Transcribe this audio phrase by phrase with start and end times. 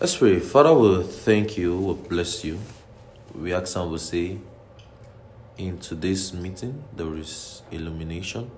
[0.00, 0.40] Let's pray.
[0.40, 2.58] Father, we thank you, we bless you.
[3.32, 4.38] We ask and we say,
[5.56, 8.50] in today's meeting, there is illumination.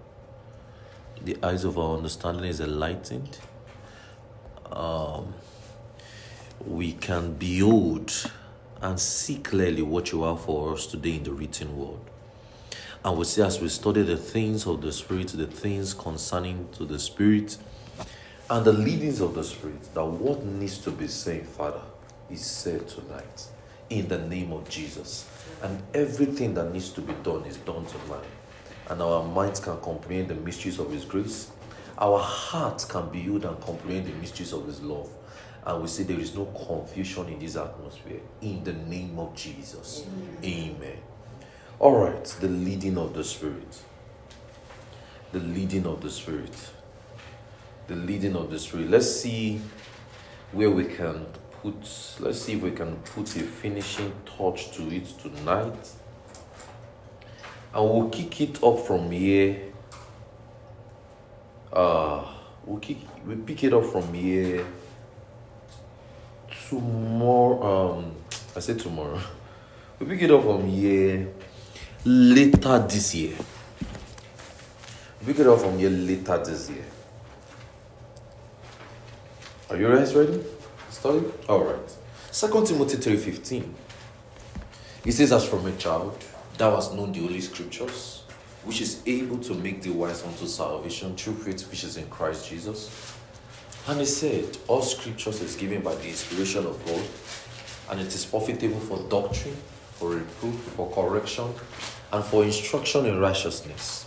[1.22, 3.36] The eyes of our understanding is enlightened.
[4.72, 5.34] Um,
[6.66, 8.30] we can behold
[8.80, 12.00] and see clearly what you are for us today in the written word.
[13.04, 16.86] And we see as we study the things of the Spirit, the things concerning to
[16.86, 17.58] the Spirit,
[18.48, 21.82] and the leadings of the Spirit, that what needs to be said, Father,
[22.30, 23.46] is said tonight
[23.90, 25.28] in the name of Jesus.
[25.62, 28.24] And everything that needs to be done is done tonight.
[28.88, 31.50] And our minds can comprehend the mysteries of His grace.
[31.98, 35.10] Our hearts can build and comprehend the mysteries of His love.
[35.64, 38.20] And we say there is no confusion in this atmosphere.
[38.42, 40.06] In the name of Jesus.
[40.44, 40.76] Amen.
[40.78, 40.98] Amen.
[41.80, 43.82] All right, the leading of the Spirit.
[45.32, 46.54] The leading of the Spirit
[47.88, 48.90] the leading of the Spirit.
[48.90, 49.60] Let's see
[50.52, 51.26] where we can
[51.62, 51.74] put,
[52.20, 55.90] let's see if we can put a finishing touch to it tonight.
[57.74, 59.72] And we'll kick it up from here.
[61.72, 62.24] Uh,
[62.64, 64.64] we'll, kick, we'll pick it up from here
[66.68, 67.98] tomorrow.
[67.98, 68.14] Um,
[68.54, 69.20] I say tomorrow.
[69.98, 71.26] We'll pick it up from here
[72.04, 73.34] later this year.
[75.18, 76.84] We'll pick it up from here later this year.
[79.68, 80.40] Are you guys ready?
[80.90, 81.24] Study?
[81.48, 81.74] Alright.
[81.76, 81.88] Oh,
[82.30, 83.68] Second Timothy 3.15.
[85.04, 86.16] It says, As from a child,
[86.56, 88.22] thou hast known the holy scriptures,
[88.64, 92.48] which is able to make thee wise unto salvation through faith which is in Christ
[92.48, 93.12] Jesus.
[93.88, 97.02] And he said, All scriptures is given by the inspiration of God,
[97.90, 99.56] and it is profitable for doctrine,
[99.94, 101.52] for reproof, for correction,
[102.12, 104.06] and for instruction in righteousness,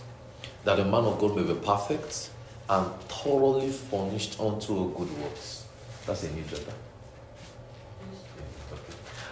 [0.64, 2.29] that the man of God may be perfect
[2.70, 5.66] and thoroughly furnished unto good works.
[6.06, 6.74] That's a new chapter.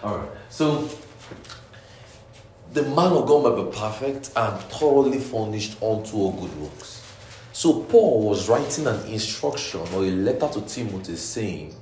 [0.02, 0.28] All right.
[0.50, 0.88] So
[2.72, 7.04] the man of God may be perfect and thoroughly furnished unto good works.
[7.52, 11.74] So Paul was writing an instruction or a letter to Timothy saying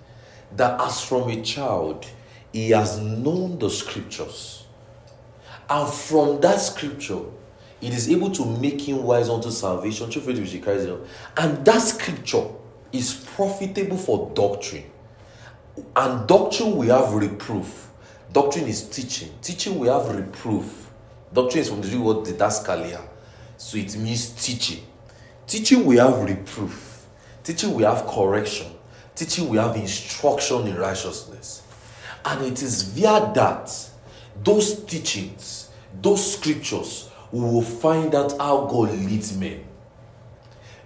[0.56, 2.06] that as from a child
[2.53, 4.65] he has known the scriptures.
[5.69, 7.21] And from that scripture,
[7.81, 10.88] it is able to make him wise unto salvation through faith which he carries.
[11.37, 12.48] And that scripture
[12.92, 14.91] is profitable for doctrine.
[15.94, 17.91] And doctrine we have reproof.
[18.32, 19.31] Doctrine is teaching.
[19.42, 20.91] Teaching we have reproof.
[21.32, 23.03] Doctrine is from the Greek word didaskalia.
[23.59, 24.84] So it means teaching.
[25.47, 27.06] Teaching we have reproof.
[27.44, 28.66] Teaching we have correction.
[29.15, 31.62] Teaching we have instruction in righteousness.
[32.25, 33.70] And it is via that,
[34.42, 35.70] those teachings,
[36.03, 39.62] those scriptures, we will find out how God leads men.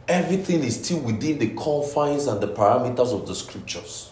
[0.09, 4.11] Everything is still within the confines and the parameters of the scriptures.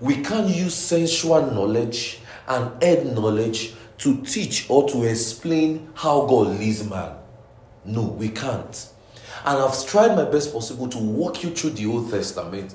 [0.00, 6.60] We can't use sensual knowledge and head knowledge to teach or to explain how God
[6.60, 7.16] leads man.
[7.84, 8.88] No, we can't.
[9.44, 12.72] And I've tried my best possible to walk you through the Old Testament.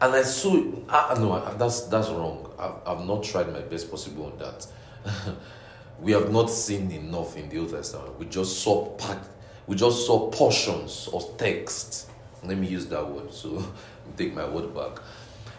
[0.00, 2.48] And I saw, ah, no, that's, that's wrong.
[2.60, 4.66] I've, I've not tried my best possible on that.
[6.00, 8.18] we have not seen enough in the Old Testament.
[8.18, 9.18] We just saw part,
[9.66, 12.10] we just saw portions of text.
[12.42, 13.32] Let me use that word.
[13.32, 13.64] So
[14.16, 15.02] take my word back.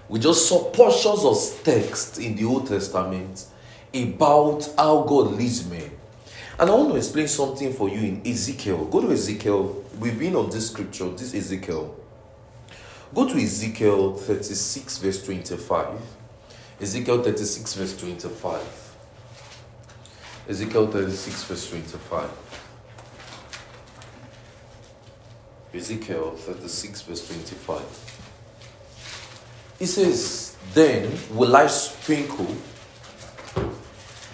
[0.09, 3.45] We just saw portions of text in the Old Testament
[3.93, 5.91] about how God leads men.
[6.59, 8.85] And I want to explain something for you in Ezekiel.
[8.85, 9.83] Go to Ezekiel.
[9.99, 11.95] We've been on this scripture, this Ezekiel.
[13.13, 15.99] Go to Ezekiel 36, verse 25.
[16.79, 18.80] Ezekiel 36, verse 25.
[20.49, 22.29] Ezekiel 36, verse 25.
[25.73, 27.81] Ezekiel 36, verse 25.
[29.79, 32.55] He says, Then will I sprinkle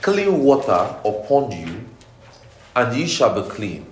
[0.01, 1.83] clean water upon you,
[2.75, 3.85] and ye shall be clean.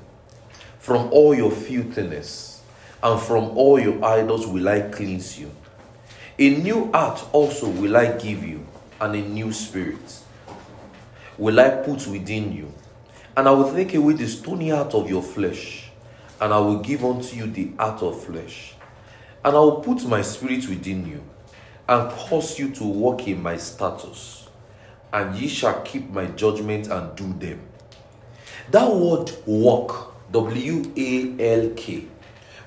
[0.80, 2.62] From all your filthiness,
[3.04, 5.52] and from all your idols will I cleanse you.
[6.40, 8.66] A new heart also will I give you,
[9.02, 10.25] and a new spirit
[11.38, 12.74] will I put within you.
[13.38, 15.90] And I will take away the stony heart of your flesh,
[16.40, 18.76] and I will give unto you the heart of flesh.
[19.44, 21.22] And I will put my spirit within you,
[21.90, 24.48] and cause you to walk in my statutes,
[25.12, 27.62] and ye shall keep my judgment and do them.
[28.72, 32.08] That word walk, W A L K,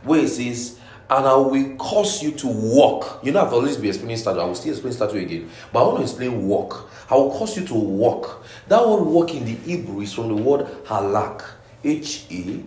[0.05, 0.78] where it says,
[1.11, 3.21] and I will cause you to walk.
[3.23, 4.41] You know, I've always been explaining statue.
[4.41, 5.51] I will still explain statue again.
[5.73, 6.91] But I want to explain walk.
[7.11, 8.45] I will cause you to walk.
[8.69, 11.45] That word walk in the Hebrew is from the word halak.
[11.83, 12.61] H A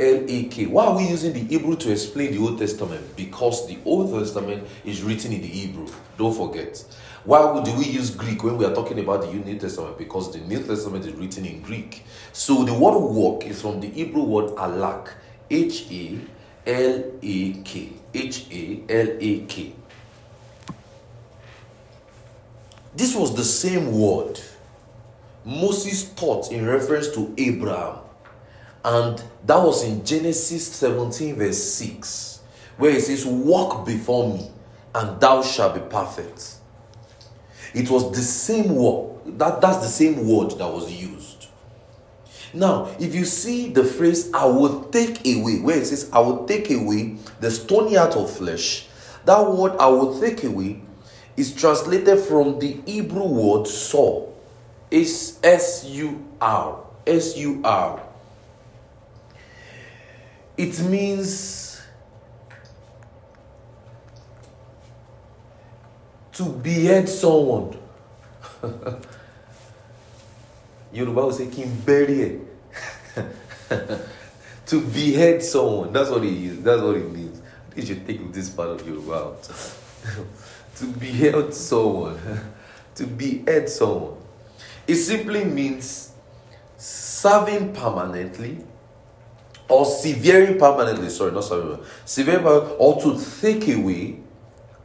[0.00, 0.66] L A K.
[0.66, 3.16] Why are we using the Hebrew to explain the Old Testament?
[3.16, 5.88] Because the Old Testament is written in the Hebrew.
[6.16, 6.82] Don't forget.
[7.24, 9.98] Why do we use Greek when we are talking about the New Testament?
[9.98, 12.04] Because the New Testament is written in Greek.
[12.32, 15.08] So the word walk is from the Hebrew word alak.
[15.50, 16.18] H A
[16.66, 17.92] L A K.
[18.12, 19.72] H A L A K.
[22.96, 24.40] This was the same word
[25.44, 27.98] Moses taught in reference to Abraham.
[28.84, 32.40] And that was in Genesis 17, verse 6,
[32.76, 34.50] where it says, Walk before me,
[34.94, 36.56] and thou shalt be perfect.
[37.74, 39.38] It was the same word.
[39.38, 41.23] That, that's the same word that was used.
[42.54, 46.46] Now, if you see the phrase, I will take away, where it says, I will
[46.46, 48.86] take away the stony heart of flesh,
[49.24, 50.80] that word, I will take away,
[51.36, 54.28] is translated from the Hebrew word saw.
[54.90, 56.84] It's S U R.
[57.06, 58.00] S U R.
[60.56, 61.82] It means
[66.34, 67.76] to behead someone.
[70.94, 72.40] Yoruba will say, King bury
[74.66, 75.92] To behead someone.
[75.92, 76.62] That's what it is.
[76.62, 77.42] That's what it means.
[77.76, 79.42] You should take this part of Yoruba out.
[80.76, 82.18] to behead someone.
[82.94, 84.16] to behead someone.
[84.86, 86.12] It simply means
[86.76, 88.58] serving permanently
[89.68, 94.20] or severing permanently, sorry, not severing, severing or to take away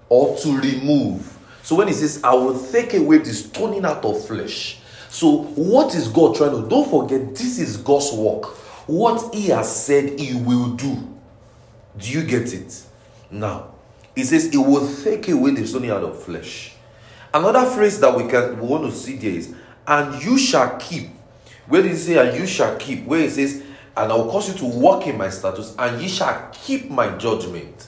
[0.08, 1.38] or to remove.
[1.64, 4.79] So when he says, I will take away the stoning out of flesh.
[5.10, 8.46] So what is God trying to Don't forget, this is God's work.
[8.88, 11.20] What he has said he will do.
[11.98, 12.84] Do you get it?
[13.30, 13.74] Now,
[14.16, 16.74] he says, He will take away the stoning out of flesh.
[17.34, 19.54] Another phrase that we can we want to see there is,
[19.88, 21.10] and you shall keep.
[21.68, 23.06] Where does He say, and you shall keep?
[23.06, 23.64] Where it says,
[23.96, 27.16] and I will cause you to walk in my statutes, and ye shall keep my
[27.18, 27.88] judgment.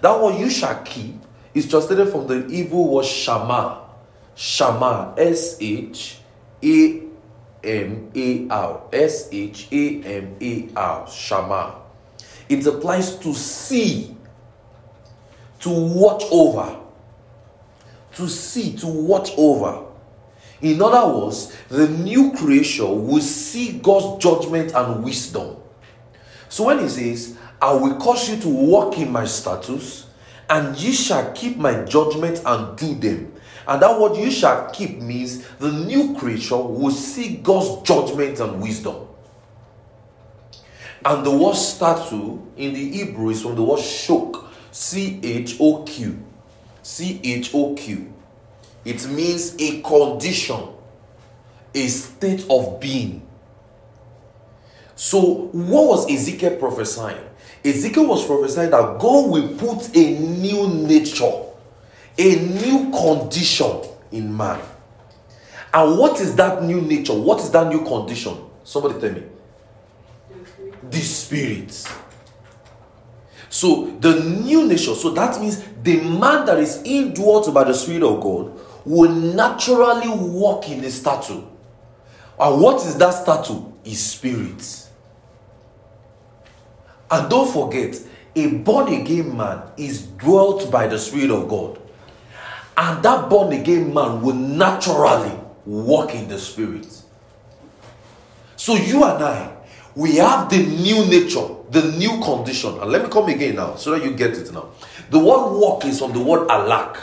[0.00, 1.16] That word you shall keep
[1.52, 3.82] is translated from the Hebrew word shama.
[4.34, 5.14] Shama.
[5.18, 6.19] S H
[6.62, 7.02] A
[7.62, 8.82] M A R.
[8.92, 11.10] S H A M A R.
[11.10, 11.80] Shama.
[12.48, 14.16] It applies to see,
[15.60, 16.78] to watch over.
[18.14, 19.86] To see, to watch over.
[20.60, 25.56] In other words, the new creation will see God's judgment and wisdom.
[26.48, 30.06] So when he says, I will cause you to walk in my statutes,
[30.48, 33.32] and ye shall keep my judgment and do them.
[33.66, 38.60] And that word you shall keep means the new creation will see God's judgment and
[38.60, 39.06] wisdom.
[41.04, 45.82] And the word statue in the Hebrew is from the word shok, C H O
[45.84, 46.22] Q.
[46.82, 48.12] C H O Q.
[48.84, 50.60] It means a condition,
[51.74, 53.26] a state of being.
[54.94, 57.24] So, what was Ezekiel prophesying?
[57.64, 61.30] Ezekiel was prophesying that God will put a new nature,
[62.20, 63.80] a new condition
[64.12, 64.60] in man.
[65.72, 67.14] And what is that new nature?
[67.14, 68.36] What is that new condition?
[68.62, 69.22] Somebody tell me.
[70.90, 71.88] The spirit.
[73.48, 78.02] So the new nature, so that means the man that is indwelt by the Spirit
[78.02, 81.42] of God will naturally walk in a statue.
[82.38, 83.64] And what is that statue?
[83.84, 84.88] Is spirit.
[87.10, 87.98] And don't forget,
[88.36, 91.80] a born again man is dwelt by the Spirit of God.
[92.76, 96.86] And that born again man will naturally walk in the Spirit.
[98.56, 99.56] So you and I,
[99.94, 102.78] we have the new nature, the new condition.
[102.78, 104.70] And let me come again now so that you get it now.
[105.10, 106.98] The word walk is from the word alak.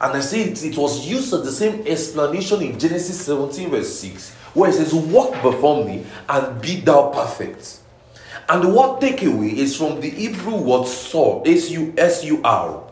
[0.00, 3.98] And I say it, it was used as the same explanation in Genesis 17, verse
[3.98, 7.78] 6, where it says, Walk before me and be thou perfect.
[8.48, 12.83] And the word takeaway is from the Hebrew word saw, S U S U R.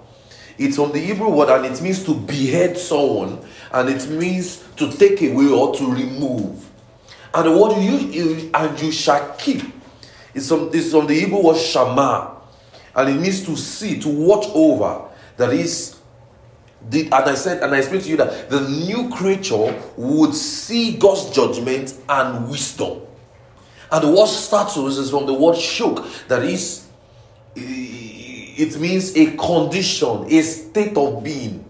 [0.64, 4.90] It's from the Hebrew word and it means to behead someone and it means to
[4.92, 6.68] take away or to remove.
[7.34, 9.62] And the word you, and you shall keep
[10.34, 12.36] is from, is from the Hebrew word shama
[12.94, 15.08] and it means to see, to watch over.
[15.36, 15.98] That is,
[16.88, 20.96] the, and I said, and I explained to you that the new creature would see
[20.96, 23.00] God's judgment and wisdom.
[23.90, 26.86] And the word status is from the word shook, that is,
[28.56, 31.64] it means a condition, a state of being.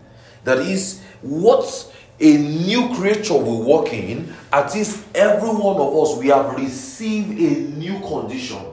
[0.44, 4.32] That is what a new creature will walk in.
[4.52, 8.64] At least every one of us, we have received a new condition,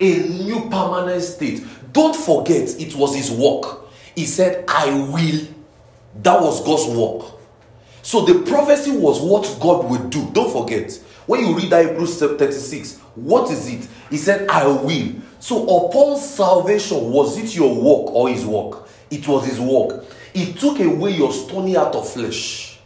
[0.00, 1.64] a new permanent state.
[1.92, 3.80] Don't forget, it was his work.
[4.14, 5.46] He said, I will.
[6.22, 7.32] That was God's work.
[8.02, 10.30] So the prophecy was what God would do.
[10.32, 10.92] Don't forget.
[11.26, 13.86] When you read that Hebrews 36, what is it?
[14.10, 15.12] He said, I will.
[15.40, 18.88] So upon salvation, was it your work or his work?
[19.10, 20.04] It was his work.
[20.34, 22.80] He took away your stony heart of flesh.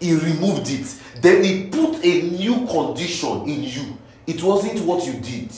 [0.00, 0.94] He removed it.
[1.20, 3.98] Then he put a new condition in you.
[4.26, 5.50] It wasn't what you did.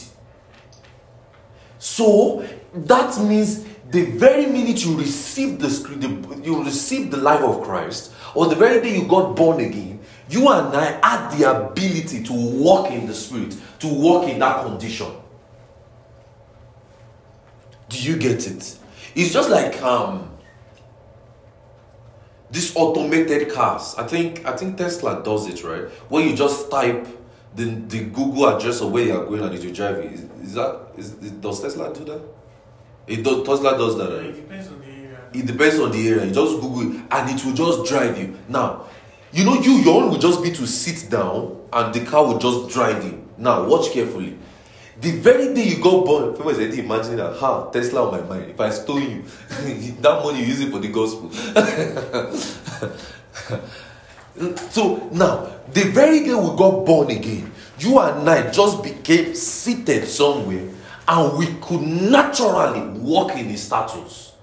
[1.79, 8.13] So that means the very minute you received the, you received the life of Christ,
[8.35, 12.33] or the very day you got born again, you and I had the ability to
[12.33, 15.09] walk in the spirit, to walk in that condition.
[17.91, 18.79] Do you get it?
[19.17, 20.31] It's just like um
[22.51, 23.95] these automated cars.
[23.99, 25.89] I think I think Tesla does it right.
[26.09, 27.07] Where you just type
[27.55, 30.11] the, the Google address of where you are going and it will drive you.
[30.11, 32.23] Is, is that is, does Tesla do that?
[33.09, 34.27] It does Tesla does that right?
[34.27, 35.19] It depends on the area.
[35.35, 36.25] It depends on the area.
[36.27, 38.39] You just Google it and it will just drive you.
[38.49, 38.87] Now,
[39.33, 42.39] you know you your own will just be to sit down and the car will
[42.39, 43.27] just drive you.
[43.37, 44.39] Now watch carefully.
[45.01, 48.51] The very day you got born, people said, imagine that, how Tesla on my mind.
[48.51, 49.23] If I stole you,
[50.01, 51.31] that money you use it for the gospel.
[54.71, 60.07] so now, the very day we got born again, you and I just became seated
[60.07, 60.69] somewhere
[61.09, 64.35] and we could naturally walk in his status.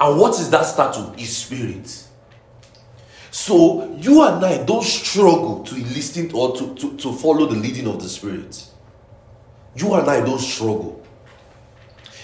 [0.00, 1.10] And what is that status?
[1.18, 2.04] His spirit.
[3.30, 7.86] So you and I don't struggle to listen or to, to, to follow the leading
[7.86, 8.70] of the spirit.
[9.76, 11.04] You and I don't struggle.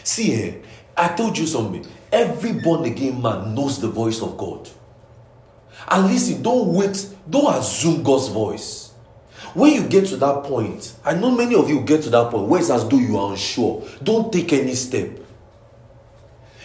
[0.04, 0.66] See here, eh,
[0.96, 1.86] I told you something.
[2.10, 4.68] Every born again man knows the voice of God.
[5.88, 8.92] And listen, don't wait, don't assume God's voice.
[9.54, 12.48] When you get to that point, I know many of you get to that point
[12.48, 13.86] where it's as though you are unsure.
[14.02, 15.18] Don't take any step.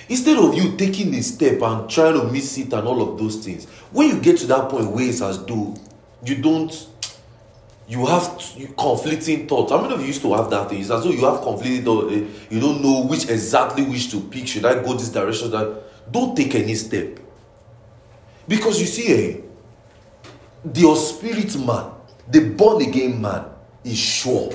[0.10, 3.44] Instead of you taking a step and trying to miss it and all of those
[3.44, 5.75] things, when you get to that point where it's as though
[6.24, 6.88] you don't
[7.88, 8.38] you have
[8.77, 9.72] conflicting thoughts.
[9.72, 10.82] How many of you used to have that thing?
[10.82, 12.13] It's as though you have conflicting thoughts.
[12.13, 14.48] Eh, you don't know which exactly which to pick.
[14.48, 15.51] Should I go this direction?
[15.51, 17.20] That don't take any step.
[18.48, 19.41] Because you see, eh,
[20.65, 21.91] the spirit man,
[22.27, 23.46] the born again man,
[23.86, 24.51] is sure.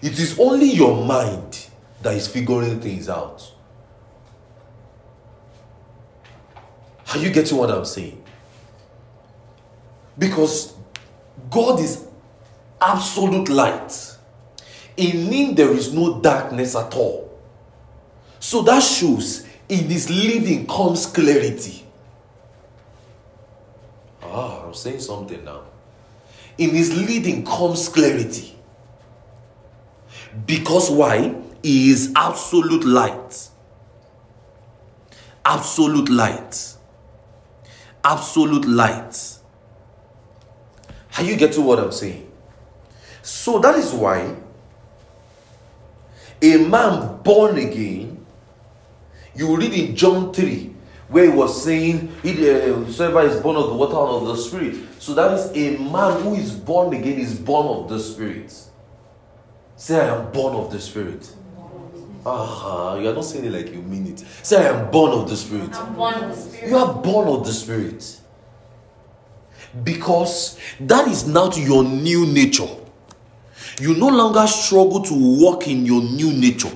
[0.00, 1.66] It is only your mind
[2.00, 3.52] that is figuring things out.
[7.12, 8.22] Are you getting what I'm saying?
[10.18, 10.75] Because
[11.50, 12.06] God is
[12.80, 14.16] absolute light.
[14.96, 17.26] In him there is no darkness at all.
[18.40, 21.84] So that shows in his leading comes clarity.
[24.22, 25.62] Ah, I'm saying something now.
[26.58, 28.56] In his leading comes clarity.
[30.46, 31.34] Because why?
[31.62, 33.48] He is absolute light.
[35.44, 36.74] Absolute light.
[38.04, 39.35] Absolute light.
[41.18, 42.30] Are you getting what I'm saying?
[43.22, 44.36] So that is why
[46.42, 48.24] a man born again,
[49.34, 50.74] you read in John 3,
[51.08, 54.76] where he was saying, Whoever is born of the water and of the Spirit.
[54.98, 58.52] So that is a man who is born again is born of the Spirit.
[59.76, 61.32] Say, I am born of the Spirit.
[62.24, 62.98] Uh-huh.
[63.00, 64.18] You are not saying it like you mean it.
[64.42, 65.74] Say, I am born of the Spirit.
[65.74, 66.70] I'm born of the Spirit.
[66.70, 68.20] You are born of the Spirit
[69.84, 72.68] because that is now your new nature.
[73.80, 76.72] You no longer struggle to walk in your new nature.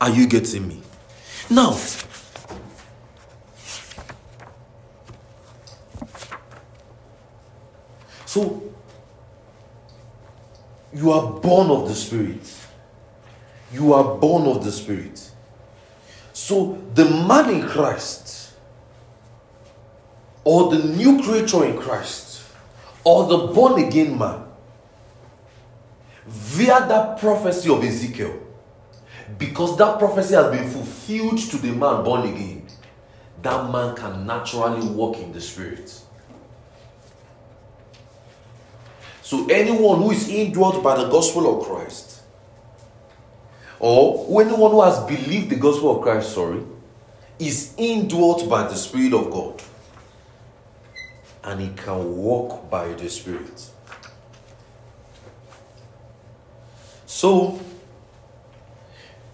[0.00, 0.82] Are you getting me?
[1.50, 1.72] Now,
[8.26, 8.62] so
[10.92, 12.54] you are born of the Spirit.
[13.72, 15.30] You are born of the Spirit.
[16.32, 18.27] So the man in Christ
[20.48, 22.42] or the new creature in Christ
[23.04, 24.44] or the born again man
[26.26, 28.34] via that prophecy of Ezekiel
[29.36, 32.66] because that prophecy has been fulfilled to the man born again
[33.42, 36.00] that man can naturally walk in the spirit.
[39.20, 42.22] So anyone who is indwelt by the gospel of Christ
[43.78, 46.62] or anyone who has believed the gospel of Christ sorry
[47.38, 49.62] is indwelt by the spirit of God
[51.48, 53.70] and he can walk by the Spirit.
[57.06, 57.58] So,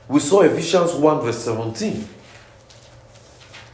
[0.07, 2.09] we saw Ephesians 1 verse 17,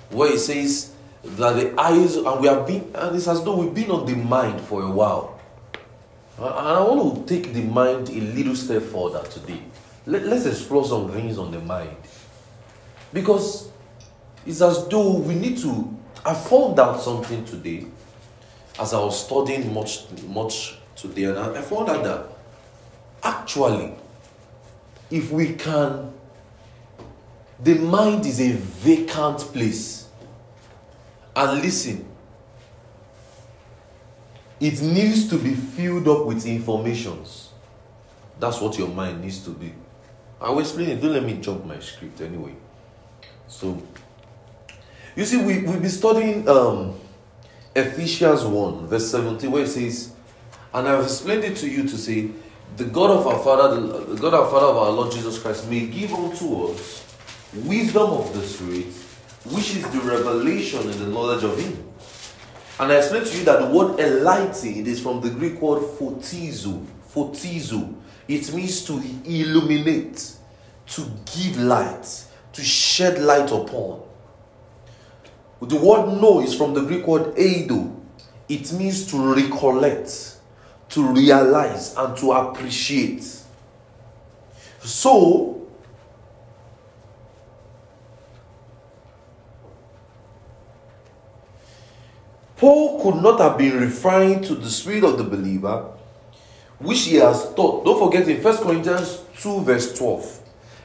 [0.08, 3.74] where it says that the eyes, and we have been, and it's as though we've
[3.74, 5.38] been on the mind for a while.
[6.38, 9.62] And I want to take the mind a little step further today.
[10.06, 11.94] Let, let's explore some things on the mind.
[13.12, 13.68] Because
[14.46, 15.94] it's as though we need to.
[16.24, 17.86] I found out something today
[18.80, 22.26] as I was studying much, much today, and I found out that
[23.22, 23.92] actually,
[25.10, 26.12] if we can,
[27.62, 30.08] the mind is a vacant place.
[31.36, 32.06] And listen,
[34.58, 37.50] it needs to be filled up with informations.
[38.38, 39.74] That's what your mind needs to be.
[40.40, 41.02] I will explain it.
[41.02, 42.54] Don't let me jump my script anyway.
[43.46, 43.82] So,
[45.14, 46.98] you see, we, we'll be studying um,
[47.74, 50.12] Ephesians 1, verse 17, where it says,
[50.74, 52.30] And I've explained it to you to say,
[52.76, 55.86] The God of our Father, the God our Father of our Lord Jesus Christ, may
[55.86, 57.16] give unto us
[57.54, 58.86] wisdom of the Spirit,
[59.54, 61.84] which is the revelation and the knowledge of Him.
[62.80, 65.82] And I explained to you that the word enlighten it is from the Greek word
[65.82, 66.84] photizo.
[67.14, 67.94] Photizo.
[68.26, 70.32] It means to illuminate,
[70.86, 74.09] to give light, to shed light upon.
[75.62, 77.94] The word know is from the Greek word eido.
[78.48, 80.38] It means to recollect,
[80.90, 83.22] to realize, and to appreciate.
[84.80, 85.68] So,
[92.56, 95.92] Paul could not have been referring to the spirit of the believer,
[96.78, 97.84] which he has taught.
[97.84, 100.40] Don't forget in 1 Corinthians 2, verse 12.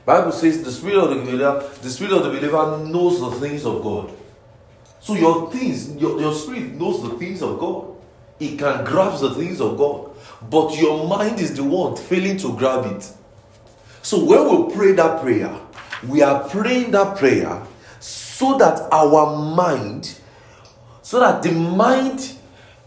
[0.05, 3.65] Bible says the spirit of the believer, the spirit of the believer knows the things
[3.65, 4.14] of God.
[5.05, 7.95] So your things, your, your spirit knows the things of God.
[8.39, 10.09] It can grasp the things of God.
[10.49, 13.13] But your mind is the one failing to grab it.
[14.01, 15.55] So when we pray that prayer,
[16.07, 17.61] we are praying that prayer
[17.99, 20.19] so that our mind
[21.03, 22.33] so that the mind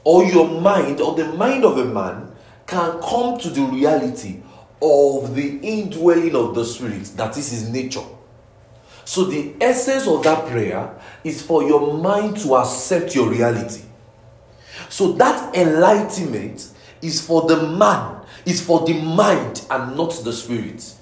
[0.02, 2.32] or your mind or the mind of a man
[2.66, 4.42] can come to the reality
[4.82, 8.02] of the indwelling of the spirit that is his nature
[9.08, 13.82] so the essence of that prayer is for your mind to accept your reality
[14.88, 16.68] so that enlightenment
[17.00, 20.94] is for the man is for the mind and not the spirit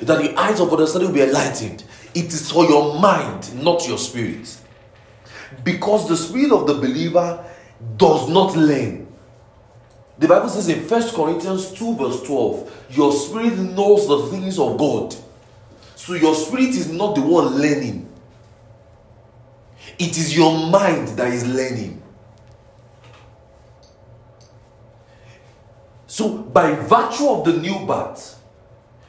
[0.00, 1.84] that the eyes of understanding will be enlightened
[2.14, 4.56] it is for your mind not your spirit
[5.62, 7.44] because the spirit of the believer
[7.96, 9.06] does not learn.
[10.18, 14.78] The Bible says in 1 Corinthians 2, verse 12, your spirit knows the things of
[14.78, 15.14] God.
[16.04, 18.06] So your spirit is not the one learning,
[19.98, 22.02] it is your mind that is learning.
[26.06, 28.38] So, by virtue of the new birth,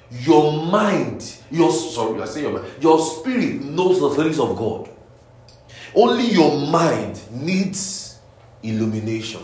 [0.10, 4.90] your mind, your sorry, I say your mind, your spirit knows the things of God.
[5.94, 8.20] Only your mind needs
[8.64, 9.42] illumination.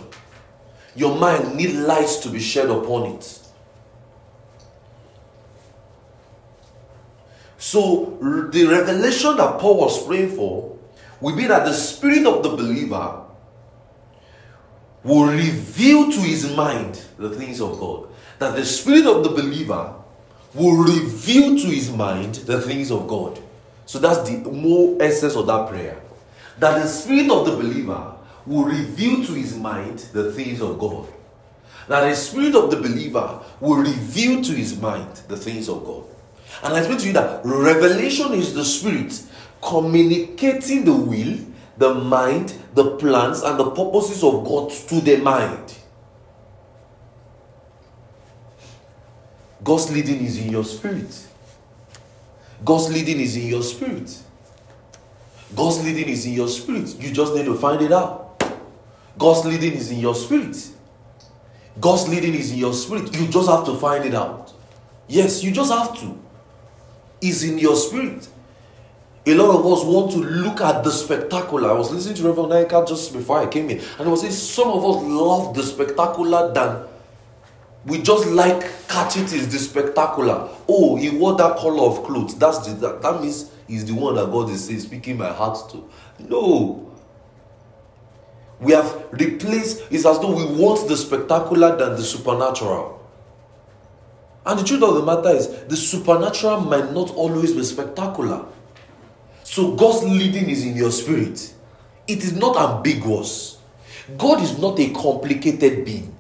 [0.96, 3.41] Your mind needs light to be shed upon it.
[7.62, 8.18] So,
[8.52, 10.80] the revelation that Paul was praying for
[11.20, 13.22] will be that the spirit of the believer
[15.04, 18.08] will reveal to his mind the things of God.
[18.40, 19.94] That the spirit of the believer
[20.56, 23.40] will reveal to his mind the things of God.
[23.86, 26.02] So that's the more essence of that prayer
[26.62, 31.08] that the spirit of the believer will reveal to his mind the things of God.
[31.88, 36.11] That the spirit of the believer will reveal to his mind the things of God.
[36.64, 39.22] And I explain to you that revelation is the spirit
[39.62, 41.38] communicating the will,
[41.78, 45.78] the mind, the plans, and the purposes of God to the mind.
[49.64, 51.28] God's leading is in your spirit.
[52.66, 54.18] God's leading is in your spirit.
[55.56, 56.96] God's leading is in your spirit.
[57.00, 58.44] You just need to find it out.
[59.18, 60.70] God's leading is in your spirit.
[61.80, 63.16] God's leading is in your spirit.
[63.16, 64.54] You just have to find it out.
[65.08, 66.20] Yes, you just have to.
[67.22, 68.28] Is in your spirit.
[69.28, 71.70] A lot of us want to look at the spectacular.
[71.70, 74.34] I was listening to Reverend Naika just before I came in, and I was saying
[74.34, 76.88] some of us love the spectacular than
[77.86, 80.50] we just like catch it is the spectacular.
[80.68, 82.38] Oh, he wore that color of clothes.
[82.38, 85.70] That's the that, that means is the one that God is saying, speaking my heart
[85.72, 85.90] to.
[86.20, 86.92] No.
[88.60, 93.01] We have replaced, it's as though we want the spectacular than the supernatural.
[94.46, 98.46] And the truth of the matter is, the supernatural might not always be spectacular.
[99.44, 101.54] So God's leading is in your spirit.
[102.08, 103.60] It is not ambiguous.
[104.18, 106.16] God is not a complicated being.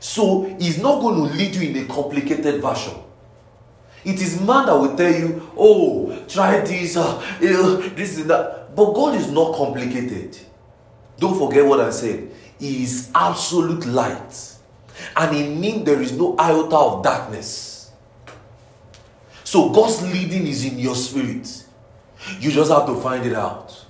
[0.00, 2.94] So He's not going to lead you in a complicated version.
[4.04, 8.74] It is man that will tell you, oh, try this, uh, this and that.
[8.74, 10.38] But God is not complicated.
[11.18, 12.30] Don't forget what I said.
[12.58, 14.55] He is absolute light.
[15.16, 17.90] And in him there is no iota of darkness.
[19.44, 21.64] So God's leading is in your spirit.
[22.40, 23.86] You just have to find it out.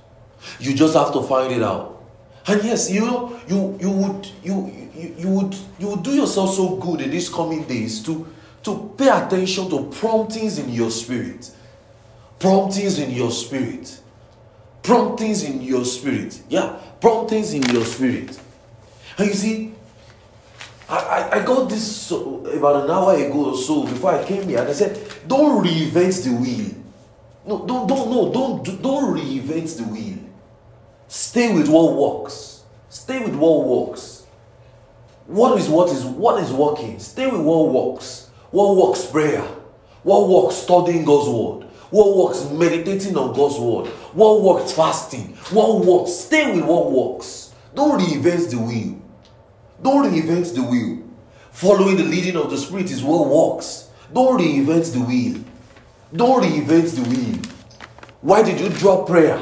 [0.60, 2.02] You just have to find it out.
[2.46, 6.54] And yes, you know, you you would you you, you would you would do yourself
[6.54, 8.26] so good in these coming days to
[8.62, 11.50] to pay attention to promptings in your spirit.
[12.38, 14.00] Promptings in your spirit.
[14.82, 16.40] Promptings in your spirit.
[16.48, 18.38] Yeah, promptings in your spirit.
[19.18, 19.65] And you see,
[20.88, 24.48] I, I, I got this so, about an hour ago or so before I came
[24.48, 26.74] here, and I said, don't reinvent the wheel.
[27.46, 30.18] No, don't, don't, no, don't, don't reinvent the wheel.
[31.08, 32.62] Stay with what works.
[32.88, 34.26] Stay with what works.
[35.26, 37.00] What is what is what is working?
[37.00, 38.30] Stay with what works.
[38.50, 39.42] What works prayer?
[40.04, 41.68] What works studying God's word?
[41.90, 43.88] What works meditating on God's word?
[44.14, 45.34] What works fasting?
[45.50, 46.12] What works?
[46.12, 47.52] Stay with what works.
[47.74, 49.02] Don't reinvent the wheel.
[49.82, 51.02] Don't reinvent the wheel.
[51.50, 53.90] Following the leading of the Spirit is what works.
[54.12, 55.42] Don't reinvent the wheel.
[56.14, 57.38] Don't reinvent the wheel.
[58.20, 59.38] Why did you drop prayer?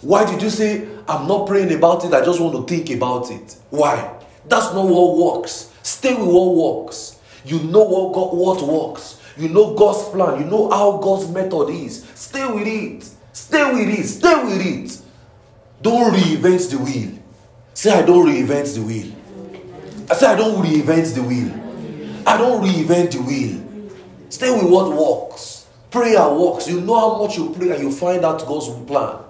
[0.00, 3.30] Why did you say, I'm not praying about it, I just want to think about
[3.30, 3.56] it?
[3.70, 4.18] Why?
[4.46, 5.72] That's not what works.
[5.82, 7.18] Stay with what works.
[7.44, 9.20] You know what God, what works.
[9.36, 10.40] You know God's plan.
[10.40, 12.04] You know how God's method is.
[12.14, 13.08] Stay with it.
[13.32, 14.06] Stay with it.
[14.06, 15.02] Stay with it.
[15.80, 17.18] Don't reinvent the wheel.
[17.74, 19.12] Say, I don't reinvent the wheel.
[20.12, 21.50] I say, I don't reinvent the wheel.
[22.26, 23.94] I don't reinvent the wheel.
[24.28, 25.66] Stay with what works.
[25.90, 26.68] Prayer works.
[26.68, 29.20] You know how much you pray and you find out God's plan.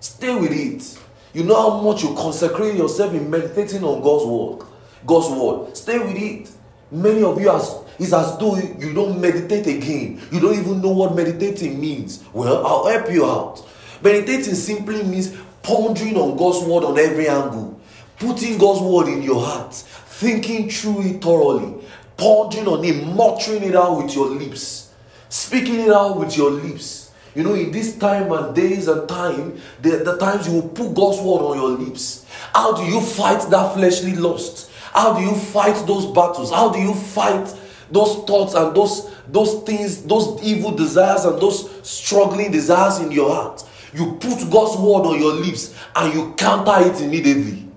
[0.00, 0.98] Stay with it.
[1.34, 4.66] You know how much you consecrate yourself in meditating on God's word.
[5.04, 5.76] God's word.
[5.76, 6.50] Stay with it.
[6.90, 10.22] Many of you as it's as though you don't meditate again.
[10.32, 12.24] You don't even know what meditating means.
[12.32, 13.68] Well, I'll help you out.
[14.02, 17.78] Meditating simply means pondering on God's word on every angle,
[18.18, 19.84] putting God's word in your heart,
[20.20, 21.82] thinking through it thoroughly,
[22.18, 24.92] pondering on it, muttering it out with your lips,
[25.30, 27.10] speaking it out with your lips.
[27.34, 30.92] You know, in this time and days and time, the, the times you will put
[30.92, 32.26] God's word on your lips.
[32.52, 34.70] How do you fight that fleshly lust?
[34.92, 36.50] How do you fight those battles?
[36.50, 37.54] How do you fight
[37.90, 43.32] those thoughts and those those things, those evil desires and those struggling desires in your
[43.32, 43.64] heart?
[43.94, 47.69] You put God's word on your lips and you counter it immediately.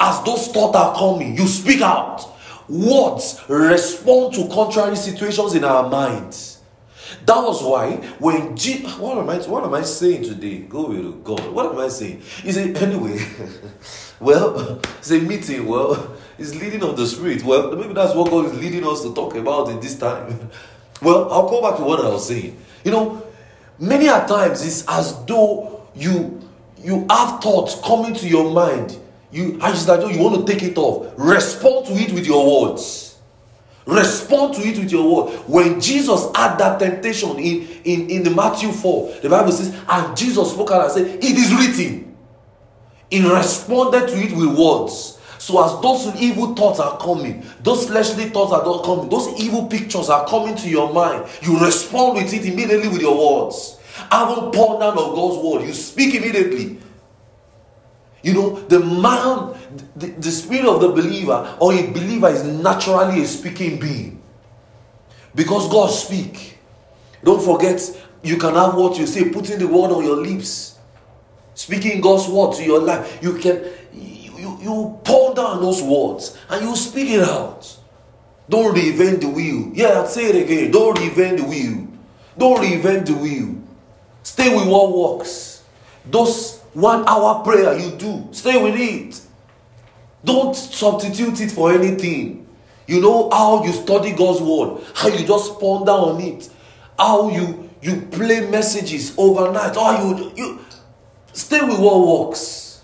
[0.00, 2.30] As those thoughts are coming, you speak out.
[2.68, 6.60] Words respond to contrary situations in our minds.
[7.26, 10.58] That was why when G- what am I what am I saying today?
[10.60, 11.46] Go with God.
[11.52, 12.20] What am I saying?
[12.42, 13.24] He said, anyway,
[14.20, 15.66] well, it's a meeting.
[15.66, 17.44] Well, it's leading of the spirit.
[17.44, 20.50] Well, maybe that's what God is leading us to talk about in this time.
[21.02, 22.56] Well, I'll go back to what I was saying.
[22.82, 23.26] You know,
[23.78, 26.40] many a times it's as though you
[26.78, 28.96] you have thoughts coming to your mind.
[29.34, 29.58] You
[30.12, 31.12] you want to take it off.
[31.16, 33.18] Respond to it with your words.
[33.84, 35.34] Respond to it with your word.
[35.48, 40.16] When Jesus had that temptation in, in, in the Matthew 4, the Bible says, and
[40.16, 42.16] Jesus spoke out and said, It is written.
[43.10, 45.18] He responded to it with words.
[45.38, 49.66] So as those evil thoughts are coming, those fleshly thoughts are not coming, those evil
[49.66, 53.78] pictures are coming to your mind, you respond with it immediately with your words.
[54.12, 56.78] Having down of God's word, you speak immediately.
[58.24, 59.54] You know, the man,
[59.96, 64.22] the, the spirit of the believer or a believer is naturally a speaking being.
[65.34, 66.58] Because God speak.
[67.22, 67.82] Don't forget,
[68.22, 70.78] you can have what you say, putting the word on your lips.
[71.54, 73.18] Speaking God's word to your life.
[73.20, 77.76] You can you, you, ponder on those words and you speak it out.
[78.48, 79.70] Don't reinvent the wheel.
[79.74, 80.70] Yeah, I'll say it again.
[80.70, 81.88] Don't reinvent the wheel.
[82.38, 83.62] Don't reinvent the wheel.
[84.22, 85.62] Stay with what works.
[86.10, 89.20] Those one hour prayer you do, stay with it.
[90.24, 92.46] Don't substitute it for anything.
[92.86, 96.50] You know how you study God's word, how you just ponder on it,
[96.98, 100.60] how you you play messages overnight, how you you
[101.32, 102.82] stay with what works.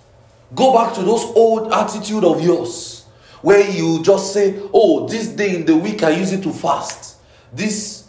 [0.55, 3.05] Go back to those old attitude of yours
[3.43, 7.17] where you just say, "Oh, this day in the week I use it to fast.
[7.53, 8.05] This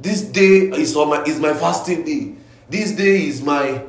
[0.00, 2.34] this day is my is my fasting day.
[2.68, 3.82] This day is my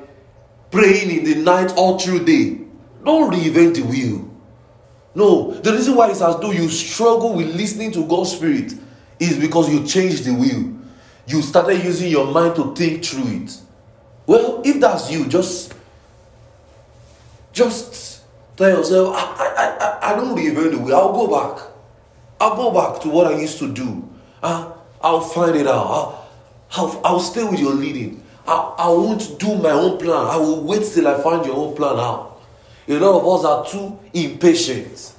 [0.72, 2.60] praying in the night all through day.
[3.04, 4.28] Don't reinvent the wheel.
[5.14, 8.74] No, the reason why it's as though you struggle with listening to God's Spirit
[9.20, 10.74] is because you changed the wheel.
[11.28, 13.58] You started using your mind to think through it.
[14.26, 15.74] Well, if that's you, just
[17.52, 18.22] just
[18.56, 20.96] tell yourself, I, I, I, I don't reinvent the wheel.
[20.96, 21.68] I'll go back.
[22.40, 24.08] I'll go back to what I used to do.
[24.42, 25.86] Uh, I'll find it out.
[25.86, 26.30] I'll,
[26.72, 28.21] I'll, I'll stay with your leading.
[28.48, 30.28] I, I won't do my own plan.
[30.28, 32.42] I will wait till I find your own plan out.
[32.88, 35.14] A lot of us are too impatient.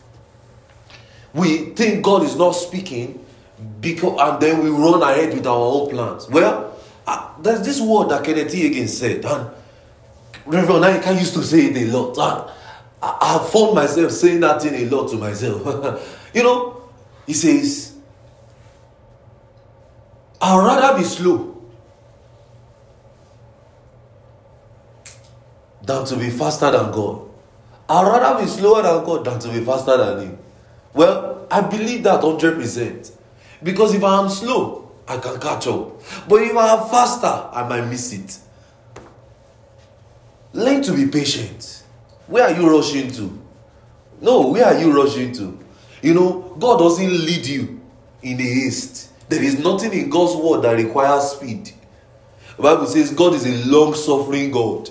[1.32, 3.24] We think God is not speaking
[3.80, 6.28] because, and then we run ahead with our own plans.
[6.28, 9.50] Well, uh, there's this word that Kenneth Hagin said, and
[10.44, 12.18] Reverend Naika used to say it a lot.
[12.18, 16.30] I, I found myself saying that thing a lot to myself.
[16.34, 16.82] you know,
[17.26, 17.94] he says,
[20.40, 21.51] I'd rather be slow
[25.84, 27.28] than to be faster than God.
[27.88, 30.38] I'd rather be slower than God than to be faster than Him.
[30.94, 33.12] Well, I believe that 100%.
[33.62, 36.00] Because if I am slow, I can catch up.
[36.28, 38.38] But if I am faster, I might miss it.
[40.52, 41.82] Learn to be patient.
[42.26, 43.38] Where are you rushing to?
[44.20, 45.58] No, where are you rushing to?
[46.02, 47.80] You know, God doesn't lead you
[48.22, 49.10] in a haste.
[49.28, 51.72] There is nothing in God's word that requires speed.
[52.56, 54.90] The Bible says God is a long suffering God.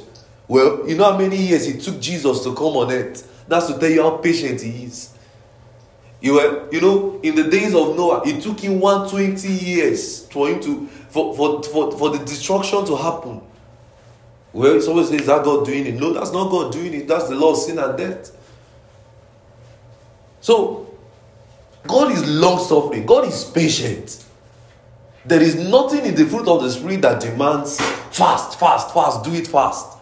[0.51, 3.45] Well, you know how many years it took Jesus to come on earth?
[3.47, 5.13] That's to tell you how patient he is.
[6.19, 10.49] You were, you know, in the days of Noah, it took him 120 years for
[10.49, 13.39] him to for, for, for, for the destruction to happen.
[14.51, 15.95] Well, someone says, Is that God doing it?
[15.95, 17.07] No, that's not God doing it.
[17.07, 18.35] That's the law of sin and death.
[20.41, 20.93] So,
[21.87, 24.25] God is long suffering, God is patient.
[25.23, 29.33] There is nothing in the fruit of the Spirit that demands fast, fast, fast, do
[29.33, 29.99] it fast.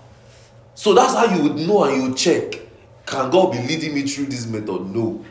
[0.79, 2.53] So that's how you would know and you would check.
[3.05, 4.95] Can God be leading me through this method?
[4.95, 5.25] No.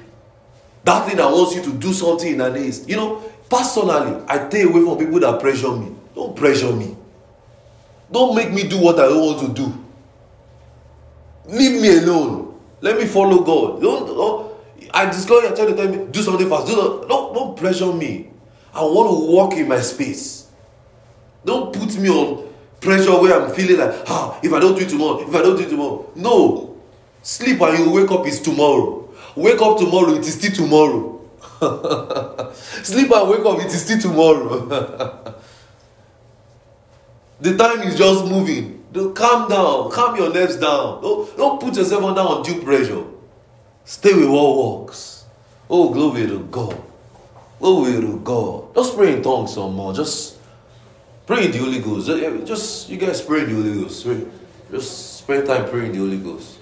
[0.84, 2.86] That thing that wants you to do something in an haste.
[2.86, 5.96] You know, personally, I stay away from people that pressure me.
[6.14, 6.94] Don't pressure me.
[8.12, 9.84] Don't make me do what I don't want to do.
[11.46, 12.60] Leave me alone.
[12.82, 13.80] Let me follow God.
[13.80, 14.52] Don't, don't
[14.92, 16.66] I discover you're trying to tell me, do something fast.
[16.66, 18.28] Do not, don't, don't pressure me.
[18.74, 20.50] I want to walk in my space.
[21.42, 22.47] Don't put me on
[22.80, 25.56] pressure where I'm feeling like, ah, if I don't do it tomorrow, if I don't
[25.56, 26.10] do it tomorrow.
[26.14, 26.76] No.
[27.22, 29.08] Sleep and you wake up is tomorrow.
[29.36, 31.20] Wake up tomorrow, it is still tomorrow.
[32.82, 34.66] Sleep and wake up, it is still tomorrow.
[37.40, 38.84] the time is just moving.
[39.14, 41.02] Calm down, calm your nerves down.
[41.02, 43.04] Don't, don't put yourself under undue pressure.
[43.84, 45.24] Stay with what works.
[45.68, 46.82] Oh, glory to God.
[47.58, 48.74] Glory to God.
[48.74, 49.92] Just pray in tongues some more.
[49.92, 50.37] Just
[51.28, 52.06] pray the Holy Ghost.
[52.46, 54.06] Just you guys pray the Holy Ghost.
[54.70, 56.58] Just spend time praying the Holy Ghost.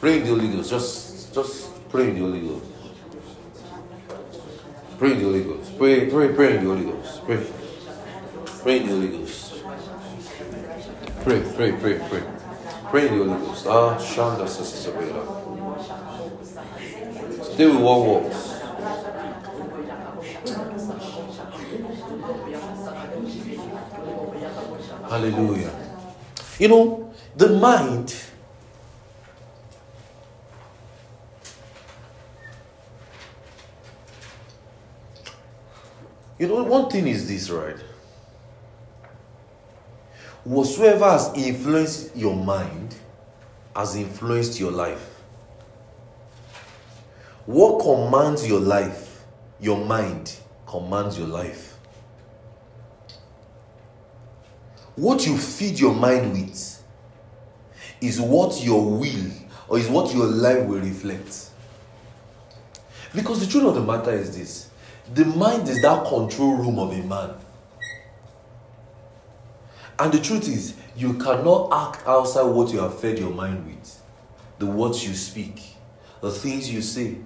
[0.00, 0.70] Pray the Holy Ghost.
[0.70, 2.64] Just just pray the Holy Ghost.
[4.98, 5.76] Pray the Holy Ghost.
[5.76, 7.24] Pray, pray, pray the Holy Ghost.
[7.26, 7.46] Pray.
[8.62, 9.62] Pray the Holy Ghost.
[11.22, 12.22] Pray, pray, pray, pray.
[12.90, 13.66] Pray the Holy Ghost.
[13.68, 15.22] Ah, Shanda Sasabela.
[17.44, 18.47] Stay with what works.
[25.08, 25.72] Hallelujah.
[26.58, 28.14] You know, the mind
[36.38, 37.76] You know, one thing is this, right?
[40.44, 42.94] Whatsoever has influenced your mind
[43.74, 45.20] has influenced your life.
[47.46, 49.24] What commands your life?
[49.60, 51.77] Your mind commands your life.
[54.98, 56.82] What you feed your mind with
[58.00, 59.30] is what your will
[59.68, 61.50] or is what your life will reflect.
[63.14, 64.70] Because the truth of the matter is this
[65.14, 67.30] the mind is that control room of a man.
[70.00, 74.02] And the truth is, you cannot act outside what you have fed your mind with.
[74.58, 75.62] The words you speak,
[76.20, 77.18] the things you say,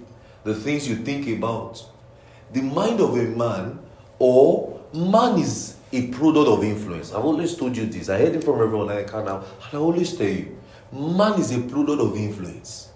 [0.43, 1.83] the things you think about.
[2.51, 3.79] The mind of a man
[4.19, 7.13] or man is a product of influence.
[7.13, 8.09] I've always told you this.
[8.09, 9.37] I heard it from everyone I can now.
[9.37, 10.57] And I always tell you,
[10.91, 12.89] man is a product of influence.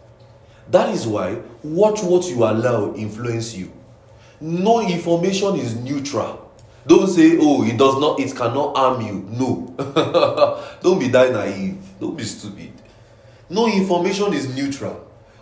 [0.70, 3.72] That is why watch what you allow influence you
[4.40, 6.52] no information is neutral
[6.86, 9.74] don't say oh it does not it cannot harm you no
[10.82, 12.72] don't be that naive don't be stupid
[13.50, 14.94] no information is neutral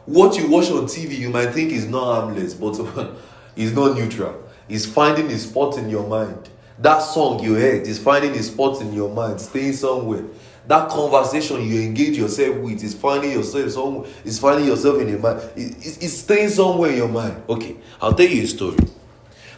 [0.05, 2.79] what you watch on tv you might think is not harmless but
[3.55, 7.99] it's not neutral it's finding a spot in your mind that song you heard is
[7.99, 10.25] finding a spot in your mind staying somewhere.
[10.67, 15.19] That conversation you engage yourself with is finding yourself somewhere is finding yourself in your
[15.19, 15.39] mind.
[15.55, 17.43] It, it, it's staying somewhere in your mind.
[17.47, 18.77] Okay i'll tell you a story.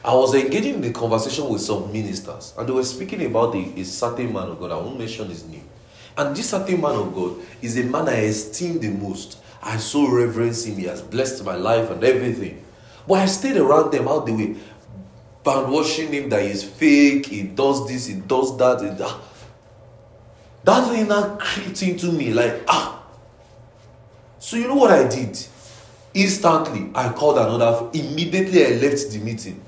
[0.04, 3.80] I was engaging in a conversation with some ministers and they were speaking about a,
[3.80, 4.72] a certain man of god.
[4.72, 5.68] I won't mention his name.
[6.18, 9.40] And this certain man of god is a man i esteem the most.
[9.64, 10.78] I so reverence him.
[10.78, 12.64] He has blessed my life and everything.
[13.08, 14.56] But i stayed around them out the way
[15.48, 19.22] band washing him that he's fake he does this he does that he, ah,
[20.68, 23.02] that thing now crept into me like, ah.
[24.38, 25.40] So you know what I did?
[26.14, 27.90] Instantly, I called another.
[27.94, 29.62] Immediately, I left the meeting.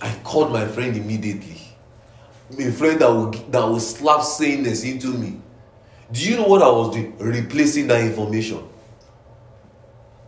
[0.00, 1.60] I called my friend immediately.
[2.50, 5.40] My friend that will that will slap this into me.
[6.10, 7.16] Do you know what I was doing?
[7.18, 8.66] Replacing that information.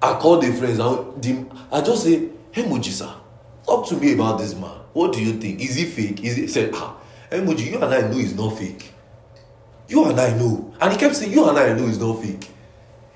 [0.01, 0.79] I called the friends.
[0.79, 3.13] I, I just say, Hey Moji, sir,
[3.67, 4.79] talk to me about this man.
[4.93, 5.61] What do you think?
[5.61, 6.25] Is he fake?
[6.25, 6.97] Is he said, ah,
[7.31, 8.93] Hey Moji, you and I know he's not fake.
[9.89, 10.75] You and I know.
[10.81, 12.49] And he kept saying, You and I know he's not fake.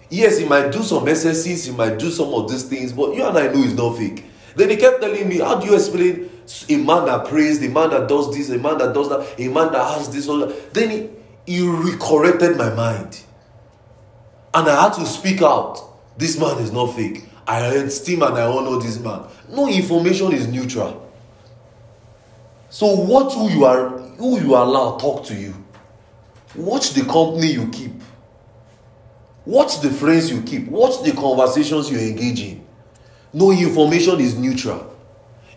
[0.09, 3.24] Yes, he might do some excesses, he might do some of these things, but you
[3.24, 4.24] and I know he's not fake.
[4.54, 6.30] Then he kept telling me, How do you explain
[6.68, 9.48] a man that prays, a man that does this, a man that does that, a
[9.48, 10.74] man that has this, all that?
[10.74, 10.90] Then
[11.46, 13.20] he, he recorrected my mind.
[14.52, 15.80] And I had to speak out.
[16.16, 17.24] This man is not fake.
[17.46, 19.24] I esteem and I honor this man.
[19.48, 21.00] No information is neutral.
[22.70, 25.54] So watch who you are, who you allow talk to you.
[26.57, 27.92] Watch the company you keep.
[29.46, 30.68] Watch the friends you keep.
[30.68, 32.64] Watch the conversations you engage in.
[33.33, 34.96] No information is neutral.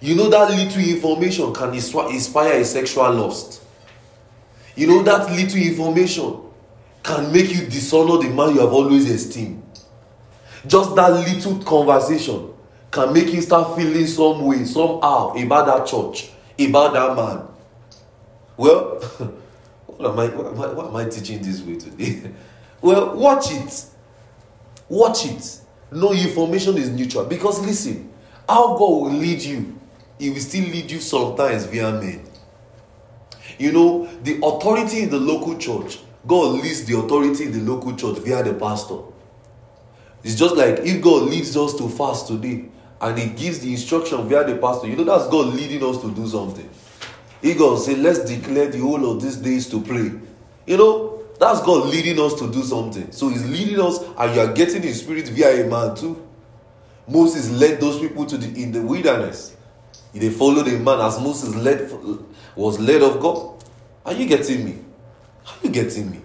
[0.02, 3.64] You know that little information can inspire a sexual lust.
[4.76, 6.42] You know that little information
[7.02, 9.64] can make you dishonor the man you have always esteemed.
[10.68, 12.54] Just that little conversation
[12.92, 17.48] can make you start feeling some way, somehow about that church, about that man.
[18.56, 19.00] Well,
[19.86, 22.32] what am I, what am I, what am I teaching this way today?
[22.82, 23.86] well, watch it.
[24.90, 25.62] Watch it.
[25.92, 27.26] No information is neutral.
[27.26, 28.12] Because listen,
[28.48, 29.80] how God will lead you,
[30.18, 32.26] He will still lead you sometimes via men.
[33.58, 37.96] You know, the authority in the local church, God leads the authority in the local
[37.96, 39.00] church via the pastor.
[40.24, 42.66] It's just like if God leads us to fast today
[43.02, 46.12] and He gives the instruction via the pastor, you know that's God leading us to
[46.12, 46.70] do something.
[47.42, 50.12] He goes, say, let's declare the whole of these days to pray.
[50.66, 53.12] You know, that's God leading us to do something.
[53.12, 56.28] So He's leading us, and you are getting His Spirit via a man too.
[57.08, 59.56] Moses led those people to the in the wilderness.
[60.14, 61.92] They followed a man as Moses led
[62.56, 63.64] was led of God.
[64.06, 64.80] Are you getting me?
[65.46, 66.22] Are you getting me?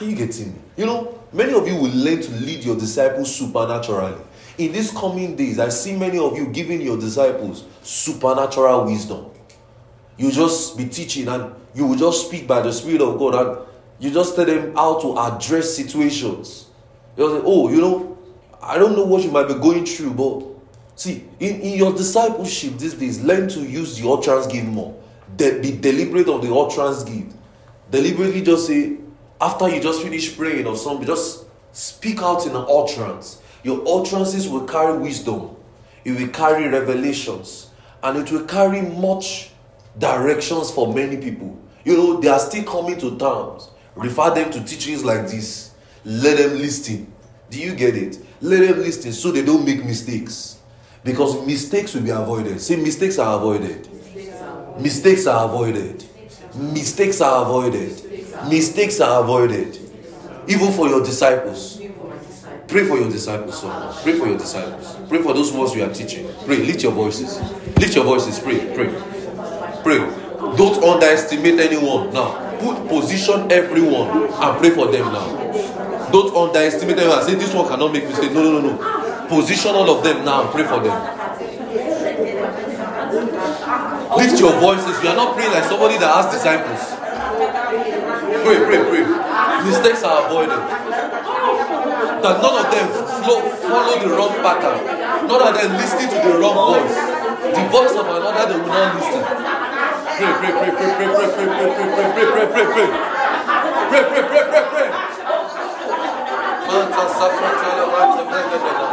[0.00, 0.58] Are you getting me?
[0.76, 4.22] You know, many of you will learn to lead your disciples supernaturally.
[4.58, 9.26] In these coming days, I see many of you giving your disciples supernatural wisdom.
[10.16, 13.66] You just be teaching and you will just speak by the Spirit of God and
[14.00, 16.66] you just tell them how to address situations.
[17.16, 18.18] You say, oh, you know,
[18.60, 20.44] I don't know what you might be going through, but
[20.96, 25.00] see, in, in your discipleship these days, learn to use the utterance give more.
[25.36, 27.32] De- be deliberate of the utterance give.
[27.92, 28.96] Deliberately just say,
[29.40, 33.40] after you just finish praying or something, just speak out in an utterance.
[33.62, 35.56] Your utterances will carry wisdom,
[36.04, 37.70] it will carry revelations,
[38.02, 39.50] and it will carry much
[39.98, 41.58] directions for many people.
[41.84, 43.70] You know, they are still coming to terms.
[43.96, 45.72] Refer them to teachings like this.
[46.04, 47.12] Let them listen.
[47.50, 48.18] Do you get it?
[48.40, 50.58] Let them listen so they don't make mistakes.
[51.02, 52.60] Because mistakes will be avoided.
[52.60, 53.88] See, mistakes are avoided.
[54.78, 56.04] Mistakes are avoided.
[56.54, 58.02] Mistakes are avoided.
[58.48, 59.78] Mistakes are avoided.
[60.46, 61.77] Even for your disciples.
[62.68, 63.68] Pray for your disciples, so
[64.02, 64.96] Pray for your disciples.
[65.08, 66.28] Pray for those ones you are teaching.
[66.44, 66.58] Pray.
[66.58, 67.40] Lift your voices.
[67.80, 68.38] Lift your voices.
[68.38, 68.58] Pray.
[68.74, 68.92] Pray.
[69.82, 69.98] Pray.
[70.56, 72.44] Don't underestimate anyone now.
[72.60, 76.10] Put position everyone and pray for them now.
[76.12, 78.32] Don't underestimate anyone and say this one cannot make mistake.
[78.32, 79.28] No, no, no, no.
[79.28, 80.96] Position all of them now and pray for them.
[84.16, 85.02] Lift your voices.
[85.02, 86.98] You are not praying like somebody that has disciples.
[88.44, 89.04] Pray, pray, pray.
[89.64, 91.27] Mistakes are avoided.
[92.18, 92.88] That none of them
[93.22, 94.78] flow, follow the wrong pattern.
[95.28, 96.98] None of them listen to the wrong voice.
[97.54, 99.22] The voice of another they will not listen.
[99.22, 102.88] Pray, pray, pray, pray, pray, pray, pray, pray, pray, pray, pray, pray, pray, pray.
[103.88, 104.90] Pray, pray, pray, pray, pray.
[106.68, 108.88] Manta safratala manta vega vega.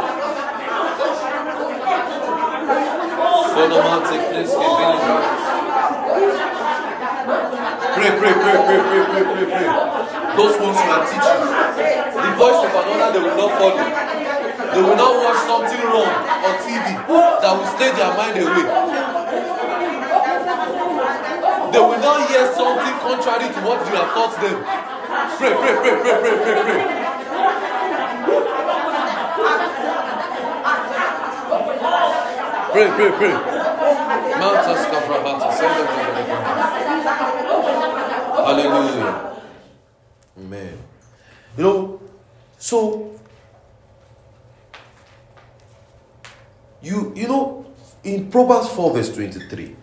[3.52, 5.45] Sono mante kreske vega.
[7.96, 9.68] Pray, pray, pray, pray, pray, pray, pray, pray.
[10.36, 11.40] Those ones you are teaching,
[12.12, 13.80] the voice of another they will not follow.
[13.80, 16.12] They will not watch something wrong
[16.44, 16.92] on TV
[17.40, 18.68] that will stay their mind away.
[21.72, 24.60] They will not hear something contrary to what you have taught them.
[25.40, 26.96] Pray, pray, pray, pray, pray, pray, pray.
[32.76, 33.32] Pray, pray, pray.
[33.32, 35.16] Mount us, cover
[35.56, 36.28] send them to the
[38.44, 39.42] Hallelujah.
[40.38, 40.78] Amen.
[41.56, 42.00] You know,
[42.58, 43.18] so
[46.82, 47.64] you you know
[48.04, 49.74] in Proverbs 4 verse 23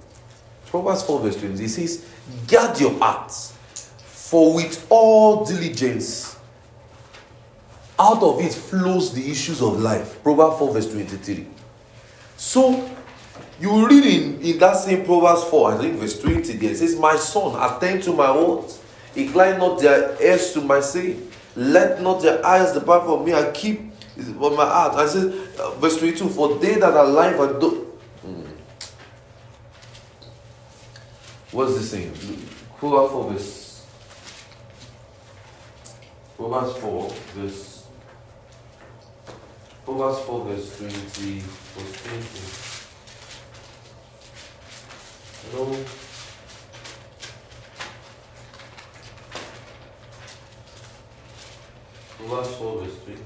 [0.67, 2.05] Proverbs 4, verse 23, it says,
[2.47, 3.53] Guard your hearts,
[3.97, 6.35] for with all diligence,
[7.99, 10.21] out of it flows the issues of life.
[10.23, 11.52] Proverbs 4, verse 23.
[12.37, 12.89] So,
[13.59, 16.97] you read in, in that same Proverbs 4, I think verse 20 there, it says,
[16.97, 18.81] My son, attend to my words,
[19.15, 23.53] incline not their ears to my saying, let not their eyes depart from me, and
[23.53, 24.95] keep but my heart.
[24.95, 27.69] I said, uh, verse 22 For they that are alive and do.
[28.21, 28.41] Hmm.
[31.51, 32.13] What's this saying?
[32.77, 33.85] Proverbs 4 verse.
[36.37, 37.87] Proverbs 4 verse.
[39.85, 41.43] Proverbs 4 verse 20.
[41.73, 42.73] 20.
[45.53, 45.77] No.
[52.17, 53.19] Proverbs 4 verse 20.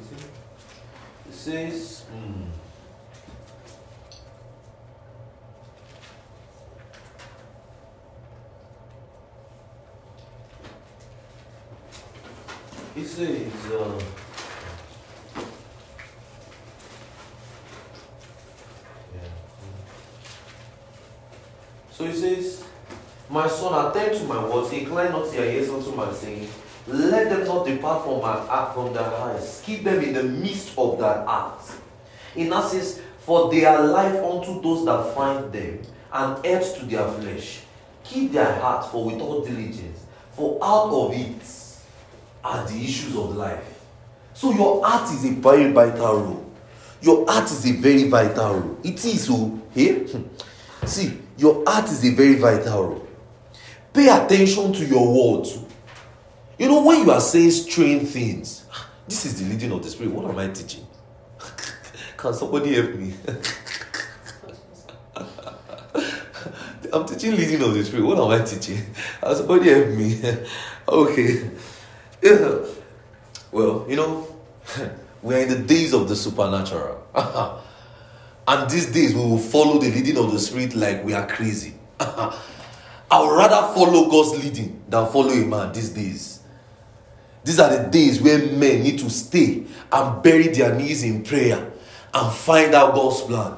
[1.30, 2.48] It says, hmm,
[12.98, 14.02] It says, uh,
[19.14, 19.20] yeah.
[21.92, 22.64] So he says,
[23.38, 26.50] My son, attend to my words, incline not your ears unto my saying.
[26.88, 29.62] Let them not depart from my heart, from their eyes.
[29.64, 31.62] Keep them in the midst of their heart.
[32.36, 36.86] In that says, For they are life unto those that find them, and health to
[36.88, 37.60] their flesh.
[38.04, 41.78] Keep their heart for with all diligence, for out of it
[42.44, 43.84] are the issues of life.
[44.34, 46.52] So your heart is a very vital role.
[47.02, 48.78] Your heart is a very vital role.
[48.84, 49.36] It is so.
[49.36, 50.08] Oh, here,
[50.88, 53.07] see, your heart is a very vital role.
[53.98, 55.58] Pay attention to your words.
[56.60, 58.64] You know, when you are saying strange things,
[59.08, 60.14] this is the leading of the Spirit.
[60.14, 60.86] What am I teaching?
[62.18, 63.16] Can somebody help me?
[66.94, 68.06] I'm teaching leading of the Spirit.
[68.06, 68.86] What am I teaching?
[69.20, 70.22] Can somebody help me?
[70.88, 71.50] okay.
[72.22, 72.60] Yeah.
[73.52, 74.28] Well, you know,
[75.24, 77.04] we're in the days of the supernatural.
[78.48, 81.74] and these days we will follow the leading of the Spirit like we are crazy.
[83.10, 86.42] I would rather follow God's leading than follow a man these days.
[87.44, 91.72] These are the days where men need to stay and bury their knees in prayer
[92.14, 93.58] and find out God's plan.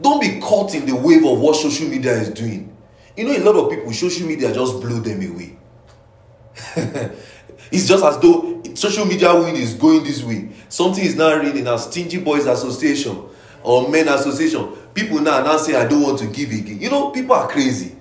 [0.00, 2.76] Don't be caught in the wave of what social media is doing.
[3.16, 5.56] You know, a lot of people, social media just blew them away.
[7.70, 10.48] it's just as though social media wind is going this way.
[10.68, 13.22] Something is now reading as Stingy Boys Association
[13.62, 14.72] or Men Association.
[14.92, 16.80] People now now say, I don't want to give again.
[16.80, 17.94] You know, people are crazy.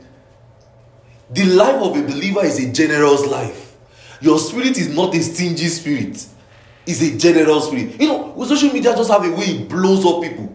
[1.33, 3.75] The life of a believer is a generous life.
[4.21, 6.25] Your spirit is not a stingy spirit,
[6.85, 7.99] it's a generous spirit.
[7.99, 10.53] You know, with social media just have a way it blows up people.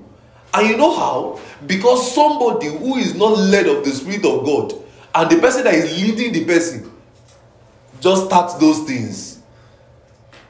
[0.55, 1.41] And you know how?
[1.67, 4.73] Because somebody who is not led of the Spirit of God
[5.15, 6.91] and the person that is leading the person
[8.01, 9.41] just starts those things.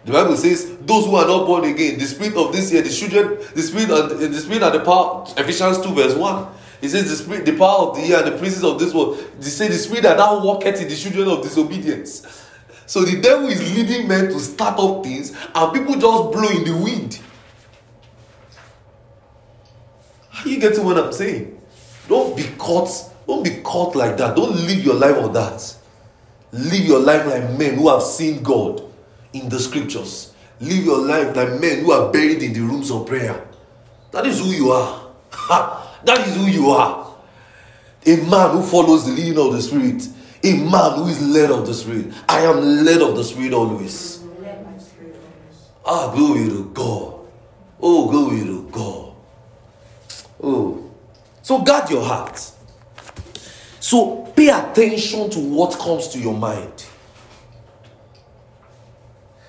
[0.05, 2.91] The Bible says, "Those who are not born again, the spirit of this year, the
[2.91, 6.47] children, the spirit and the spirit and the power." Ephesians two verse one.
[6.81, 9.19] It says, "The spirit, the power of the year, and the princes of this world."
[9.41, 12.23] They say, "The spirit that now walketh in the children of disobedience."
[12.87, 16.65] So the devil is leading men to start up things, and people just blow in
[16.65, 17.19] the wind.
[20.39, 21.61] Are you getting what I'm saying?
[22.09, 22.91] Don't be caught.
[23.27, 24.37] Don't be caught like that.
[24.37, 25.75] Don't live your life on that.
[26.53, 28.83] Live your life like men who have seen God
[29.35, 30.31] in the scriptures.
[30.61, 33.45] Live your life like men who are buried in the rooms of prayer.
[34.13, 35.03] That is who you are.
[36.05, 37.15] That is who you are.
[38.07, 40.09] A man who follows the leading of the Spirit
[40.45, 42.13] a man who is led of the Spirit.
[42.29, 44.23] I am led of the Spirit always.
[45.85, 47.15] Ah, glory to God.
[47.81, 49.15] Oh, glory to God.
[50.43, 50.91] Oh.
[51.43, 52.39] So guard your heart.
[53.81, 56.85] So pay attention to what comes to your mind.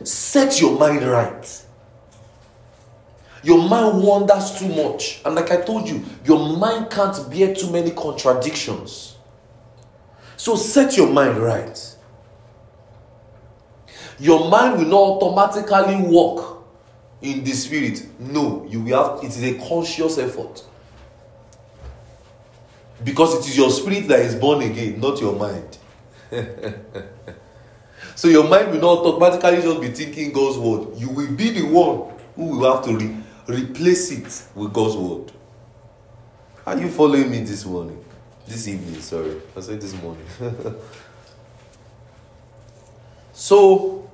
[0.04, 1.66] Set your mind right.
[3.44, 5.22] Your mind wanders too much.
[5.26, 9.16] And like I told you, your mind can't bear too many contradictions.
[10.36, 11.96] So set your mind right.
[14.20, 16.66] Your mind will not automatically walk
[17.22, 18.06] in the spirit.
[18.20, 20.64] No, you will have it is a conscious effort.
[23.04, 25.78] Because it is your spirit that is born again, not your mind.
[28.16, 30.98] so your mind will not automatically just be thinking God's word.
[30.98, 33.16] You will be the one who will have to re-
[33.50, 35.32] replace it with God's word.
[36.66, 38.04] Are you following me this morning?
[38.48, 39.42] This evening, sorry.
[39.58, 40.26] I said this morning.
[43.34, 44.10] so,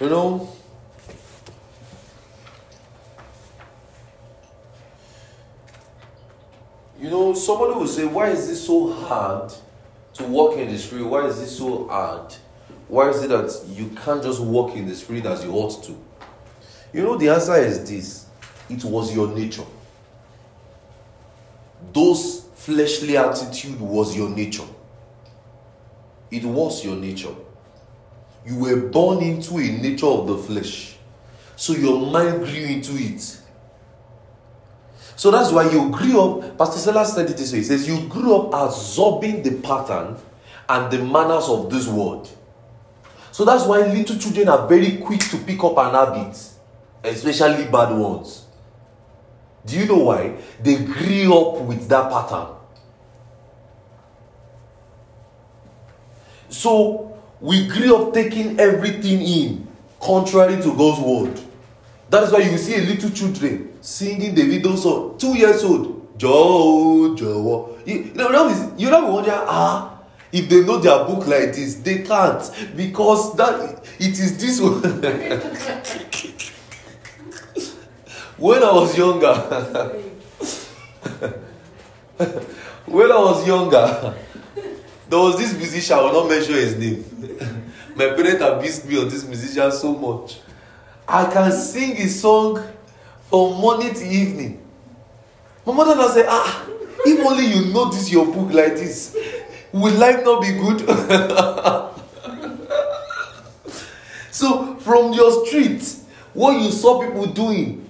[0.00, 0.53] you know,
[7.04, 9.52] you know, somebody will say, Why is this so hard
[10.14, 11.04] to walk in the spirit?
[11.04, 12.34] Why is this so hard?
[12.88, 15.94] Why is it that you can't just walk in the spirit as you ought to?
[16.94, 18.26] You know, the answer is this
[18.70, 19.66] it was your nature.
[21.92, 24.64] Those fleshly attitude was your nature.
[26.30, 27.34] It was your nature.
[28.46, 30.96] You were born into a nature of the flesh.
[31.56, 33.42] So your mind grew into it.
[35.16, 36.58] So that's why you grew up.
[36.58, 37.58] Pastor Selah said it this way.
[37.58, 40.16] He says, You grew up absorbing the pattern
[40.68, 42.28] and the manners of this world.
[43.30, 46.36] So that's why little children are very quick to pick up an habit,
[47.02, 48.46] especially bad ones.
[49.66, 50.36] Do you know why?
[50.62, 52.54] They grew up with that pattern.
[56.48, 59.68] So we grew up taking everything in,
[60.00, 61.43] contrary to God's word.
[62.14, 66.16] That is why you see a little children singing the video song, two years old.
[66.16, 67.76] Joe, Joe.
[67.84, 69.98] You, know, you know, wonder, ah,
[70.30, 74.80] if they know their book like this, they can't because that it is this one.
[78.38, 79.34] when I was younger,
[82.86, 84.14] when I was younger,
[85.08, 87.04] there was this musician, I will not mention his name.
[87.96, 90.38] My parents abused me on this musician so much.
[91.06, 92.66] I can sing a song
[93.28, 94.60] from morning to evening.
[95.66, 96.66] My mother now say, ah,
[97.04, 99.16] if only you know this your book like this,
[99.72, 100.80] will life not be good?
[104.30, 105.96] so from your street,
[106.32, 107.88] what you saw people doing,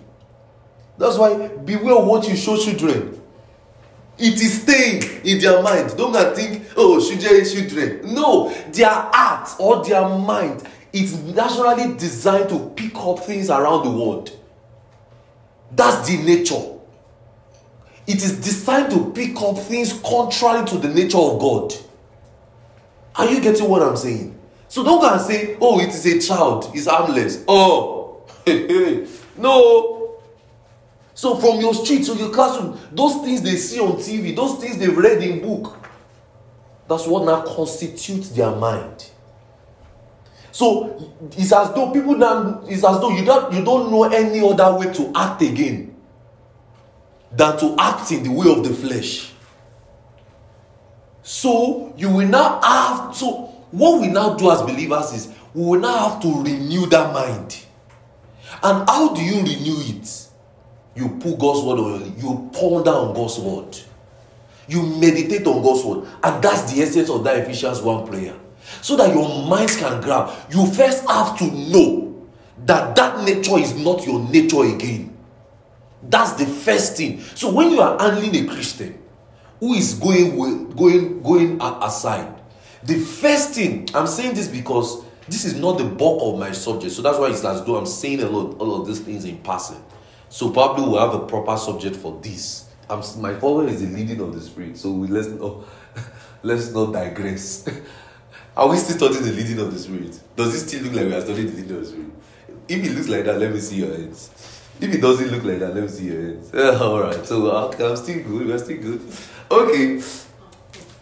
[0.99, 3.21] that's why beware what you show children.
[4.17, 5.97] It is staying in their mind.
[5.97, 8.15] Don't think, oh, children, children.
[8.15, 10.63] No, their heart or their mind
[10.95, 14.31] is naturally designed to pick up things around the world.
[15.73, 16.63] That's the nature.
[18.07, 21.75] It is designed to pick up things contrary to the nature of God.
[23.17, 24.39] Are you getting what I'm saying?
[24.69, 27.45] So don't go and say, oh, it is a child, it's harmless.
[27.49, 28.27] Oh,
[29.37, 30.21] no.
[31.15, 34.79] So from your street to your classroom, those things they see on TV, those things
[34.79, 35.77] they've read in book,
[36.89, 39.11] that's what now constitutes their mind.
[40.55, 44.39] So it's as though people now it's as though you don't you don't know any
[44.41, 45.97] other way to act again
[47.33, 49.33] than to act in the way of the flesh.
[51.25, 53.27] So you will now have to
[53.73, 57.65] what we now do as believers is we will now have to renew that mind.
[58.63, 60.29] And how do you renew it?
[60.95, 63.77] You put God's word on you ponder on God's word.
[64.69, 66.09] You meditate on God's word.
[66.23, 68.37] And that's the essence of that Ephesians 1 prayer
[68.81, 70.33] so that your mind can grab.
[70.51, 72.27] You first have to know
[72.67, 75.17] that that nature is not your nature again.
[76.03, 77.21] That's the first thing.
[77.21, 78.99] So when you are handling a Christian
[79.61, 82.35] who is going going going aside,
[82.83, 86.93] the first thing I'm saying this because this is not the bulk of my subject.
[86.93, 89.39] So that's why it's as though I'm saying a lot all of these things in
[89.39, 89.83] passing.
[90.29, 92.69] So probably we'll have a proper subject for this.
[92.91, 94.77] I'm, my father is the leading of the spirit.
[94.77, 95.65] So we let's not
[96.43, 97.69] let's not digress.
[98.57, 100.21] Are we still studying the leading of the Spirit?
[100.37, 102.11] Does it still look like we are studying the leading of the Spirit?
[102.69, 104.31] If it looks like that, let me see your hands.
[104.81, 106.55] If it doesn't look like that, let me see your hands.
[106.81, 108.47] All right, so okay, I'm still good.
[108.47, 109.01] We're still good.
[109.51, 110.01] Okay,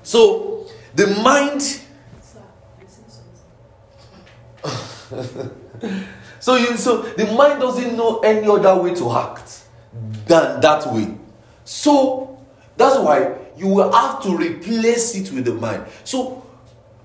[0.02, 1.62] so the mind.
[6.40, 9.64] so you so the mind doesn't know any other way to act
[10.26, 11.14] than that way.
[11.64, 12.38] So
[12.76, 15.84] that's why you will have to replace it with the mind.
[16.04, 16.41] So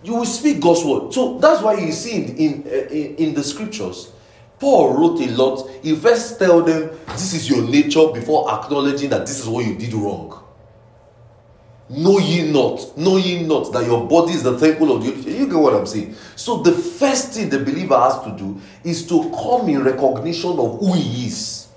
[0.04, 1.14] you will speak God's word.
[1.14, 4.12] So that's why you see in, in, in, in the scriptures,
[4.60, 5.70] Paul wrote a lot.
[5.84, 9.76] He first tell them this is your nature before acknowledging that this is what you
[9.76, 10.44] did wrong.
[11.90, 15.46] Know ye not, know ye not that your body is the temple of the You
[15.46, 16.16] get what I'm saying?
[16.36, 20.80] So the first thing the believer has to do is to come in recognition of
[20.80, 21.68] who he is.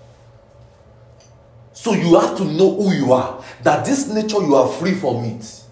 [1.72, 3.42] So you have to know who you are.
[3.62, 5.62] That this nature you are free from it.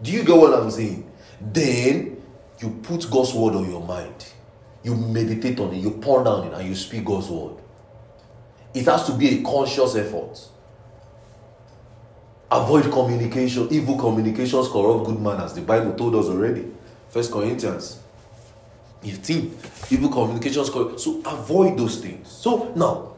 [0.00, 1.10] Do you get what I'm saying?
[1.52, 2.22] Then
[2.60, 4.32] you put God's word on your mind.
[4.82, 7.56] You meditate on it, you ponder on it, and you speak God's word.
[8.74, 10.48] It has to be a conscious effort.
[12.50, 13.68] Avoid communication.
[13.70, 15.54] Evil communications corrupt good manners.
[15.54, 16.66] The Bible told us already.
[17.08, 18.00] First Corinthians
[19.02, 19.58] 15.
[19.90, 21.00] Evil communications corrupt.
[21.00, 22.28] So avoid those things.
[22.28, 23.14] So now,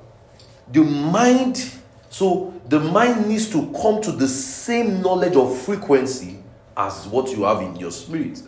[0.70, 1.72] the mind,
[2.10, 6.38] so the mind needs to come to the same knowledge of frequency
[6.76, 8.42] as what you have in your spirit.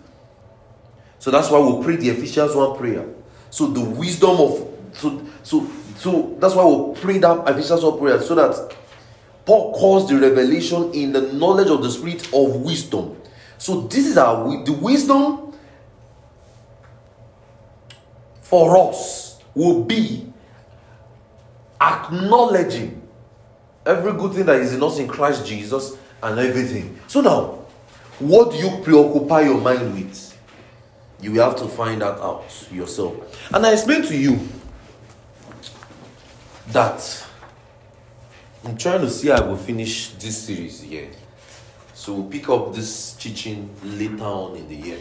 [1.19, 3.07] So that's why we pray the Ephesians 1 prayer.
[3.51, 8.21] So the wisdom of so so so that's why we pray that Ephesians 1 prayer
[8.21, 8.77] so that
[9.45, 13.21] Paul calls the revelation in the knowledge of the spirit of wisdom.
[13.57, 15.55] So this is our the wisdom
[18.43, 20.33] for us will be
[21.81, 23.03] acknowledging
[23.85, 26.99] every good thing that is in us in Christ Jesus and everything.
[27.07, 27.58] So now,
[28.19, 30.37] what do you preoccupy your mind with?
[31.21, 33.15] You will have to find that out yourself.
[33.53, 34.39] And I explained to you
[36.69, 37.27] that
[38.65, 41.09] I'm trying to see how I will finish this series here.
[41.95, 44.99] So we'll pick up this teaching later on in the year.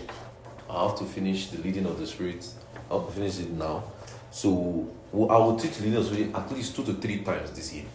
[0.70, 2.48] I have to finish the leading of the Spirit.
[2.90, 3.84] I have to finish it now.
[4.32, 7.74] So I will teach leading of the Spirit at least two to three times this
[7.74, 7.86] year.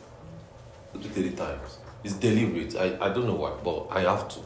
[0.93, 1.79] Two to three times.
[2.05, 2.77] It's deliberate.
[2.77, 4.41] I, I don't know why, but I have to.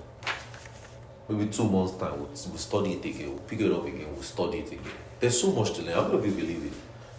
[1.29, 3.31] Maybe two months' time, we'll, we'll study it again.
[3.31, 4.07] We'll pick it up again.
[4.13, 4.93] We'll study it again.
[5.19, 5.97] There's so much to learn.
[6.05, 6.73] Many of you believe it?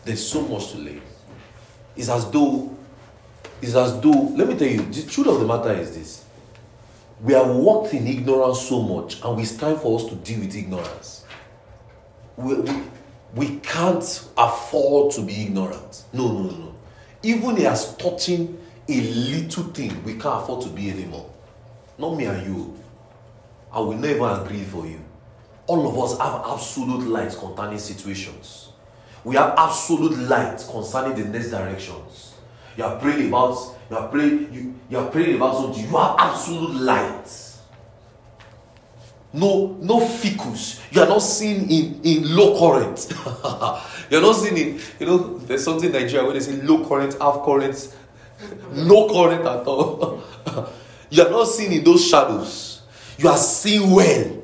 [0.06, 1.02] There's so much to learn.
[1.96, 2.76] It's as though,
[3.62, 6.26] it's as though, let me tell you, the truth of the matter is this.
[7.22, 10.56] We have walked in ignorance so much, and it's time for us to deal with
[10.56, 11.26] ignorance.
[12.38, 12.84] We, we,
[13.34, 16.04] we can't afford to be ignorant.
[16.14, 16.76] No, no, no, no.
[17.24, 21.30] Even as touching a little thing, we can't afford to be anymore.
[21.98, 22.78] Not me and you.
[23.78, 25.00] I will never agree for you.
[25.68, 28.70] All of us have absolute light concerning situations.
[29.24, 32.34] We have absolute light concerning the next directions.
[32.76, 33.56] You are praying about,
[33.92, 35.84] you are praying, you, you are praying about something.
[35.84, 37.30] You have absolute light.
[39.32, 40.82] No, no ficus.
[40.90, 43.14] You are not seeing in, in low current.
[44.10, 47.16] You're not seeing in, you know, there's something in Nigeria where they say low current,
[47.22, 47.96] half current,
[48.74, 50.24] no current at all.
[51.12, 52.67] you are not seeing in those shadows.
[53.18, 54.44] You are seeing well.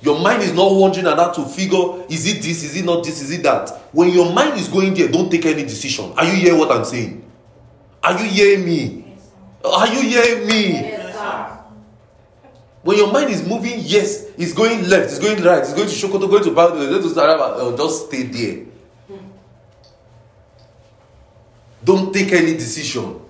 [0.00, 3.04] Your mind is not wandering and that to figure is it this, is it not
[3.04, 3.68] this, is it that.
[3.92, 6.12] When your mind is going there, don't take any decision.
[6.16, 7.24] Are you hearing what I'm saying?
[8.02, 9.16] Are you hearing me?
[9.64, 10.94] Are you hearing me?
[12.82, 15.94] When your mind is moving, yes, it's going left, it's going right, it's going to
[15.94, 18.66] Sokoto, going to Bangladesh, going to Saraba, uh, just stay there.
[21.84, 23.20] Don't take any decision.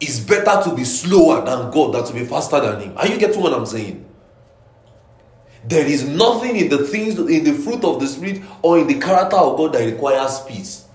[0.00, 2.98] It's better to be slower than God than to be faster than Him.
[2.98, 4.04] Are you getting what I'm saying?
[5.64, 8.98] There is nothing in the things, in the fruit of the Spirit, or in the
[8.98, 10.86] character of God that requires peace.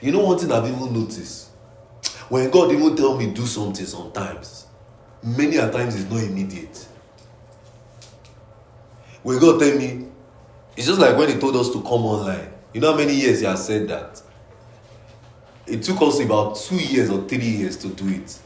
[0.00, 1.50] You know one thing I've even noticed?
[2.28, 4.66] When God even tell me do something sometimes,
[5.22, 6.86] many a times it's not immediate.
[9.22, 10.06] When God tell me,
[10.76, 12.52] it's just like when He told us to come online.
[12.72, 14.22] You know how many years He has said that?
[15.70, 18.38] It took us about two years or three years to do it,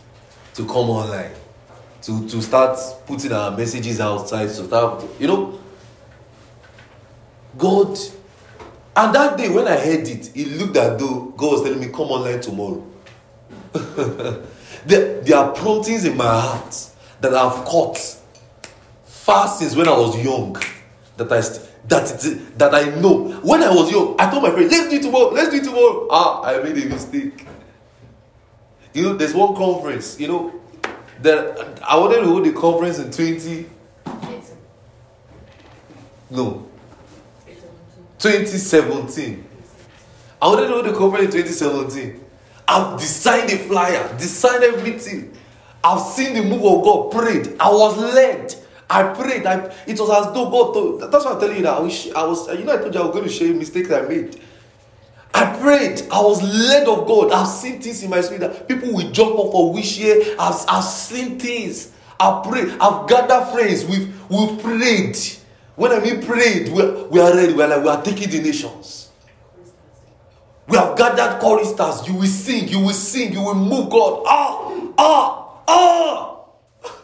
[0.54, 1.32] to come online
[2.04, 5.58] to, to start putting our messages outside, to start, you know.
[7.56, 7.96] God,
[8.96, 11.86] and that day when I heard it, it looked as though God was telling me,
[11.86, 12.84] Come online tomorrow.
[14.86, 16.76] there, there are promptings in my heart
[17.20, 17.96] that I've caught
[19.04, 20.56] far since when I was young.
[21.16, 21.40] That I
[21.88, 23.30] that it, that I know.
[23.42, 25.64] When I was young, I told my friend, let's do it tomorrow, let's do it
[25.64, 26.08] tomorrow.
[26.10, 27.46] Ah, I made a mistake.
[28.92, 30.60] You know, there's one conference, you know,
[31.20, 33.66] that I wanted to hold the conference in 20.
[36.30, 36.66] No.
[38.18, 39.44] 2017.
[40.40, 42.24] I wanted to hold the conference in 2017.
[42.66, 45.36] I've designed the flyer, designed everything.
[45.82, 47.56] I've seen the move of God, prayed.
[47.60, 48.54] I was led.
[48.88, 49.46] I prayed.
[49.46, 51.12] I, it was as though God told.
[51.12, 53.00] That's why I'm telling you that I was, I was, you know, I told you
[53.00, 54.40] I was going to share mistakes I made.
[55.32, 56.02] I prayed.
[56.12, 57.32] I was led of God.
[57.32, 60.36] I've seen things in my spirit that people will jump up for wish here.
[60.38, 61.92] I've, I've seen things.
[62.20, 62.76] I've prayed.
[62.80, 63.84] I've gathered friends.
[63.84, 65.16] We've, we've prayed.
[65.76, 67.52] When I mean prayed, we are, we are ready.
[67.52, 69.10] We are, like, we are taking the nations.
[70.68, 72.06] We have gathered choristers.
[72.06, 72.68] You will sing.
[72.68, 73.32] You will sing.
[73.32, 74.22] You will move God.
[74.26, 76.33] Ah, ah, ah.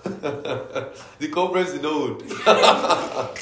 [1.18, 2.22] the conference in old.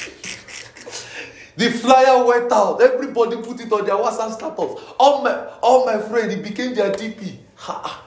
[1.59, 2.81] The flyer went out.
[2.81, 4.81] Everybody put it on their WhatsApp status.
[4.97, 7.35] All my, all my friends, it became their DP.
[7.55, 8.01] Ha.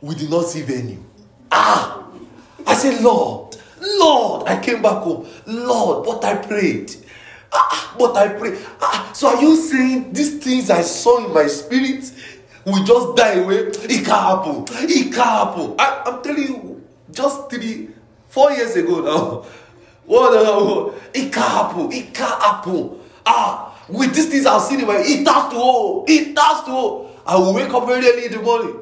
[0.00, 0.98] We did not see venue.
[1.52, 2.08] Ah!
[2.66, 5.28] I said, Lord, Lord, I came back home.
[5.46, 6.92] Lord, but I prayed.
[7.52, 8.58] Ah, but I prayed.
[8.80, 12.12] Ah, so are you saying these things I saw in my spirit
[12.64, 13.58] will just die away?
[13.68, 14.64] It can't happen.
[14.88, 15.74] It can't happen.
[15.78, 16.67] I, I'm telling you,
[17.18, 17.88] just three,
[18.28, 19.44] four years ago now.
[20.08, 21.92] What the It can't happen.
[21.92, 22.98] It can't happen.
[23.26, 26.04] Ah, with these things I've seen my it has to.
[26.08, 27.08] It has to.
[27.26, 28.74] I will wake up very early in the morning.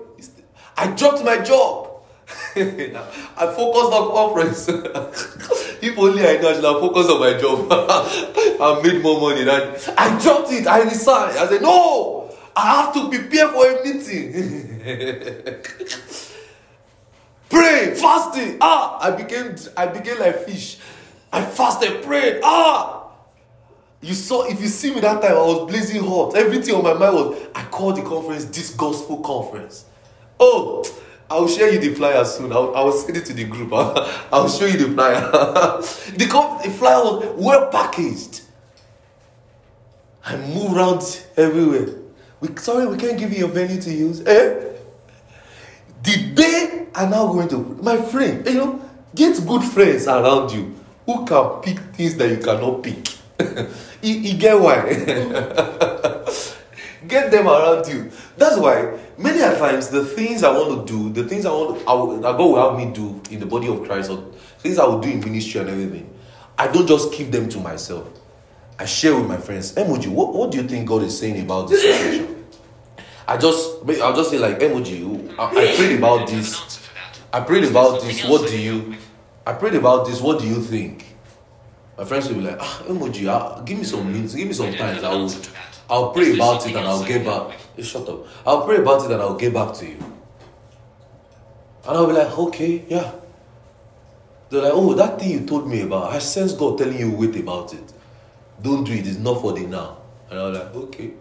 [0.76, 1.88] I dropped my job.
[2.56, 4.68] I focused on conference.
[5.82, 7.66] if only I know I should have focused on my job.
[7.72, 10.68] I made more money than I dropped it.
[10.68, 11.38] I resigned.
[11.38, 14.80] I said, no, I have to prepare for a meeting.
[17.48, 18.58] Pray, fasting.
[18.60, 20.78] Ah, I became I became like fish.
[21.32, 22.40] I fasted, prayed.
[22.42, 23.04] Ah!
[24.00, 26.36] You saw, if you see me that time, I was blazing hot.
[26.36, 29.84] Everything on my mind was, I called the conference this gospel conference.
[30.38, 30.84] Oh,
[31.28, 32.52] I'll share you the flyer soon.
[32.52, 33.72] I'll, send it to the group.
[34.32, 35.20] I'll, show you the flyer.
[36.16, 38.42] the, com- the flyer was well packaged.
[40.24, 41.94] I move around everywhere.
[42.40, 44.20] We sorry, we can't give you a venue to use.
[44.26, 44.75] Eh?
[46.06, 48.80] The day I'm now going to my friend, you know,
[49.12, 50.72] get good friends around you
[51.04, 53.08] who can pick things that you cannot pick.
[54.02, 54.84] you, get why?
[57.08, 58.12] get them around you.
[58.36, 61.94] That's why many times the things I want to do, the things I want, I
[61.94, 64.84] will, that God will have me do in the body of Christ, or things I
[64.84, 66.08] will do in ministry and everything,
[66.56, 68.08] I don't just keep them to myself.
[68.78, 69.74] I share with my friends.
[69.74, 72.35] Emoji, what, what do you think God is saying about this situation?
[73.28, 76.88] I just, I'll just say like, Emoji, I, I prayed about this.
[77.32, 78.24] I prayed about this.
[78.24, 78.94] What do you?
[79.46, 80.20] I prayed about this.
[80.20, 81.04] What do you think?
[81.98, 84.72] My friends will be like, ah, Emoji, ah, give me some minutes, give me some
[84.74, 85.04] time.
[85.04, 85.32] I will,
[85.88, 87.58] I'll pray about it and I'll get back.
[87.82, 88.26] Shut up.
[88.46, 89.96] I'll pray about it and I'll get back to you.
[91.86, 93.12] And I'll be like, okay, yeah.
[94.50, 97.36] They're like, oh, that thing you told me about, I sense God telling you wait
[97.36, 97.92] about it.
[98.62, 99.06] Don't do it.
[99.06, 99.98] It's not for the now.
[100.30, 101.12] And I was like, okay.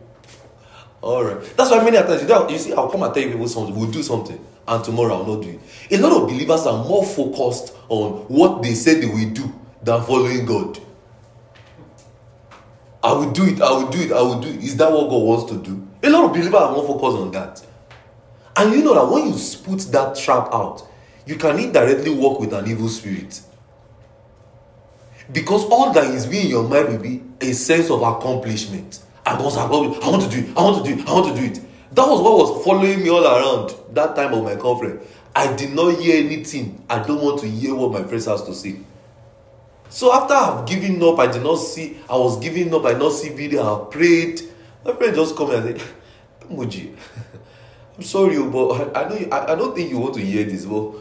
[1.06, 1.40] All right.
[1.56, 3.92] That's why many times, you, you see, I'll come and tell you people something, we'll
[3.92, 5.60] do something, and tomorrow I'll not do it.
[5.92, 9.54] A lot of believers are more focused on what they said they will do
[9.84, 10.80] than following God.
[13.04, 14.64] I will do it, I will do it, I will do it.
[14.64, 15.88] Is that what God wants to do?
[16.02, 17.64] A lot of believers are more focused on that.
[18.56, 20.90] And you know that when you put that trap out,
[21.28, 23.42] you can indirectly work with an evil spirit.
[25.32, 29.05] Because all that is being in your mind will be a sense of accomplishment.
[29.26, 30.04] I must accomplish.
[30.04, 30.58] I want to do it.
[30.58, 31.08] I want to do it.
[31.08, 31.60] I want to do it.
[31.96, 35.08] That was what was following me all around that time of my conference.
[35.36, 36.84] I did not hear anything.
[36.90, 38.78] I don't want to hear what my friends has to say.
[39.90, 43.00] So after I've given up, I did not see, I was giving up, I did
[43.00, 44.42] not see video, I prayed.
[44.84, 45.86] My friend just come and say,
[46.50, 46.96] Muji,
[47.98, 50.22] I'm sorry, oh, but I, I know you, I, I don't think you want to
[50.22, 50.92] hear this, but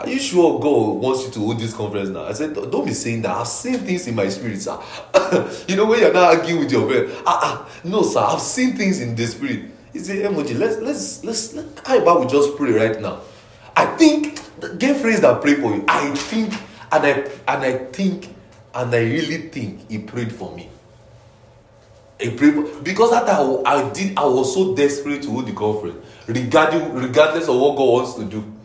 [0.00, 2.24] are you sure God wants you to hold this conference now?
[2.24, 3.36] I said, Don't be saying that.
[3.36, 4.78] I've seen things in my spirit, sir.
[5.68, 8.76] you know, when you're not arguing with your friend, ah, ah, no, sir, I've seen
[8.76, 9.66] things in the spirit.
[9.92, 13.20] He said, Emoji, let's let's let's let how about we just pray right now?
[13.76, 14.40] I think
[14.78, 15.84] get friends that pray for you.
[15.86, 16.54] I think
[16.92, 17.10] and I
[17.48, 18.34] and I think
[18.74, 20.70] and I really think he prayed for me.
[22.18, 25.52] He prayed for, because that I, I did I was so desperate to hold the
[25.52, 28.59] conference, regarding regardless of what God wants to do.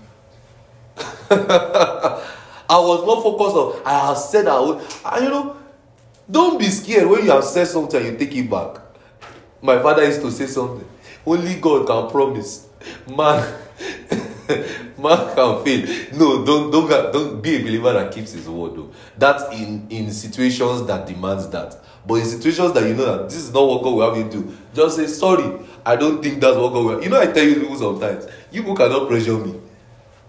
[0.97, 3.81] I was not focused on.
[3.85, 4.81] I have said I would.
[5.05, 5.57] And you know,
[6.29, 8.77] don't be scared when you have said something and you take it back.
[9.61, 10.87] My father used to say something.
[11.25, 12.67] Only God can promise.
[13.07, 13.39] Man,
[14.97, 16.07] man can fail.
[16.13, 18.75] No, don't don't don't be a believer that keeps his word.
[18.75, 18.91] Though.
[19.17, 21.77] That's in in situations that demands that.
[22.07, 24.31] But in situations that you know that this is not what God will have you
[24.31, 25.59] do, just say sorry.
[25.85, 27.03] I don't think that's what God will.
[27.03, 28.25] You know, I tell you people sometimes.
[28.51, 29.59] You people cannot pressure me.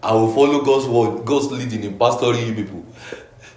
[0.03, 2.85] I will follow God's word, God's leading in pastoring you people.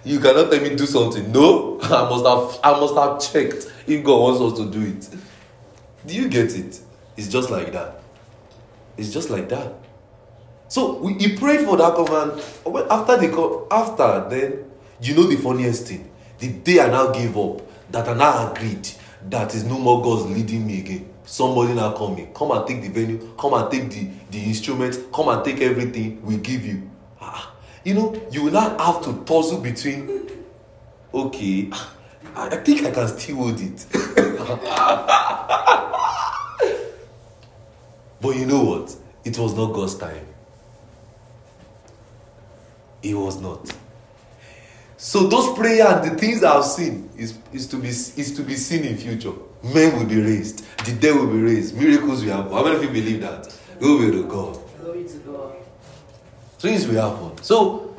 [0.04, 1.30] You cannot tell me do something.
[1.30, 5.08] No, I must have I must have checked if God wants us to do it.
[6.06, 6.80] Do you get it?
[7.16, 8.00] It's just like that.
[8.96, 9.74] It's just like that.
[10.68, 12.32] So we, he prayed for that command.
[12.90, 14.70] After the after then,
[15.02, 16.10] you know the funniest thing.
[16.38, 17.60] The day I now gave up,
[17.92, 18.88] that I now agreed
[19.28, 21.09] that is no more God's leading me again.
[21.24, 24.98] Somebody now come in, come and take the venue, come and take the the instruments,
[25.12, 26.90] come and take everything we give you.
[27.20, 27.54] Ah,
[27.84, 30.28] you know, you not have to tussle between.
[31.12, 31.70] Okay,
[32.34, 33.86] I, I think I can still hold it.
[38.20, 38.96] but you know what?
[39.24, 40.26] It was not God's time.
[43.02, 43.70] It was not.
[44.96, 48.54] So those prayer and the things I've seen is, is to be is to be
[48.54, 49.32] seen in future.
[49.62, 52.52] Men will be raised, the dead will be raised, miracles will happen.
[52.52, 53.54] How many of you believe that?
[53.78, 54.58] Glory to God.
[54.80, 55.56] Glory to God.
[56.58, 57.42] Things will happen.
[57.42, 57.94] So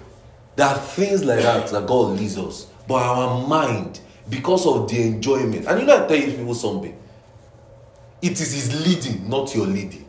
[0.55, 2.68] there are things like that that God leads us.
[2.88, 3.99] But our mind,
[4.30, 6.97] because of the enjoyment, and you know I tell you people something.
[8.22, 10.05] It is his leading, not your leading.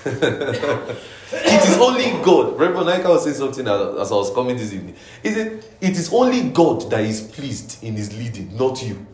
[0.04, 2.58] it is only God.
[2.58, 4.96] Reverend Naika was saying something as I was coming this evening.
[5.22, 9.06] He said, It is only God that is pleased in his leading, not you.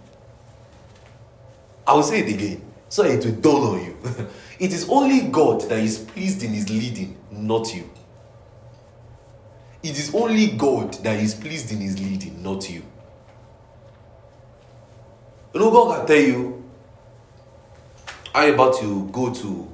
[1.87, 3.97] I will say it again, so it will dawn on you.
[4.59, 7.89] it is only God that is pleased in his leading, not you.
[9.83, 12.83] It is only God that is pleased in his leading, not you.
[15.55, 16.65] You know, God can tell you,
[18.35, 19.73] how about you go to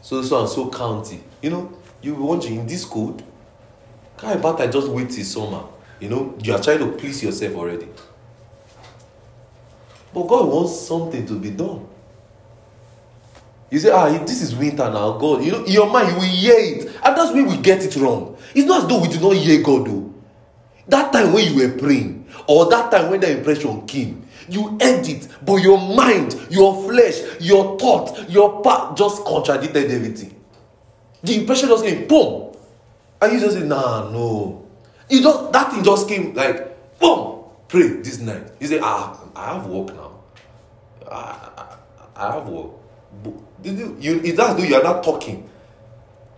[0.00, 1.22] so so and so county?
[1.42, 3.22] You know, you be wondering in this code,
[4.20, 5.64] how about I just wait till summer?
[6.00, 7.86] You know, you are trying to please yourself already.
[10.12, 11.86] But God wants something to be done.
[13.70, 15.44] You say, ah, this is winter now, God.
[15.44, 16.86] You know, in your mind, you will hear it.
[17.04, 18.36] And that's where we get it wrong.
[18.54, 20.12] It's not as though we did not hear God, though.
[20.88, 25.06] That time when you were praying, or that time when the impression came, you heard
[25.08, 30.34] it, but your mind, your flesh, your thought, your part just contradicted everything.
[31.22, 32.52] The impression just came, boom.
[33.22, 34.66] And you just say, nah, no.
[35.08, 38.50] You just that thing just came like, boom, pray this night.
[38.58, 40.12] You say, ah, I have work now.
[41.10, 41.76] I, I,
[42.14, 42.72] I have work.
[43.62, 45.48] Did you, you it that's though you are not talking.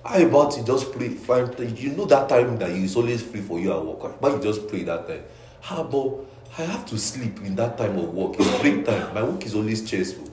[0.04, 1.08] How about you just pray?
[1.08, 4.20] Find you know that time that you always free for you at work.
[4.20, 5.22] But you just pray that time.
[5.60, 6.26] How about
[6.58, 9.14] I have to sleep in that time of work, in break time.
[9.14, 10.30] My work is always stressful.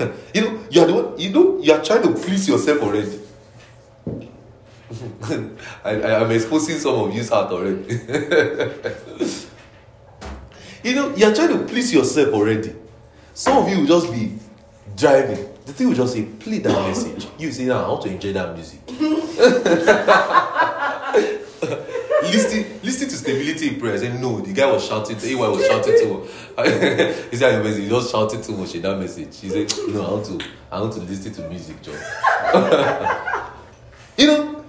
[0.34, 3.18] you know, you are the one, you know, you are trying to please yourself already.
[5.84, 7.98] I, I am exposing some of you's heart already.
[10.82, 12.74] you know, you are trying to please yourself already.
[13.34, 14.38] Some of you will just be
[14.96, 15.48] driving.
[15.64, 17.28] The thing will just say, play that message.
[17.38, 18.80] You say, now I want to enjoy that music.
[22.22, 23.96] listen, listen to stability in prayer.
[24.18, 26.28] No, the guy was shouting, AY was shouting too much.
[27.30, 29.40] he said, he just shouted too much in that message.
[29.40, 31.94] He said, no, I want to, I want to listen to music, John.
[34.18, 34.64] you know,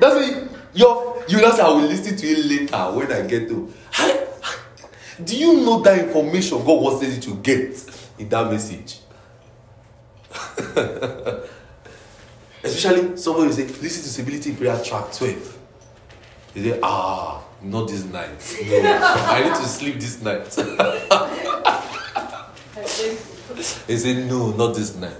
[0.00, 3.72] that's why you you know, I will listen to it later when I get to.
[5.22, 7.84] Do you know that information God wants you to get
[8.18, 8.98] in that message?
[12.64, 15.58] Especially someone will say, listen to Stability Prayer Track 12.
[16.54, 18.58] They say, ah, not this night.
[18.82, 18.98] No,
[19.30, 20.50] I need to sleep this night.
[23.86, 25.16] they say, no, not this night.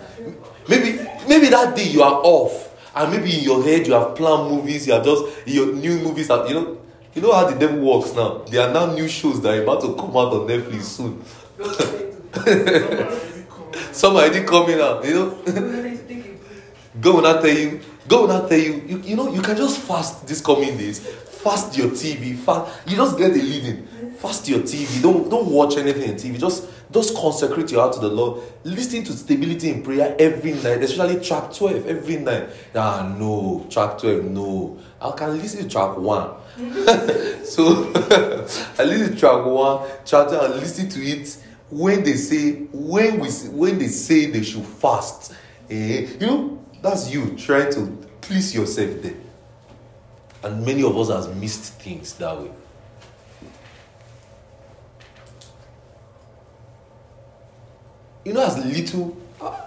[0.68, 4.50] Maybe, maybe that day you are off, and maybe in your head you have planned
[4.50, 6.78] movies, you have just your new movies are, you know,
[7.14, 8.38] you know how the devil works now.
[8.38, 11.22] There are now new shows that are about to come out on Netflix soon.
[13.92, 15.38] Some already coming out, you know.
[17.00, 17.80] God will not tell you.
[18.06, 18.98] God will not tell you, you.
[18.98, 21.00] You know, you can just fast this coming days.
[21.00, 22.36] Fast your TV.
[22.36, 22.88] Fast.
[22.88, 23.86] You just get a living.
[24.18, 25.02] Fast your TV.
[25.02, 26.38] Don't don't watch anything on TV.
[26.38, 28.40] Just just consecrate your heart to the Lord.
[28.62, 32.48] Listen to stability in prayer every night, especially track 12 every night.
[32.72, 34.78] Ah, no, track 12, no.
[35.02, 36.30] I can listen to track 1.
[37.44, 37.90] so
[38.78, 41.36] I listen to track 1, track 2, I listen to it
[41.68, 45.34] when they say, when we when they say they should fast.
[45.68, 47.86] Eh, you know, that's you trying to
[48.20, 49.14] please yourself there.
[50.44, 52.50] And many of us has missed things that way.
[58.24, 59.16] You know, as little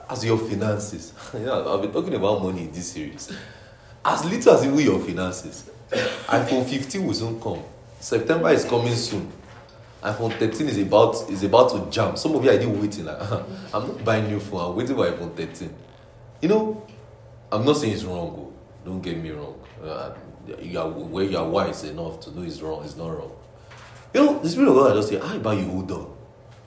[0.09, 1.13] as your finances.
[1.33, 3.31] know, I've been talking about money in this series.
[4.03, 5.69] As little as even your finances.
[5.91, 7.63] iPhone 15 will soon come.
[7.99, 9.31] September is coming soon.
[10.01, 12.17] iPhone 13 is about is about to jump.
[12.17, 14.71] Some of you are even waiting I'm not buying new phone.
[14.71, 15.73] I'm waiting for iPhone 13.
[16.41, 16.87] You know,
[17.51, 18.35] I'm not saying it's wrong.
[18.37, 18.53] Oh.
[18.85, 19.59] Don't get me wrong.
[19.83, 20.13] Uh,
[20.61, 22.83] you are where you are wise enough to know it's wrong.
[22.83, 23.31] It's not wrong.
[24.13, 26.15] You know, the spirit of God just say, I buy you hold on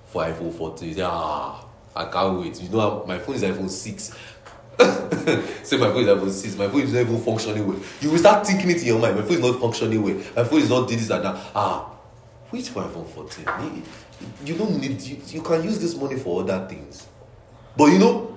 [0.07, 0.95] for iPhone 14.
[0.95, 1.65] say, ah,
[1.95, 2.61] I can't wait.
[2.63, 4.17] You know, my phone is iPhone 6.
[5.63, 6.57] say my phone is iPhone 6.
[6.57, 7.79] My phone is not even functioning well.
[8.01, 9.17] You will start thinking it in your mind.
[9.17, 10.15] My phone is not functioning well.
[10.37, 11.37] My phone is not this and that.
[11.55, 11.91] Ah,
[12.51, 13.83] wait for iPhone 14.
[14.45, 15.01] You don't need.
[15.03, 17.07] You, you can use this money for other things.
[17.77, 18.31] But you know,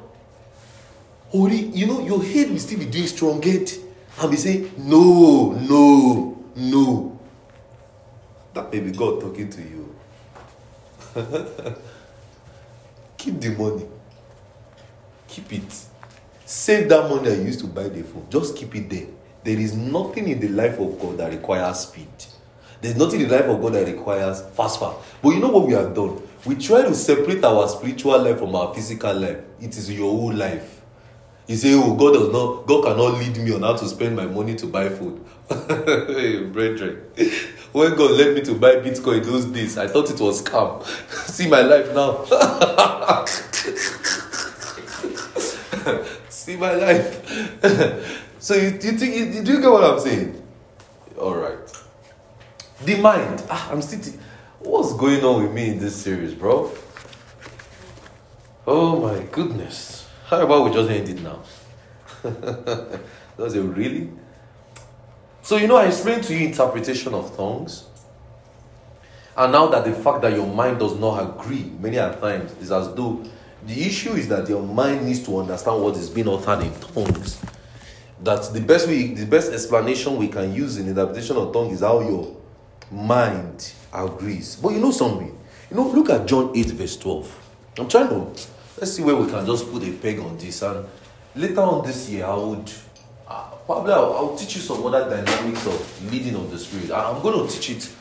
[1.34, 3.68] Holy, you know, your head will still be doing strong head
[4.22, 7.20] and be saying, No, no, no.
[8.54, 9.96] That may be God talking to you.
[13.24, 13.86] Keep the money.
[15.30, 15.86] Keep it.
[16.46, 18.28] Save that money I used to buy the phone.
[18.30, 19.08] Just keep it there.
[19.46, 22.10] There is nothing in the life of God that requires speed.
[22.82, 24.98] There's nothing in the life of God that requires fast fast.
[25.22, 26.22] But you know what we have done?
[26.46, 29.38] We try to separate our spiritual life from our physical life.
[29.62, 30.82] It is your whole life.
[31.48, 34.26] You say, Oh, God does not, God cannot lead me on how to spend my
[34.26, 35.24] money to buy food.
[36.52, 37.04] brethren,
[37.74, 40.86] when God led me to buy Bitcoin those days, I thought it was scam.
[41.28, 42.24] See my life now.
[46.30, 48.24] See my life.
[48.40, 50.42] so you, you think you, do you get what I'm saying?
[51.20, 51.58] All right.
[52.86, 53.44] The mind.
[53.50, 53.82] Ah, I'm.
[53.82, 54.14] T-
[54.60, 56.72] What's going on with me in this series, bro?
[58.66, 60.08] Oh my goodness.
[60.28, 61.42] How about we just end it now?
[63.38, 64.10] Does it really?
[65.44, 67.86] So, you know, I explained to you interpretation of tongues.
[69.36, 72.94] And now that the fact that your mind does not agree many times is as
[72.94, 73.22] though
[73.66, 77.42] the issue is that your mind needs to understand what is being uttered in tongues.
[78.24, 81.82] That the best way, the best explanation we can use in interpretation of tongues is
[81.82, 82.38] how your
[82.90, 84.56] mind agrees.
[84.56, 85.38] But you know something?
[85.70, 87.50] You know, look at John 8, verse 12.
[87.80, 88.20] I'm trying to
[88.80, 90.62] let's see where we can just put a peg on this.
[90.62, 90.86] And
[91.36, 92.72] later on this year, I would
[93.28, 96.92] uh, probably I'll, I'll, teach you some other dynamics of leading of the spirit.
[96.92, 97.92] I'm going to teach it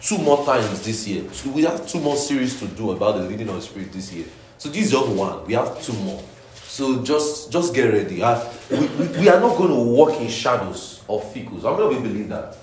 [0.00, 1.24] two more times this year.
[1.54, 4.26] We have two more series to do about the leading of the spirit this year.
[4.58, 5.46] So this is just one.
[5.46, 6.22] We have two more.
[6.54, 8.22] So just just get ready.
[8.22, 11.64] Uh, we, we, we, are not going to walk in shadows of ficus.
[11.64, 12.56] I'm not going to believe that.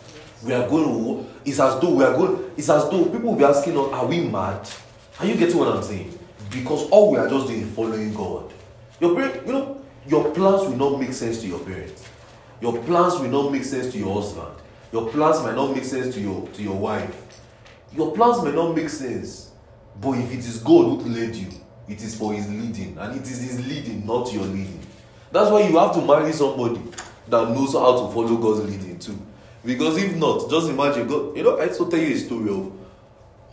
[0.43, 1.30] We are going to.
[1.45, 2.51] It's as though we are going.
[2.57, 4.67] It's as though people will be asking us, "Are we mad?"
[5.20, 6.17] Are you getting what I'm saying?
[6.49, 8.51] Because all we are just doing is following God.
[8.99, 12.09] Your parent, you know, your plans will not make sense to your parents.
[12.62, 14.55] Your plans will not make sense to your husband.
[14.91, 17.16] Your plans might not make sense to your to your wife.
[17.93, 19.51] Your plans may not make sense,
[19.99, 21.47] but if it is God who led you,
[21.88, 24.80] it is for His leading, and it is His leading, not your leading.
[25.32, 26.82] That's why you have to marry somebody
[27.28, 29.18] that knows how to follow God's leading too.
[29.64, 31.36] Because if not, just imagine God.
[31.36, 32.72] You know, I also tell you a story of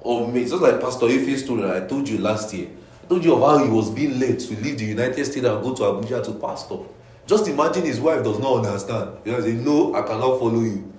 [0.04, 0.42] of me.
[0.42, 2.68] just like Pastor Ife's story I told you last year.
[3.02, 5.62] I told you of how he was being led to leave the United States and
[5.62, 6.78] go to Abuja to pastor.
[7.26, 9.24] Just imagine his wife does not understand.
[9.24, 10.92] Know, say, No, I cannot follow you.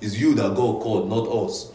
[0.00, 1.72] It's you that God called, not us.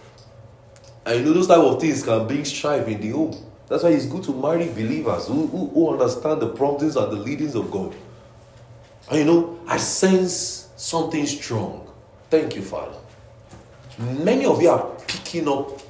[1.06, 3.36] And you know, those type of things can bring strife in the home.
[3.68, 7.16] That's why it's good to marry believers who, who, who understand the promptings and the
[7.16, 7.96] leadings of God.
[9.10, 11.90] And you know, I sense something strong.
[12.30, 12.98] Thank you, Father.
[13.98, 15.82] Many of you are picking up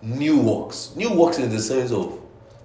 [0.00, 0.92] new works.
[0.96, 2.18] New works in the sense of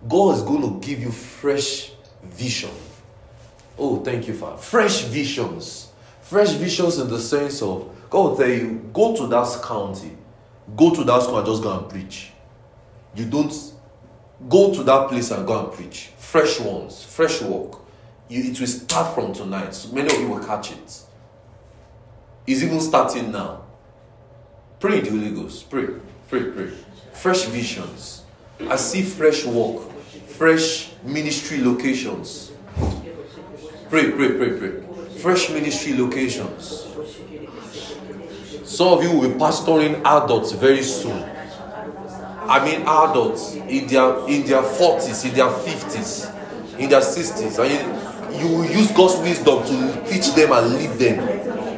[0.08, 1.92] God is going to give you fresh
[2.24, 2.72] vision.
[3.78, 4.58] Oh, thank you, Father.
[4.58, 5.92] Fresh visions.
[6.22, 10.12] Fresh visions in the sense of God tell you, go to that county,
[10.76, 12.32] go to that school and just go and preach.
[13.16, 13.54] You don't
[14.50, 16.10] go to that place and go and preach.
[16.18, 17.80] Fresh ones, fresh work.
[18.30, 19.74] You, it will start from tonight.
[19.74, 21.02] So many of you will catch it.
[22.46, 23.64] It's even starting now.
[24.80, 25.70] Pray the Holy Ghost.
[25.70, 25.88] Pray,
[26.30, 26.72] pray, pray
[27.18, 28.24] fresh visions.
[28.70, 29.92] I see fresh work,
[30.28, 32.52] fresh ministry locations.
[33.90, 34.72] Pray, pray, pray, pray.
[35.22, 36.86] Fresh ministry locations.
[38.66, 41.24] Some of you will be pastoring adults very soon.
[42.50, 47.60] I mean adults in their in their 40s, in their 50s, in their 60s.
[47.64, 51.20] And you, you will use God's wisdom to teach them and lead them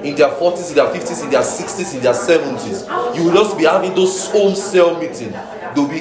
[0.03, 3.15] in their 40s, in their 50s, in their 60s, in their 70s.
[3.15, 5.33] You will just be having those home cell meetings.
[5.75, 5.99] They'll be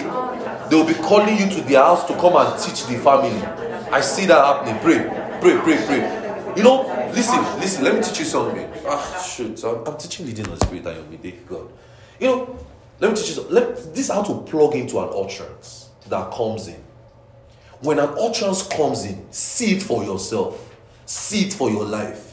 [0.70, 3.42] they'll be calling you to their house to come and teach the family.
[3.92, 4.78] I see that happening.
[4.80, 6.54] Pray, pray, pray, pray.
[6.56, 6.82] You know,
[7.14, 8.70] listen, listen, let me teach you something.
[8.86, 11.48] Ah, shoot, I'm, I'm teaching leading the spirit and.
[11.48, 11.68] God.
[12.20, 12.58] You know,
[13.00, 13.54] let me teach you something.
[13.54, 16.82] Let, this is how to plug into an utterance that comes in.
[17.80, 20.74] When an utterance comes in, see it for yourself,
[21.06, 22.28] see it for your life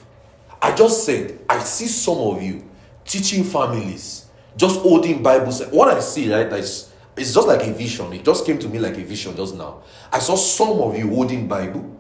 [0.66, 2.68] I just said, I see some of you
[3.06, 4.26] teaching families,
[4.58, 5.64] just holding Bibles.
[5.68, 8.12] What I see, right, is it's just like a vision.
[8.14, 9.84] It just came to me like a vision just now.
[10.12, 11.95] I saw some of you holding Bible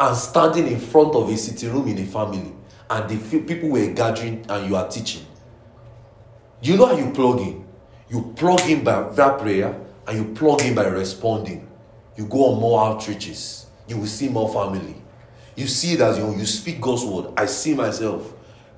[0.00, 2.52] and standing in front of a sitting room in a family,
[2.88, 5.24] and the people were gathering and you are teaching.
[6.62, 7.66] You know how you plug in?
[8.08, 11.68] You plug in by that prayer and you plug in by responding.
[12.16, 13.66] You go on more outreaches.
[13.86, 14.96] You will see more family.
[15.54, 17.32] You see that you, you speak God's word.
[17.36, 18.32] I see myself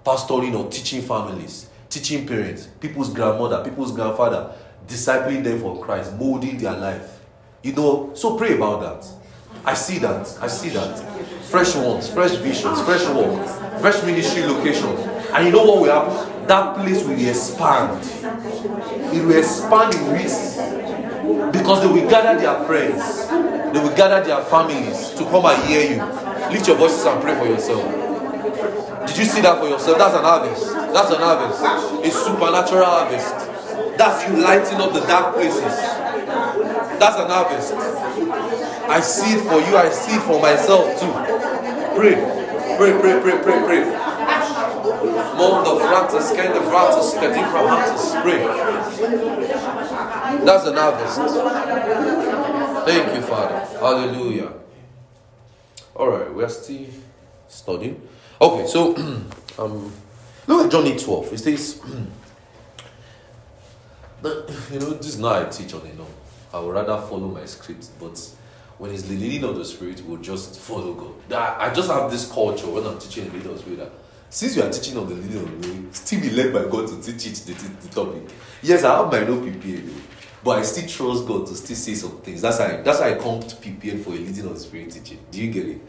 [0.04, 4.54] pastoring or teaching families, teaching parents, people's grandmother, people's grandfather,
[4.86, 7.20] discipling them for Christ, molding their life.
[7.62, 9.08] You know, so pray about that.
[9.64, 10.38] I see that.
[10.40, 11.11] I see that.
[11.52, 13.46] Fresh ones, fresh visions, fresh work,
[13.78, 14.98] fresh ministry locations.
[15.34, 16.46] And you know what will happen?
[16.46, 18.00] That place will expand.
[19.14, 20.56] It will expand in weeks.
[21.52, 25.92] Because they will gather their friends, they will gather their families to come and hear
[25.92, 26.00] you.
[26.50, 27.84] Lift your voices and pray for yourself.
[29.06, 29.98] Did you see that for yourself?
[29.98, 30.72] That's an harvest.
[30.72, 31.60] That's an harvest.
[32.02, 33.98] A supernatural harvest.
[33.98, 35.60] That's you lighting up the dark places.
[36.98, 37.72] That's an harvest.
[38.92, 39.74] I see it for you.
[39.74, 41.10] I see it for myself too.
[41.96, 42.14] Pray.
[42.76, 43.84] Pray, pray, pray, pray, pray.
[45.38, 48.22] Mondo fratus, kind of fratus, cadiframatus.
[48.22, 48.40] Pray.
[50.44, 51.16] That's an harvest.
[52.84, 53.60] Thank you, Father.
[53.80, 54.52] Hallelujah.
[55.96, 56.86] All right, we are still
[57.48, 58.06] studying.
[58.42, 58.94] Okay, so
[59.58, 59.90] um,
[60.46, 61.32] look at John 12.
[61.32, 61.80] It says,
[64.24, 66.06] you know, this is not I teach on it, no.
[66.52, 68.18] I would rather follow my script, but
[68.78, 71.58] when it's the leading of the Spirit, we'll just follow God.
[71.60, 73.92] I just have this culture when I'm teaching the leading of the Spirit that
[74.30, 76.88] since you are teaching on the leading of the Spirit, still be led by God
[76.88, 78.22] to teach it, the, the, topic.
[78.62, 79.92] Yes, I have my no PPA,
[80.42, 82.42] but I still trust God to still say some things.
[82.42, 84.90] That's how I, that's how I come to PPN for a leading of the Spirit
[84.90, 85.18] teaching.
[85.30, 85.80] Do you get it?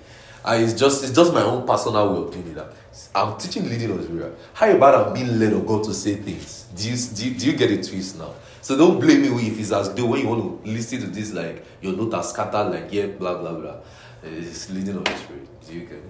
[0.46, 2.68] I, it's just it's just my own personal way of doing it.
[3.16, 4.38] I'm teaching leading of the spirit.
[4.54, 6.66] How about I'm being led of God to say things?
[6.76, 8.34] Do you, do you, do you get a twist now?
[8.64, 11.34] So don't blame me if it's as though when you want to listen to this,
[11.34, 13.76] like your note are scattered, like yeah, blah blah blah.
[14.24, 15.62] Eh, it's leading of the spirit.
[15.68, 16.04] Do you get it?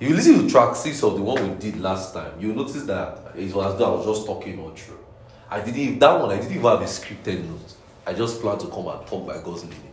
[0.00, 2.84] If you listen to track six of the one we did last time, you notice
[2.84, 4.98] that it was as though I was just talking all through.
[5.50, 7.74] I didn't that one I didn't even have a scripted note.
[8.06, 9.90] I just planned to come and talk by God's leading.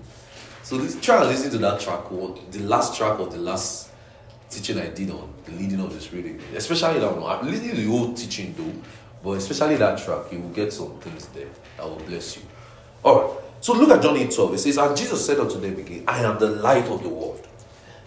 [0.63, 3.89] So let's try and listen to that track, or the last track of the last
[4.49, 6.39] teaching I did on the leading of the spirit.
[6.55, 7.37] Especially that one.
[7.37, 8.71] I'm listening to the whole teaching though,
[9.25, 12.43] but especially that track, you will get some things there that will bless you.
[13.03, 13.39] Alright.
[13.59, 14.53] So look at John 8 12.
[14.53, 17.47] It says, And Jesus said unto them again, I am the light of the world.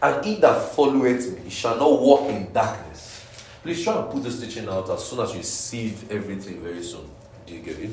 [0.00, 3.26] And he that followeth me shall not walk in darkness.
[3.64, 7.10] Please try and put this teaching out as soon as you receive everything very soon.
[7.46, 7.90] Do you get it?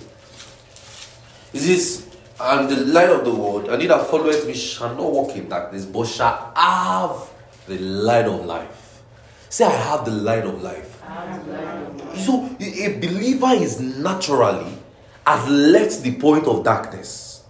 [1.52, 2.08] It says,
[2.40, 5.50] am the light of the world, and he that followeth me shall not walk in
[5.50, 7.28] darkness, but shall have
[7.66, 9.02] the light of life.
[9.50, 10.95] Say, I have the light of life.
[12.16, 14.78] So, a believer is naturally
[15.26, 17.44] has left the point of darkness.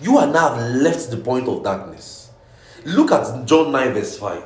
[0.00, 2.30] You and I have left the point of darkness.
[2.84, 4.42] Look at John 9, verse 5.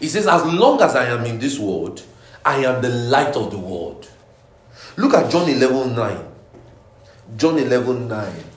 [0.00, 2.02] He says, As long as I am in this world,
[2.44, 4.10] I am the light of the world.
[4.96, 6.28] Look at John 11 9.
[7.36, 8.51] John 11 9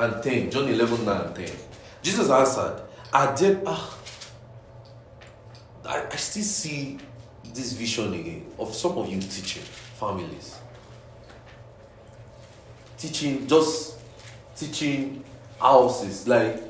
[0.00, 0.50] and 10.
[0.50, 1.50] John 11 9 and 10.
[2.02, 2.82] Jesus answered,
[3.12, 3.98] I did, ah,
[5.84, 6.98] I, I still see
[7.54, 10.58] this vision again of some of you teaching families.
[12.96, 13.98] Teaching, just
[14.54, 15.24] teaching
[15.58, 16.62] houses, like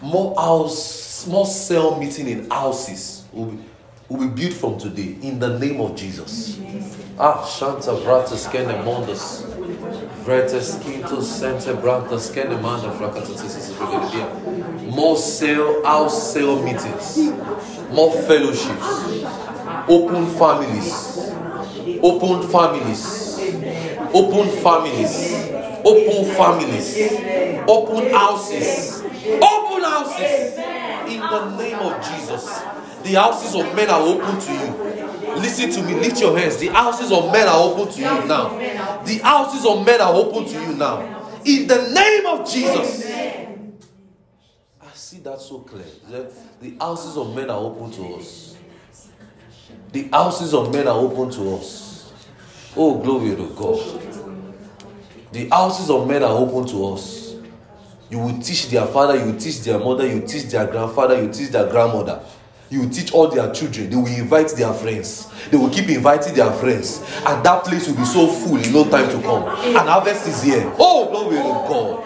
[0.00, 3.64] more house, more cell meeting in houses will be,
[4.08, 6.58] will be built from today in the name of Jesus.
[7.18, 9.44] Ah, Shanta Vratas Kene Mondas.
[10.24, 12.88] Vretes Quinto Sente Brantas Kene Manda
[14.90, 17.18] More cell, house cell meetings,
[17.90, 18.86] more fellowships,
[19.88, 21.32] open families,
[22.02, 23.38] open families,
[24.12, 25.50] open families,
[25.84, 26.96] open families,
[27.66, 30.58] open houses, open houses.
[31.08, 32.77] In the name of Jesus.
[33.02, 34.88] The houses of men are open to you.
[35.36, 36.56] Listen to me, lift your hands.
[36.56, 38.58] The houses of men are open to you now.
[39.04, 41.40] The houses of men are open to you now.
[41.44, 43.06] In the name of Jesus.
[44.80, 45.84] I see that so clear.
[46.60, 48.56] The houses of men are open to us.
[49.92, 52.12] The houses of men are open to us.
[52.76, 53.80] Oh, glory to God.
[55.32, 57.34] The houses of men are open to us.
[58.10, 61.16] You will teach their father, you will teach their mother, you will teach their grandfather,
[61.20, 62.22] you will teach their grandmother.
[62.70, 63.88] You will teach all their children.
[63.88, 65.30] They will invite their friends.
[65.50, 66.98] They will keep inviting their friends.
[67.24, 69.44] And that place will be so full in no time to come.
[69.44, 70.70] And harvest is here.
[70.78, 72.04] Oh, glory to God.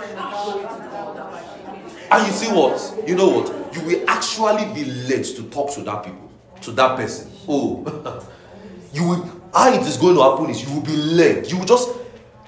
[2.12, 3.08] And you see what?
[3.08, 3.74] You know what?
[3.74, 7.30] You will actually be led to talk to that people, to that person.
[7.48, 8.28] Oh,
[8.92, 9.40] you will.
[9.54, 11.50] How it is going to happen is you will be led.
[11.50, 11.90] You will just,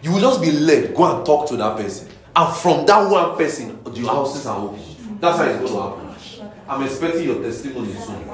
[0.02, 0.94] you will just be led.
[0.94, 2.08] Go and talk to that person.
[2.34, 4.80] And from that one person, the houses are open.
[5.20, 6.03] That's how it's going to happen.
[6.68, 8.24] I'm expecting your testimony soon.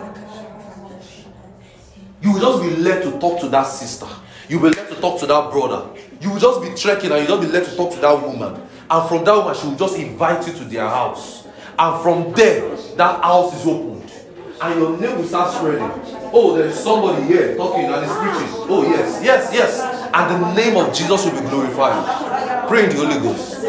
[2.22, 4.06] You will just be led to talk to that sister.
[4.48, 5.88] You will be led to talk to that brother.
[6.20, 8.22] You will just be trekking and you will just be led to talk to that
[8.22, 8.60] woman.
[8.90, 11.46] And from that woman, she will just invite you to their house.
[11.78, 14.12] And from there, that house is opened.
[14.60, 15.90] And your name will start spreading.
[16.32, 18.66] Oh, there is somebody here talking and is preaching.
[18.68, 19.80] Oh, yes, yes, yes.
[20.12, 22.68] And the name of Jesus will be glorified.
[22.68, 23.62] Pray in the Holy Ghost.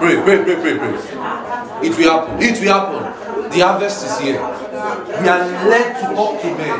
[0.00, 1.86] Pray, pray, pray, pray, pray.
[1.86, 2.42] It will happen.
[2.42, 3.19] It will happen.
[3.50, 4.40] The harvest is here.
[4.40, 6.78] We are led to talk to men.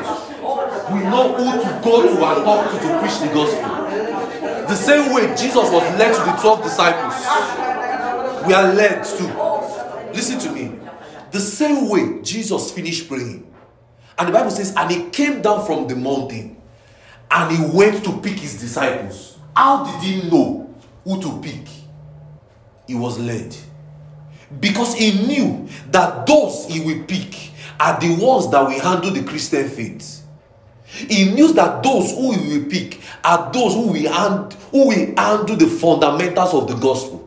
[0.95, 4.69] We know who to go to and talk to to preach the gospel.
[4.69, 7.15] The same way Jesus was led to the 12 disciples.
[8.47, 10.13] We are led to.
[10.15, 10.79] Listen to me.
[11.33, 13.53] The same way Jesus finished praying.
[14.19, 16.57] And the Bible says, and he came down from the mountain
[17.31, 19.39] and he went to pick his disciples.
[19.57, 20.75] How did he know
[21.05, 21.67] who to pick?
[22.87, 23.57] He was led
[24.59, 29.23] because he knew that those he will pick are the ones that will handle the
[29.23, 30.27] Christian faith.
[30.85, 35.15] He knew that those who he will pick are those who will, hand, who will
[35.17, 37.27] handle the fundamentals of the gospel.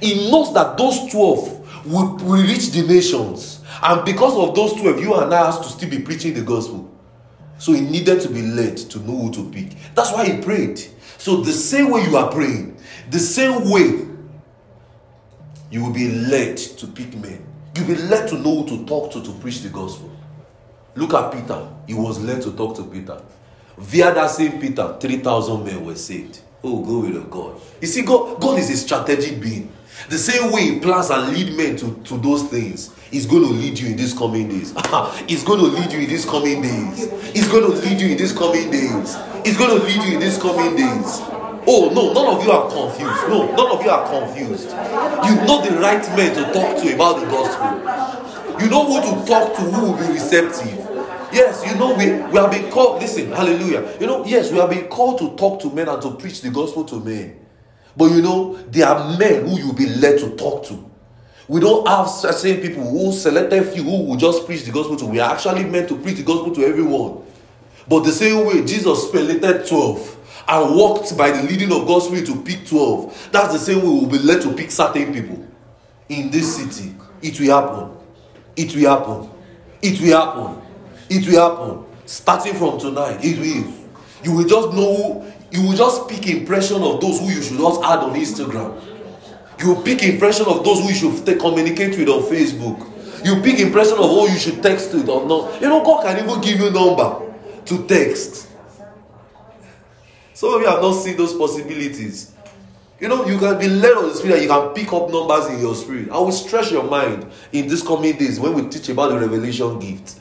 [0.00, 3.60] He knows that those 12 will, will reach the nations.
[3.82, 6.90] And because of those 12, you and I have to still be preaching the gospel.
[7.58, 9.70] So he needed to be led to know who to pick.
[9.94, 10.78] That's why he prayed.
[11.18, 12.76] So the same way you are praying,
[13.10, 14.06] the same way
[15.74, 17.44] you will be led to pick men.
[17.74, 20.08] You'll be led to know who to talk to to preach the gospel.
[20.94, 21.66] Look at Peter.
[21.88, 23.20] He was led to talk to Peter.
[23.76, 26.42] Via that same Peter, 3,000 men were saved.
[26.62, 27.60] Oh, glory to God.
[27.80, 29.72] You see, God, God is a strategic being.
[30.08, 33.48] The same way He plans and lead men to, to those things, He's going to
[33.60, 34.72] lead you in these coming days.
[35.26, 37.10] He's going to lead you in these coming days.
[37.32, 39.16] He's going to lead you in these coming days.
[39.44, 41.43] He's going to lead you in these coming days.
[41.66, 43.28] Oh, no, none of you are confused.
[43.28, 44.70] No, none of you are confused.
[44.70, 48.60] You know the right men to talk to about the gospel.
[48.60, 50.78] You know who to talk to who will be receptive.
[51.32, 53.96] Yes, you know, we, we have been called, listen, hallelujah.
[53.98, 56.50] You know, yes, we have been called to talk to men and to preach the
[56.50, 57.40] gospel to men.
[57.96, 60.90] But you know, there are men who you'll be led to talk to.
[61.48, 65.06] We don't have certain people who selected few who will just preach the gospel to.
[65.06, 67.22] We are actually meant to preach the gospel to everyone.
[67.88, 70.16] But the same way Jesus selected 12
[70.46, 73.88] and walked by the leading of God's Spirit to pick 12, that's the same way
[73.88, 75.46] we'll be led to pick certain people
[76.08, 76.94] in this city.
[77.22, 77.96] It will happen.
[78.56, 79.30] It will happen.
[79.82, 80.62] It will happen.
[81.08, 81.84] It will happen.
[82.06, 83.72] Starting from tonight, it will.
[84.22, 87.82] You will just know, you will just pick impression of those who you should not
[87.84, 88.80] add on Instagram.
[89.60, 92.90] You pick impression of those who you should communicate with on Facebook.
[93.24, 95.60] You pick impression of who you should text with or not.
[95.60, 97.32] You know, God can even give you number
[97.64, 98.48] to text.
[100.34, 102.32] Some of you have not seen those possibilities.
[103.00, 105.46] You know, you can be led of the spirit, and you can pick up numbers
[105.46, 106.10] in your spirit.
[106.10, 109.78] I will stretch your mind in these coming days when we teach about the revelation
[109.78, 110.18] gift.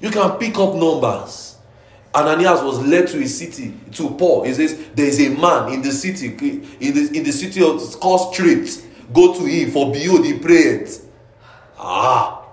[0.00, 1.56] You can pick up numbers.
[2.14, 4.44] Ananias was led to a city to Paul.
[4.44, 7.80] He says, There is a man in the city, in the, in the city of
[8.00, 8.86] called Street.
[9.12, 10.88] Go to him, for behold, he prayed.
[11.78, 12.44] Ah.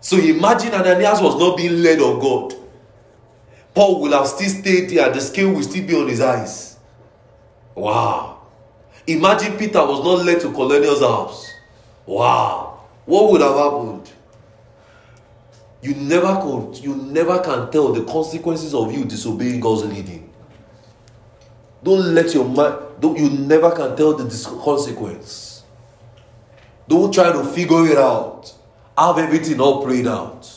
[0.00, 2.54] So imagine Ananias was not being led of God.
[3.74, 6.78] Paul will have still stayed there, the scale will still be on his eyes.
[7.74, 8.42] Wow.
[9.06, 11.52] Imagine Peter was not led to Cornelius' house.
[12.06, 12.84] Wow.
[13.04, 14.10] What would have happened?
[15.82, 20.30] You never could, you never can tell the consequences of you disobeying God's leading.
[21.82, 24.24] Don't let your mind, don't, you never can tell the
[24.64, 25.64] consequence.
[26.88, 28.54] Don't try to figure it out.
[28.96, 30.48] Have everything all prayed out.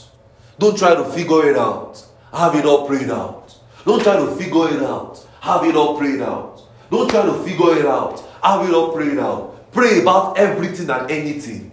[0.57, 2.06] Don't try to figure it out.
[2.33, 3.55] Have it all prayed out.
[3.85, 5.25] Don't try to figure it out.
[5.41, 6.61] Have it all prayed out.
[6.89, 8.19] Don't try to figure it out.
[8.43, 9.71] Have it all prayed out.
[9.71, 11.71] Pray about everything and anything.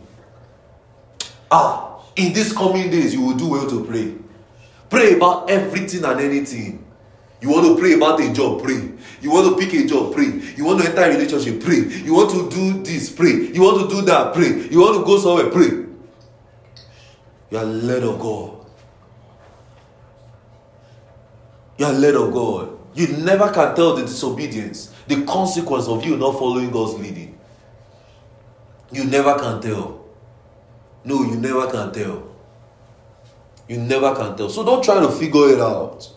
[1.51, 4.14] Ah, in these coming days, you will do well to pray.
[4.90, 6.85] Pray about everything and anything.
[7.40, 8.90] You want to pray about a job, pray.
[9.20, 10.26] You want to pick a job, pray.
[10.56, 11.78] You want to enter a relationship, pray.
[12.05, 13.32] You want to do this, pray.
[13.52, 14.68] You want to do that, pray.
[14.70, 15.85] You want to go somewhere, pray.
[17.51, 18.64] You are led of God.
[21.78, 22.78] You are led of God.
[22.94, 27.38] You never can tell the disobedience, the consequence of you not following God's leading.
[28.92, 30.05] You never can tell.
[31.05, 32.22] No, you never can tell.
[33.68, 34.48] You never can tell.
[34.48, 36.09] So don't try to figure it out.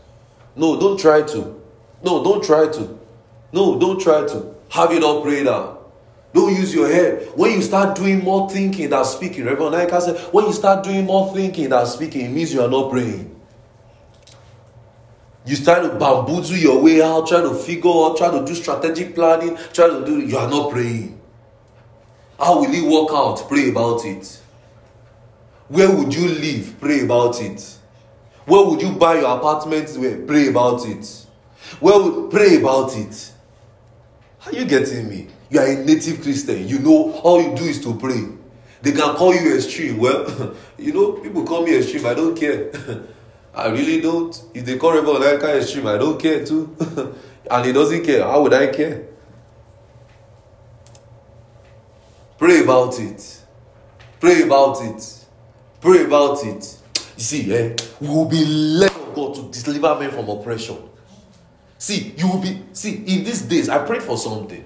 [0.56, 1.62] No, don't try to.
[2.04, 3.00] No, don't try to.
[3.52, 4.56] No, don't try to.
[4.70, 5.92] Have it all prayed out.
[6.34, 7.30] Don't use your head.
[7.36, 11.06] When you start doing more thinking than speaking, Reverend Naika said, when you start doing
[11.06, 13.37] more thinking than speaking, it means you are not praying.
[15.48, 19.16] You start to bamboozle your way out, try to figure out, try to do strategic
[19.16, 21.22] planning, try to do, you are not praying.
[22.38, 23.48] How will it work out?
[23.48, 24.42] Pray about it.
[25.70, 26.76] Where would you live?
[26.82, 27.78] Pray about it.
[28.46, 30.28] Where would you buy your apartment?
[30.28, 31.26] Pray about it.
[31.80, 33.32] Where would pray about it?
[34.46, 35.28] Are you getting me?
[35.50, 36.68] You are a native Christian.
[36.68, 38.28] You know all you do is to pray.
[38.82, 39.98] They can call you extreme.
[39.98, 42.06] Well, you know, people call me extreme.
[42.06, 42.70] I don't care.
[43.58, 44.40] I really don't.
[44.54, 46.76] If they call Reverend Naika stream, I don't care too.
[47.50, 48.24] and he doesn't care.
[48.24, 49.08] How would I care?
[52.38, 53.42] Pray about it.
[54.20, 55.26] Pray about it.
[55.82, 56.78] Pray about it.
[57.18, 60.78] You see, eh, we will be led of God to deliver men from oppression.
[61.80, 64.64] See, you will be, see, in these days, I prayed for something.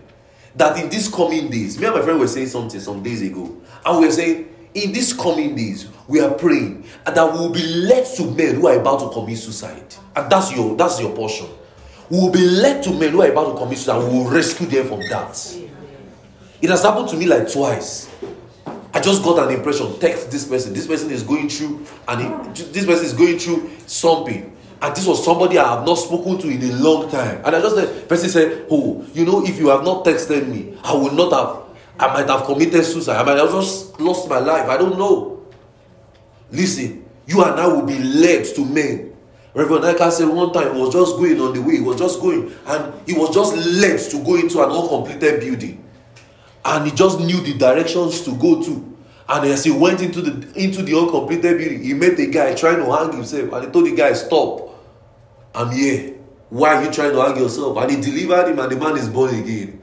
[0.57, 3.55] That in these coming days, me and my friend were saying something some days ago.
[3.85, 7.63] And we were saying, in these coming days, we are praying that we will be
[7.63, 9.95] led to men who are about to commit suicide.
[10.15, 11.47] And that's your that's your portion.
[12.09, 14.01] We will be led to men who are about to commit suicide.
[14.03, 15.57] and We will rescue them from that.
[16.61, 18.09] It has happened to me like twice.
[18.93, 19.97] I just got an impression.
[19.99, 20.73] Text this person.
[20.73, 24.55] This person is going through, and this person is going through something.
[24.81, 27.41] And this was somebody I have not spoken to in a long time.
[27.45, 30.75] And I just said, person said, Oh, you know, if you have not texted me,
[30.83, 31.60] I would not have,
[31.99, 33.17] I might have committed suicide.
[33.17, 34.67] I might have just lost my life.
[34.69, 35.45] I don't know.
[36.51, 39.13] Listen, you and I will be led to men.
[39.53, 42.21] Reverend Eka said one time he was just going on the way, he was just
[42.21, 45.81] going, and he was just led to go into an uncompleted building
[46.65, 48.87] and he just knew the directions to go to.
[49.29, 52.77] And as he went into the into the uncompleted building, he met a guy trying
[52.77, 54.69] to hang himself, and he told the guy, "Stop,
[55.55, 56.15] I'm here."
[56.49, 57.77] Why are you trying to hang yourself?
[57.77, 59.80] And he delivered him, and the man is born again.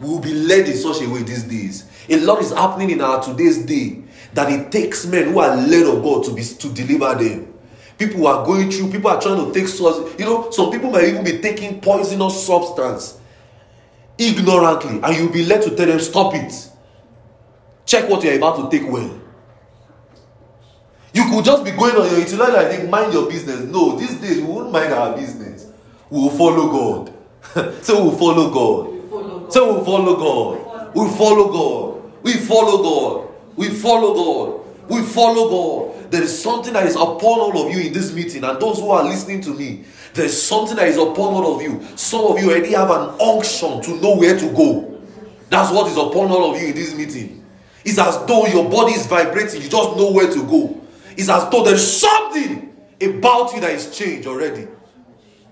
[0.00, 1.84] We will be led in such a way these days.
[2.08, 4.02] A lot is happening in our today's day
[4.34, 7.54] that it takes men who are led of God to be to deliver them.
[7.98, 10.18] People are going through, people are trying to take source.
[10.18, 13.18] You know, some people might even be taking poisonous substance
[14.16, 16.70] ignorantly, and you'll be led to tell them, stop it.
[17.86, 19.20] Check what you're about to take well.
[21.12, 23.60] You could just be going on your intellect and think, mind your business.
[23.62, 25.66] No, these days we won't mind our business.
[26.10, 27.82] We will follow God.
[27.82, 28.97] so we'll follow God.
[29.50, 30.94] So we'll follow God.
[30.94, 32.22] We follow God.
[32.22, 33.34] We follow God.
[33.56, 34.88] We follow God.
[34.88, 36.10] We follow God.
[36.10, 38.90] There is something that is upon all of you in this meeting, and those who
[38.90, 39.84] are listening to me,
[40.14, 41.86] there's something that is upon all of you.
[41.96, 45.00] Some of you already have an unction to know where to go.
[45.50, 47.44] That's what is upon all of you in this meeting.
[47.84, 50.80] It's as though your body is vibrating, you just know where to go.
[51.16, 54.66] It's as though there's something about you that is changed already.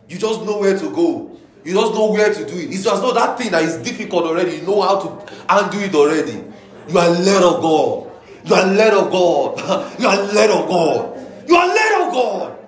[0.08, 1.38] You just know where to go.
[1.66, 2.70] You just know where to do it.
[2.70, 5.92] It's as not that thing that is difficult already, you know how to undo it
[5.96, 6.44] already.
[6.88, 8.08] You are led of God.
[8.44, 9.98] You are led of God.
[10.00, 11.48] you are led of God.
[11.48, 12.58] You are led of God.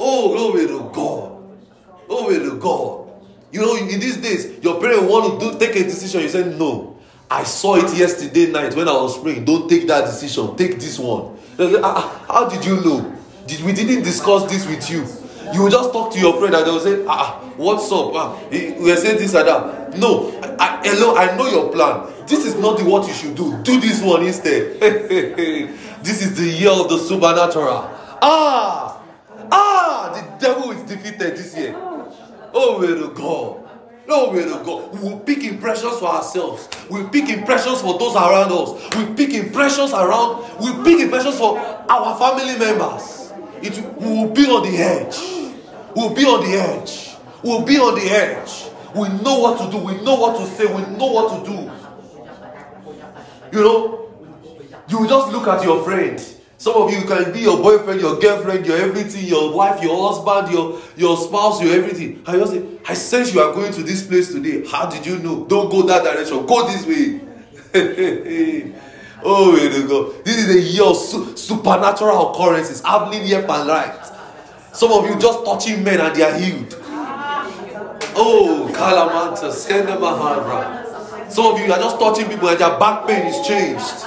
[0.00, 2.08] Oh, glory to God.
[2.08, 3.10] Glory to God.
[3.52, 6.22] You know, in these days, your parents want to do take a decision.
[6.22, 6.98] You say, No.
[7.30, 9.44] I saw it yesterday night when I was praying.
[9.44, 10.56] Don't take that decision.
[10.56, 11.38] Take this one.
[11.60, 13.16] Ah, ah, how did you know?
[13.46, 15.06] Did, we didn't discuss this with you.
[15.52, 18.12] You just talk to your friend and they will say, ah, ah what's up?
[18.14, 19.98] Ah, we are saying this and that.
[19.98, 22.10] No, I, hello, I know your plan.
[22.26, 23.60] This is not the what you should do.
[23.62, 24.80] Do this one instead.
[24.80, 27.88] this is the year of the supernatural.
[28.22, 29.02] Ah,
[29.50, 31.74] ah, the devil is defeated this year.
[32.54, 33.68] Oh, way to God.
[34.08, 34.92] No way to God.
[34.94, 36.68] We will pick impressions for ourselves.
[36.90, 38.96] We pick impressions for those around us.
[38.96, 40.44] We pick impressions around.
[40.60, 43.32] We pick impressions for our family members.
[43.62, 45.41] It we will be on the edge.
[45.94, 47.16] We'll be on the edge.
[47.42, 48.70] We'll be on the edge.
[48.94, 49.78] We know what to do.
[49.78, 50.66] We know what to say.
[50.66, 51.70] We know what to do.
[53.56, 54.10] You know,
[54.88, 56.20] you just look at your friend.
[56.56, 60.54] Some of you can be your boyfriend, your girlfriend, your everything, your wife, your husband,
[60.54, 62.22] your, your spouse, your everything.
[62.24, 64.64] I just say, I sense you are going to this place today.
[64.66, 65.44] How did you know?
[65.46, 66.46] Don't go that direction.
[66.46, 67.20] Go this way.
[69.24, 70.12] oh, way to go.
[70.22, 74.11] This is a year of su- supernatural occurrences happening here and right.
[74.72, 76.74] Some of you just touching men and they are healed.
[78.14, 81.30] Oh, Kalamanta, Skendamahara.
[81.30, 84.06] Some of you are just touching people and their back pain is changed.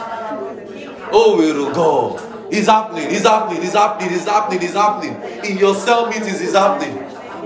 [1.12, 2.20] Oh, way to go.
[2.52, 5.50] It's happening, it's happening, it's happening, it's happening, it's happening.
[5.50, 6.98] In your cell meetings, it's happening.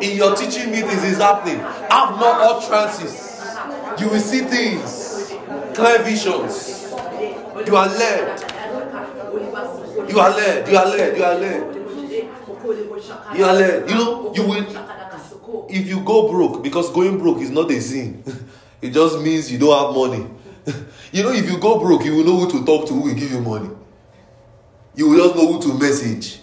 [0.02, 1.60] In your teaching meetings, it's happening.
[1.60, 3.42] Have more utterances.
[4.00, 5.34] You will see things,
[5.76, 6.94] clear visions.
[7.66, 8.42] You are led.
[10.10, 10.68] You are led.
[10.70, 11.18] You are led.
[11.18, 11.79] You are led.
[13.36, 13.90] You are led.
[13.90, 14.66] You know, you will.
[15.70, 18.24] If you go broke, because going broke is not a sin,
[18.82, 20.30] it just means you don't have money.
[21.12, 23.16] you know, if you go broke, you will know who to talk to, who will
[23.16, 23.70] give you money.
[24.96, 26.40] You will just know who to message.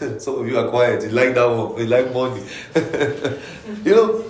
[0.18, 1.02] Some of you are quiet.
[1.02, 1.78] You like that one.
[1.78, 2.42] You like money.
[3.84, 4.24] you know,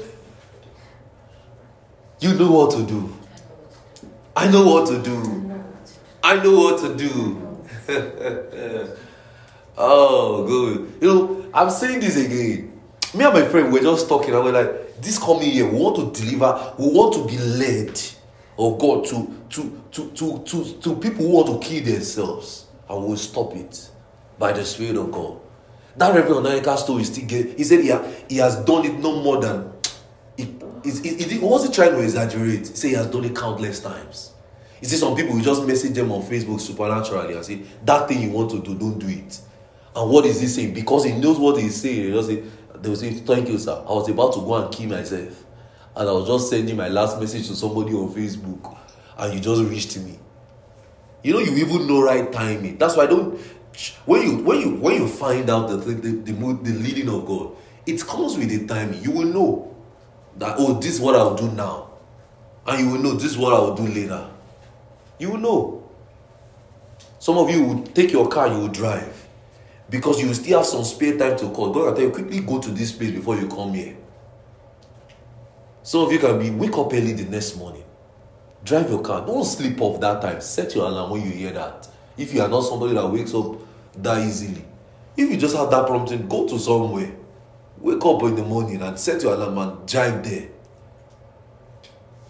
[2.21, 3.15] you know what to do.
[4.37, 5.63] I know what to do.
[6.23, 7.41] I know what to do.
[9.77, 11.03] Oh, good.
[11.03, 12.81] You know, I'm saying this again.
[13.15, 16.15] Me and my friend were just talking, and we're like, this coming year, we want
[16.15, 18.01] to deliver, we want to be led
[18.59, 23.05] of God to, to, to, to, to, to people who want to kill themselves and
[23.05, 23.91] we'll stop it
[24.39, 25.41] by the Spirit of God.
[25.97, 27.57] That Reverend Onayika story still get.
[27.57, 29.73] He said he, ha, he has done it no more than.
[30.37, 32.67] He, he, he, he wasn't trying to exaggerate.
[32.67, 34.33] Said he has done it countless times.
[34.81, 38.23] He said some people will just message them on Facebook supernaturally and say, That thing
[38.23, 39.41] you want to do, don't do it.
[39.97, 40.75] And what is he saying?
[40.75, 42.07] Because he knows what he's saying.
[42.07, 42.43] He just say,
[42.75, 43.73] they will say, Thank you, sir.
[43.73, 45.45] I was about to go and kill myself.
[45.97, 48.77] And I was just sending my last message to somebody on Facebook.
[49.17, 50.19] And you just reached me.
[51.23, 52.77] You know, you even know right timing.
[52.79, 53.41] That's why I don't.
[54.05, 57.57] When you when you when you find out the the, the, the leading of God,
[57.87, 59.03] it comes with the timing.
[59.03, 59.77] You will know
[60.37, 61.91] that oh, this is what I'll do now,
[62.67, 64.29] and you will know this is what I will do later.
[65.19, 65.91] You will know.
[67.19, 69.24] Some of you will take your car, you will drive,
[69.91, 71.73] because you still have some spare time to call.
[71.73, 73.97] God will tell you quickly go to this place before you come here.
[75.83, 77.85] Some of you can be wake up early the next morning
[78.65, 79.25] Drive your car.
[79.27, 80.41] Don't sleep off that time.
[80.41, 81.87] Set your alarm when you hear that.
[82.17, 83.57] If you are not somebody that wakes up
[83.97, 84.65] that easily.
[85.17, 87.15] If you just have that prompting, go to somewhere.
[87.79, 90.49] Wake up in the morning and set your alarm and drive there.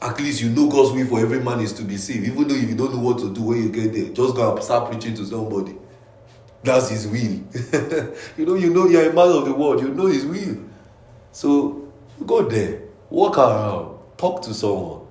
[0.02, 2.26] At least you know God's will for every man is to be saved.
[2.26, 4.54] Even though if you don't know what to do when you get there, just go
[4.54, 5.76] and start preaching to somebody.
[6.64, 7.20] That's his will.
[8.38, 10.56] you know, you know you're a man of the world, you know his will.
[11.30, 11.92] So
[12.26, 12.80] go there,
[13.10, 15.02] walk around, talk to someone.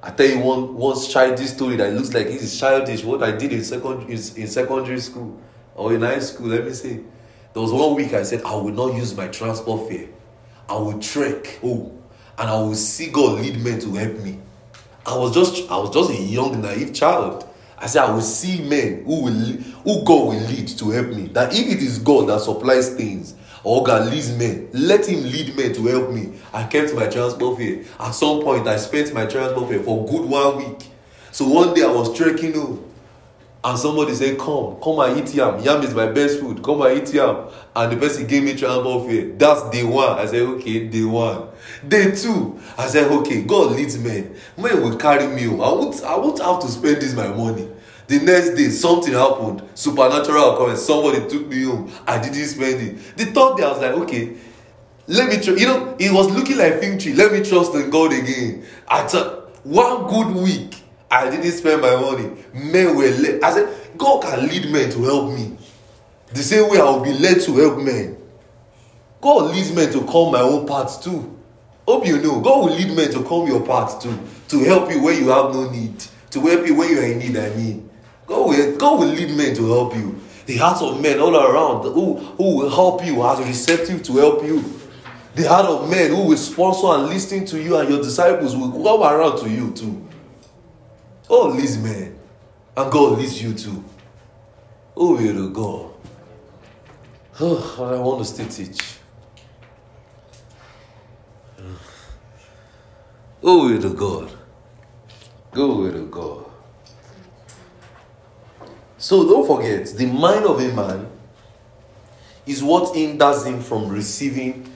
[0.00, 3.02] I tell you one one childish story that looks like it's childish.
[3.02, 5.40] What I did in secondary in secondary school
[5.74, 7.00] or in high school, let me say.
[7.52, 10.08] There was one week I said I will not use my transport fare.
[10.68, 12.00] I will trek home
[12.38, 14.38] and I will see God lead men to help me.
[15.04, 17.48] I was just I was just a young naive child.
[17.82, 21.26] I said I will see men who will who God will lead to help me.
[21.28, 23.34] That if it is God that supplies things
[23.64, 26.32] or God leads men, let Him lead men to help me.
[26.52, 27.82] I kept my transport fare.
[27.98, 30.90] At some point, I spent my transport fare for good one week.
[31.32, 32.91] So one day I was trekking home
[33.64, 35.60] and somebody say Come, come and eat yam.
[35.62, 36.62] Yam is my best food.
[36.62, 37.48] Come and eat yam.
[37.74, 39.26] And the person gave me transport fare.
[39.36, 40.18] That's day one.
[40.18, 41.48] I said, Okay, day one.
[41.86, 44.34] Day two, I said, Okay, God leads men.
[44.56, 45.60] Men will carry me home.
[45.60, 47.68] I won't, I won't have to spend this my money.
[48.08, 49.62] The next day, something happened.
[49.74, 50.82] Supernatural occurrence.
[50.82, 51.90] Somebody took me home.
[52.06, 53.16] I didn't spend it.
[53.16, 54.36] The third day, I was like, Okay,
[55.06, 55.60] let me.
[55.60, 57.12] You know, it was looking like fig tree.
[57.14, 58.64] Let me trust in God again.
[58.88, 60.81] I took one good week.
[61.12, 62.30] I didn't spend my money.
[62.54, 63.42] Men were led.
[63.42, 65.58] I said, God can lead men to help me.
[66.32, 68.16] The same way I will be led to help men.
[69.20, 71.38] God leads men to come my own path too.
[71.86, 72.40] Hope you know.
[72.40, 74.18] God will lead men to come your path too.
[74.48, 76.02] To help you where you have no need.
[76.30, 77.90] To help you when you are in need, I mean.
[78.26, 80.18] God will, God will lead men to help you.
[80.46, 84.42] The hearts of men all around who, who will help you are receptive to help
[84.44, 84.64] you.
[85.34, 88.72] The heart of men who will sponsor and listen to you and your disciples will
[88.72, 90.08] come around to you too.
[91.34, 92.18] Oh, God leads men,
[92.76, 93.82] and God leads you too.
[94.94, 95.94] Oh, you oh to God.
[97.40, 98.98] Oh, I want to still teach.
[103.42, 104.30] Oh, you oh to God.
[105.52, 106.44] Go to God.
[108.98, 111.08] So don't forget, the mind of a man
[112.44, 114.70] is what hinders him from receiving.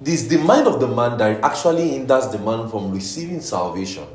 [0.00, 4.06] This the mind of the man that actually hinders the man from receiving salvation.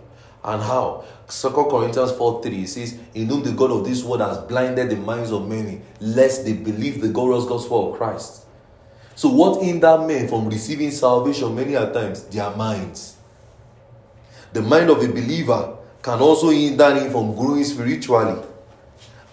[0.47, 1.03] And how?
[1.27, 4.95] Second Corinthians 4 3 says, In whom the God of this world has blinded the
[4.95, 8.45] minds of many, lest they believe the glorious gospel of Christ.
[9.13, 12.23] So, what hinder men from receiving salvation many a times?
[12.23, 13.17] Their minds.
[14.53, 18.41] The mind of a believer can also hinder him from growing spiritually.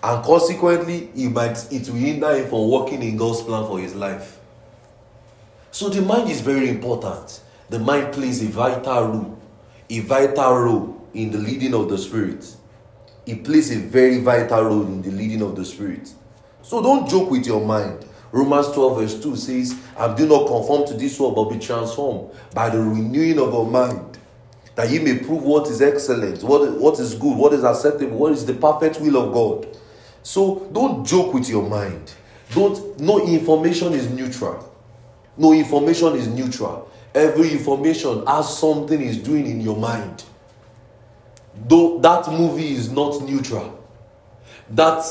[0.03, 3.95] And consequently, it might it will hinder him from working in God's plan for his
[3.95, 4.41] life.
[5.71, 7.41] So the mind is very important.
[7.71, 9.39] The mind plays a vital role,
[9.89, 12.45] a vital role in the leading of the Spirit.
[13.27, 16.13] It plays a very vital role in the leading of the Spirit.
[16.63, 18.05] So don't joke with your mind.
[18.33, 22.33] Romans 12, verse 2 says, And do not conform to this world, but be transformed
[22.53, 24.19] by the renewing of your mind,
[24.75, 28.33] that you may prove what is excellent, what, what is good, what is acceptable, what
[28.33, 29.79] is the perfect will of God.
[30.23, 32.13] So don't joke with your mind.
[32.51, 34.71] Don't no information is neutral.
[35.37, 36.91] No information is neutral.
[37.15, 40.25] Every information has something is doing in your mind
[41.69, 43.81] though that movie is not neutral
[44.71, 45.05] that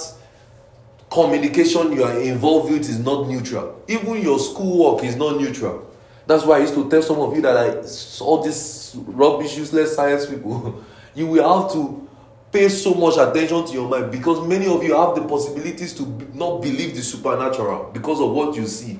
[1.13, 3.83] communication you are involved with is not neutral.
[3.87, 5.87] Even your schoolwork is not neutral.
[6.25, 9.93] That's why i used to tell some of you that i all these rubbish useless
[9.93, 10.81] science people
[11.15, 12.07] you will have to
[12.49, 16.03] pay so much attention to your mind because many of you have the possibilities to
[16.33, 18.97] not believe the supernatural because of what you see.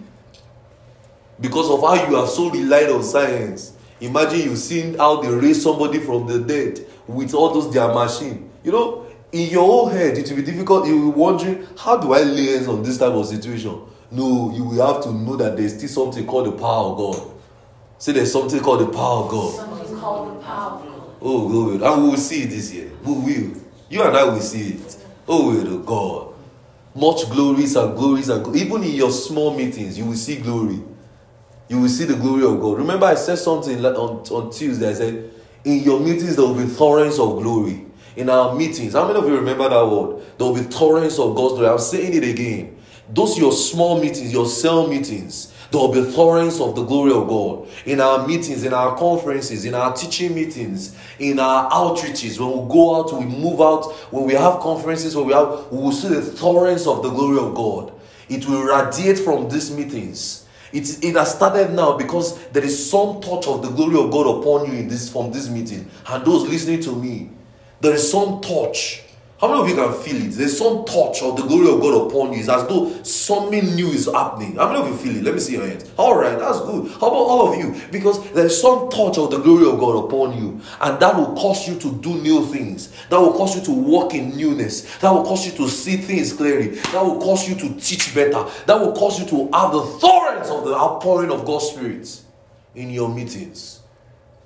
[1.39, 3.73] Because of how you have so relied on science.
[4.01, 8.49] Imagine you seen how they raise somebody from the dead with all those their machine.
[8.63, 10.87] You know, in your own head, it will be difficult.
[10.87, 13.81] You will be wondering, how do I lay hands on this type of situation?
[14.11, 17.31] No, you will have to know that there's still something called the power of God.
[17.97, 19.55] Say there's something called the power of God.
[19.55, 21.15] Something called the power of God.
[21.21, 21.81] Oh, good.
[21.81, 22.91] And we will see it this year.
[23.03, 23.61] We will.
[23.89, 24.97] You and I will see it.
[25.27, 26.33] Oh, will God.
[26.95, 30.79] Much glories and glories and even in your small meetings, you will see glory.
[31.67, 32.77] You will see the glory of God.
[32.77, 34.89] Remember, I said something on, on Tuesday.
[34.89, 35.31] I said,
[35.65, 37.85] in your meetings, there will be torrents of glory.
[38.15, 40.21] In our meetings, how many of you remember that word?
[40.37, 41.69] There will be torrents of God's glory.
[41.69, 42.77] I'm saying it again.
[43.09, 47.27] Those your small meetings, your cell meetings, there will be torrents of the glory of
[47.27, 47.67] God.
[47.85, 52.71] In our meetings, in our conferences, in our teaching meetings, in our outreaches, when we
[52.71, 56.09] go out, we move out, when we have conferences, when we have, we will see
[56.09, 57.91] the torrents of the glory of God.
[58.29, 60.42] It will radiate from these meetings
[60.73, 64.39] it, it has started now because there is some touch of the glory of God
[64.41, 65.89] upon you in this from this meeting.
[66.07, 67.29] And those listening to me,
[67.79, 69.02] there is some touch
[69.43, 70.31] how many of you can feel it?
[70.31, 72.39] There's some touch of the glory of God upon you.
[72.39, 74.55] It's as though something new is happening.
[74.55, 75.23] How many of you feel it?
[75.25, 75.91] Let me see your hands.
[75.97, 76.89] All right, that's good.
[76.91, 77.75] How about all of you?
[77.91, 81.67] Because there's some touch of the glory of God upon you, and that will cause
[81.67, 82.93] you to do new things.
[83.09, 84.97] That will cause you to walk in newness.
[84.99, 86.69] That will cause you to see things clearly.
[86.93, 88.45] That will cause you to teach better.
[88.65, 92.21] That will cause you to have the thorns of the outpouring of God's Spirit.
[92.75, 93.81] in your meetings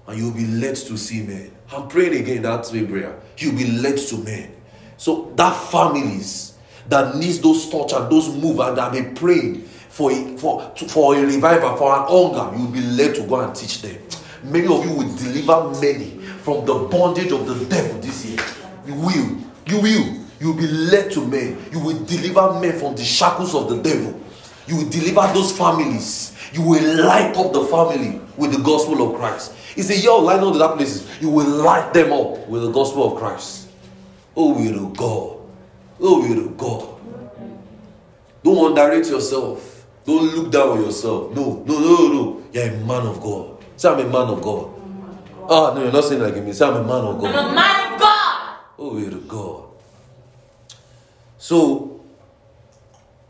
[0.08, 1.52] and you'll be led to see men.
[1.72, 3.20] I'm praying again that prayer.
[3.38, 4.57] You'll be led to men.
[4.98, 6.54] So that families
[6.90, 11.16] that needs those touch and those move and that be praying for a, for for
[11.16, 13.98] a revival, for an hunger, you'll be led to go and teach them.
[14.44, 18.40] Many of you will deliver many from the bondage of the devil this year.
[18.86, 19.38] You will.
[19.66, 20.18] You will.
[20.40, 21.58] You will be led to men.
[21.72, 24.20] You will deliver men from the shackles of the devil.
[24.68, 26.38] You will deliver those families.
[26.54, 29.54] You will light up the family with the gospel of Christ.
[29.76, 31.10] He said, Yo, light up that places.
[31.20, 33.67] You will light them up with the gospel of Christ.
[34.40, 35.38] Oh, will to God.
[36.00, 36.98] Oh, will to God.
[38.44, 39.88] Don't underrate yourself.
[40.06, 41.34] Don't look down on yourself.
[41.36, 42.44] No, no, no, no.
[42.54, 43.58] You're a man of God.
[43.76, 44.70] Say, I'm a man of God.
[45.50, 46.54] Ah, no, you're not saying like me.
[46.54, 47.34] Say, I'm a man of God.
[47.34, 48.58] I'm a man of God.
[48.78, 49.64] Oh, will to God.
[51.40, 52.00] So,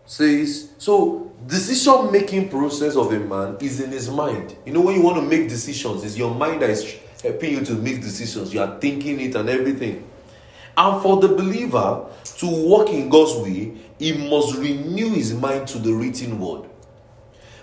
[0.05, 4.57] says, so decision making process of a man is in his mind.
[4.65, 7.63] You know, when you want to make decisions, it's your mind that is helping you
[7.63, 8.53] to make decisions.
[8.53, 10.03] You are thinking it and everything.
[10.77, 15.79] And for the believer to walk in God's way, he must renew his mind to
[15.79, 16.69] the written word.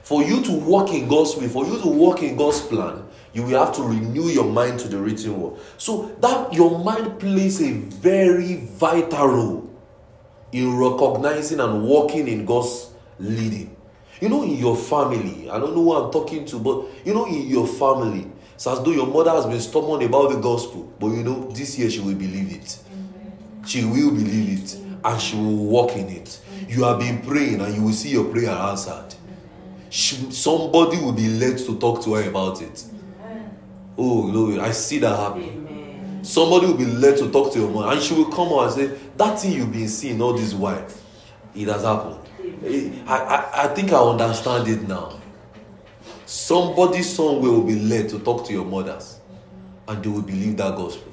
[0.03, 3.45] For you to walk in God's way, for you to walk in God's plan, you
[3.45, 5.61] will have to renew your mind to the written word.
[5.79, 9.71] So that your mind plays a very vital role
[10.53, 13.77] in recognizing and walking in God's leading.
[14.21, 17.27] You know, in your family, I don't know who I'm talking to, but you know,
[17.27, 21.09] in your family, it's as though your mother has been stubborn about the gospel, but
[21.09, 22.79] you know, this year she will believe it.
[23.67, 26.41] She will believe it and she will walk in it.
[26.69, 29.15] You have been praying and you will see your prayer answered.
[29.91, 32.85] She, somebody will be led to talk to her about it.
[33.97, 36.23] Oh, Lord, I see that happen.
[36.25, 38.73] Somebody will be led to talk to your mother and she will come out and
[38.73, 40.87] say, That thing you've been seeing all this while,
[41.55, 42.19] it has happened.
[42.65, 45.21] Eh, I, I, I think I understand it now.
[46.27, 49.21] Somebody somewhere will be led to talk to your mothers
[49.87, 51.13] and they will believe that gospel.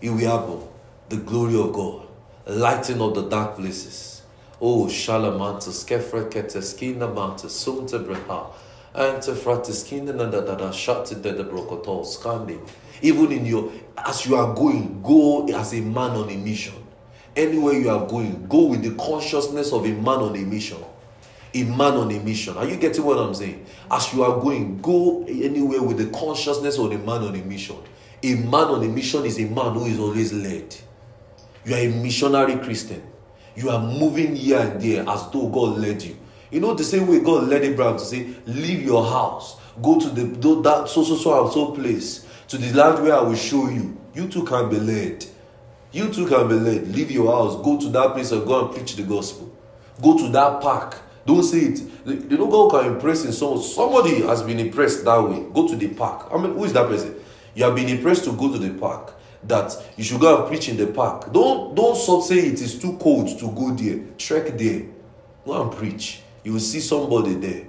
[0.00, 0.67] It will happen.
[1.08, 2.06] The glory of God
[2.46, 4.20] lighting up the dark places.
[4.60, 8.50] Oh, Shalamantus, Kefreketeskina Mantus, Sunta Breha,
[8.94, 12.60] Ante Fratiskina Nadada, Shati de Brokotol, Scandi.
[13.00, 16.74] Even in your, as you are going, go as a man on a mission.
[17.34, 20.84] Anywhere you are going, go with the consciousness of a man on a mission.
[21.54, 22.54] A man on a mission.
[22.58, 23.64] Are you getting what I'm saying?
[23.90, 27.76] As you are going, go anywhere with the consciousness of a man on a mission.
[28.22, 30.76] A man on a mission is a man who is always led.
[31.68, 33.02] You are a missionary Christian.
[33.54, 36.16] You are moving here and there as though God led you.
[36.50, 40.08] You know the same way God led Abraham to say, "Leave your house, go to
[40.08, 40.24] the
[40.62, 44.28] that so so so so place to the land where I will show you." You
[44.28, 45.26] too can be led.
[45.92, 46.96] You too can be led.
[46.96, 49.50] Leave your house, go to that place and go and preach the gospel.
[50.00, 50.96] Go to that park.
[51.26, 51.82] Don't say it.
[52.06, 53.60] You know God can impress in someone.
[53.60, 55.44] Somebody has been impressed that way.
[55.52, 56.30] Go to the park.
[56.32, 57.14] I mean, who is that person?
[57.54, 60.68] You have been impressed to go to the park that you should go and preach
[60.68, 61.32] in the park.
[61.32, 64.00] Don't don't sort say it is too cold to go there.
[64.16, 64.86] Trek there.
[65.44, 66.22] Go and preach.
[66.44, 67.66] You will see somebody there,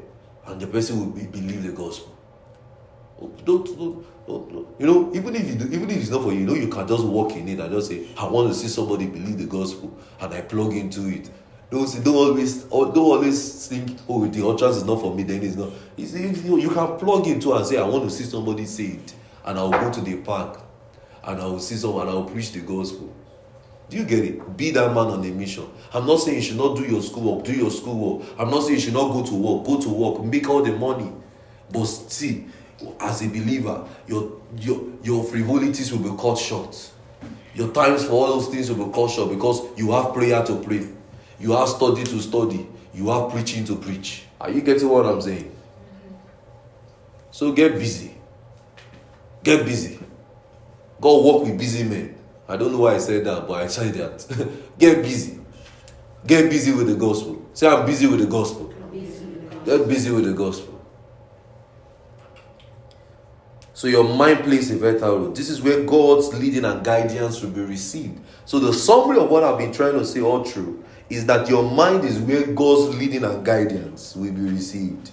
[0.48, 2.16] and the person will be, believe the gospel.
[3.20, 6.32] Don't, don't, don't, don't, you know, even if you do, even if it's not for
[6.32, 8.54] you, you know, you can just walk in it and just say, I want to
[8.54, 11.30] see somebody believe the gospel, and I plug into it.
[11.70, 15.44] Don't say, don't always, don't always think, oh, the utterance is not for me, then
[15.44, 15.72] it's not.
[15.98, 19.14] You, you can plug into and say, I want to see somebody say it,
[19.44, 20.62] and I'll go to the park
[21.24, 23.14] and I will see someone and I will preach the gospel.
[23.90, 24.58] Do you get it?
[24.58, 25.66] Be that man on a mission.
[25.94, 28.28] I'm not saying you should not do your schoolwork, do your schoolwork.
[28.38, 30.74] I'm not saying you should not go to work, go to work, make all the
[30.74, 31.12] money.
[31.72, 32.46] But see,
[33.00, 36.91] as a believer, your your your frivolities will be cut short.
[37.56, 40.56] Your times for all those things will be cut short because you have prayer to
[40.62, 40.88] pray,
[41.40, 44.24] you have study to study, you have preaching to preach.
[44.40, 45.52] Are you getting what I'm saying?
[47.32, 48.16] So get busy.
[49.44, 50.00] Get busy.
[51.00, 52.16] God work with busy men.
[52.48, 54.58] I don't know why I said that, but I said that.
[54.80, 55.40] Get busy.
[56.26, 57.46] Get busy with the gospel.
[57.54, 58.74] Say, I'm busy with the gospel.
[59.66, 60.80] Get busy with the gospel.
[63.74, 65.32] So your mind plays a vital role.
[65.32, 68.20] This is where God's leading and guidance will be received.
[68.44, 71.64] So the summary of what I've been trying to say all through is that your
[71.64, 75.12] mind is where God's leading and guidance will be received.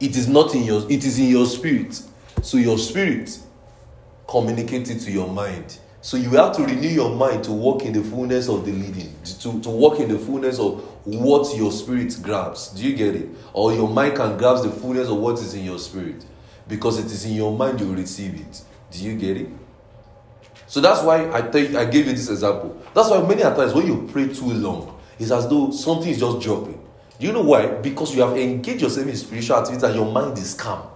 [0.00, 2.02] It is not in your it is in your spirit.
[2.42, 3.38] So your spirit
[4.26, 5.78] communicate it to your mind.
[6.00, 9.12] So you have to renew your mind to walk in the fullness of the leading,
[9.40, 12.68] to, to walk in the fullness of what your spirit grabs.
[12.68, 13.28] Do you get it?
[13.52, 16.24] Or your mind can grasp the fullness of what is in your spirit.
[16.68, 18.62] Because it is in your mind you receive it.
[18.92, 19.48] Do you get it?
[20.68, 22.80] So that's why I tell you, I gave you this example.
[22.94, 26.40] That's why many times when you pray too long, it's as though something is just
[26.40, 26.80] dropping.
[27.18, 27.66] Do you know why?
[27.66, 30.86] Because you have engaged yourself in spiritual activities and your mind is calm.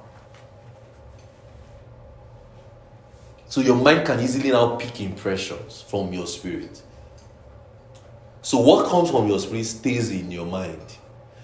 [3.50, 6.80] So your mind can easily now pick impressions from your spirit.
[8.42, 10.80] So what comes from your spirit stays in your mind.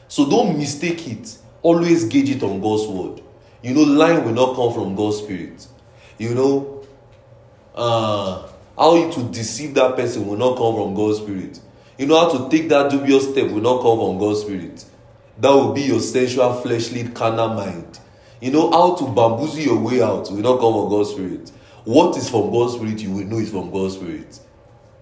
[0.06, 1.36] So don't mistake it.
[1.62, 3.22] Always gauge it on God's word.
[3.60, 5.66] You know, lying will not come from God's spirit.
[6.16, 6.86] You know,
[7.74, 8.46] uh,
[8.78, 11.58] how to deceive that person will not come from God's spirit.
[11.98, 14.84] You know how to take that dubious step will not come from God's spirit.
[15.38, 17.98] That will be your sensual, fleshly, carnal mind.
[18.40, 21.50] You know how to bamboozle your way out will not come from God's spirit.
[21.86, 24.40] What is from God's Spirit, you will know is from God's Spirit.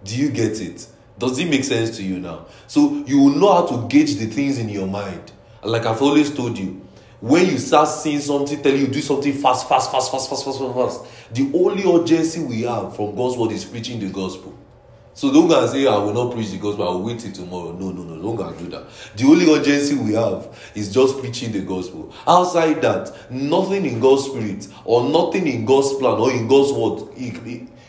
[0.04, 0.86] Do you get it?
[1.18, 2.44] Does it make sense to you now?
[2.66, 5.32] So you will know how to gauge the things in your mind.
[5.62, 6.86] Like I've always told you,
[7.22, 10.58] when you start seeing something, tell you do something fast, fast, fast, fast, fast, fast,
[10.58, 11.34] fast, fast.
[11.34, 14.54] The only urgency we have from God's word is preaching the gospel.
[15.16, 17.30] So don't go and say, I will not preach the gospel, I will wait till
[17.30, 17.70] tomorrow.
[17.72, 18.84] No, no, no, don't go and do that.
[19.14, 22.12] The only urgency we have is just preaching the gospel.
[22.26, 27.14] Outside that, nothing in God's spirit or nothing in God's plan or in God's word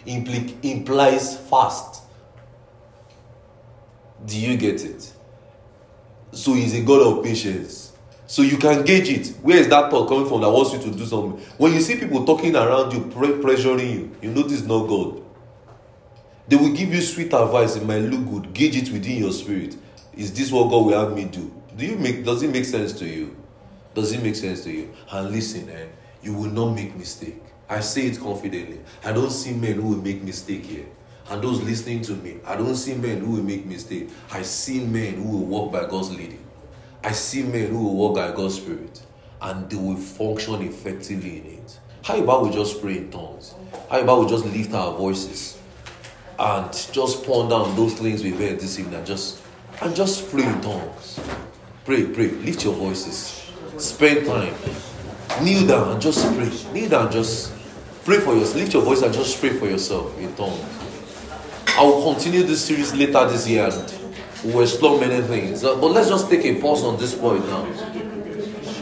[0.06, 2.04] impl- implies fast.
[4.24, 5.12] Do you get it?
[6.32, 7.94] So he's a God of patience.
[8.28, 9.28] So you can gauge it.
[9.42, 11.44] Where is that thought coming from that wants you to do something?
[11.58, 15.25] When you see people talking around you, pressuring you, you know this is not God.
[16.48, 17.76] They will give you sweet advice.
[17.76, 18.54] It might look good.
[18.54, 19.76] Gauge it within your spirit.
[20.14, 21.52] Is this what God will have me do?
[21.76, 22.24] Do you make?
[22.24, 23.36] Does it make sense to you?
[23.94, 24.94] Does it make sense to you?
[25.12, 25.88] And listen, eh,
[26.22, 27.42] you will not make mistake.
[27.68, 28.80] I say it confidently.
[29.04, 30.86] I don't see men who will make mistake here.
[31.30, 34.10] And those listening to me, I don't see men who will make mistake.
[34.32, 36.46] I see men who will walk by God's leading.
[37.04, 39.02] I see men who will walk by God's spirit,
[39.42, 41.80] and they will function effectively in it.
[42.04, 43.56] How about we just pray in tongues?
[43.90, 45.55] How about we just lift our voices?
[46.38, 49.42] And just ponder on those things we've heard this evening and just
[49.82, 51.20] and just pray in tongues.
[51.86, 54.54] Pray, pray, lift your voices, spend time,
[55.44, 56.52] kneel down and just pray.
[56.74, 57.54] Kneel down, and just
[58.04, 58.56] pray for yourself.
[58.56, 60.64] Lift your voice and just pray for yourself in tongues.
[61.78, 63.94] I will continue this series later this year and
[64.44, 65.64] we'll explore many things.
[65.64, 67.66] Uh, but let's just take a pause on this point now.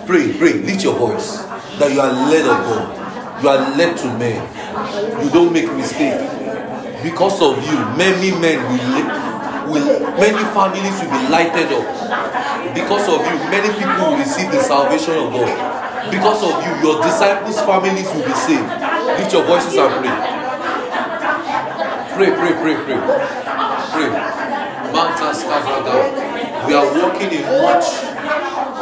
[0.06, 1.38] Pray, pray, lift your voice
[1.80, 3.44] that you are led of God.
[3.44, 5.24] You are led to men.
[5.24, 6.43] You don't make mistake
[7.04, 11.84] because of you, many men will, will many families will be lighted up.
[12.74, 15.52] Because of you, many people will receive the salvation of God.
[16.10, 18.72] Because of you, your disciples' families will be saved.
[19.20, 20.16] Lift your voices and pray.
[22.16, 23.00] Pray, pray, pray, pray.
[23.92, 24.10] Pray.
[24.94, 25.44] Mantas
[26.68, 27.88] We are walking in much,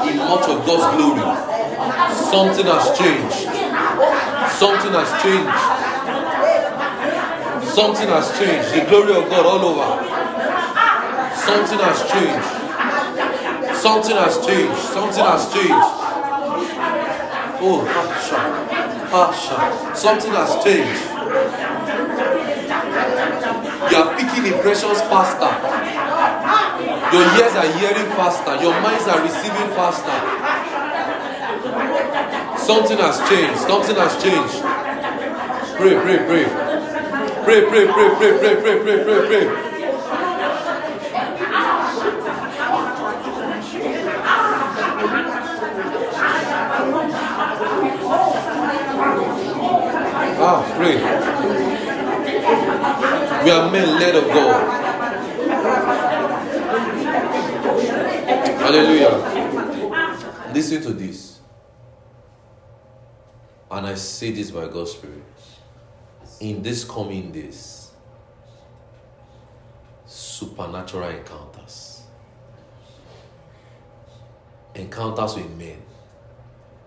[0.06, 1.26] in much of God's glory.
[2.30, 3.50] Something has changed.
[4.62, 5.81] Something has changed.
[7.82, 8.70] Something has changed.
[8.78, 9.90] The glory of God all over.
[11.34, 12.46] Something has changed.
[13.76, 14.78] Something has changed.
[14.94, 15.90] Something has changed.
[17.58, 18.38] Oh, Hasha.
[19.10, 19.96] Hasha.
[19.98, 21.02] Something has changed.
[23.90, 25.50] You are picking impressions faster.
[27.18, 28.62] Your ears are hearing faster.
[28.62, 30.18] Your minds are receiving faster.
[32.62, 33.60] Something has changed.
[33.66, 34.62] Something has changed.
[35.82, 36.61] Pray, pray, pray.
[37.44, 39.46] Pray, pray, pray, pray, pray, pray, pray, pray, pray.
[50.44, 50.96] Ah, pray.
[53.44, 54.82] We are men led of God.
[58.62, 59.16] Hallelujah.
[60.54, 61.40] Listen to this.
[63.72, 65.31] And I say this by God's Spirit
[66.42, 67.92] in these coming days
[70.08, 72.02] supernatural encounters.
[74.74, 75.78] Encounters with men.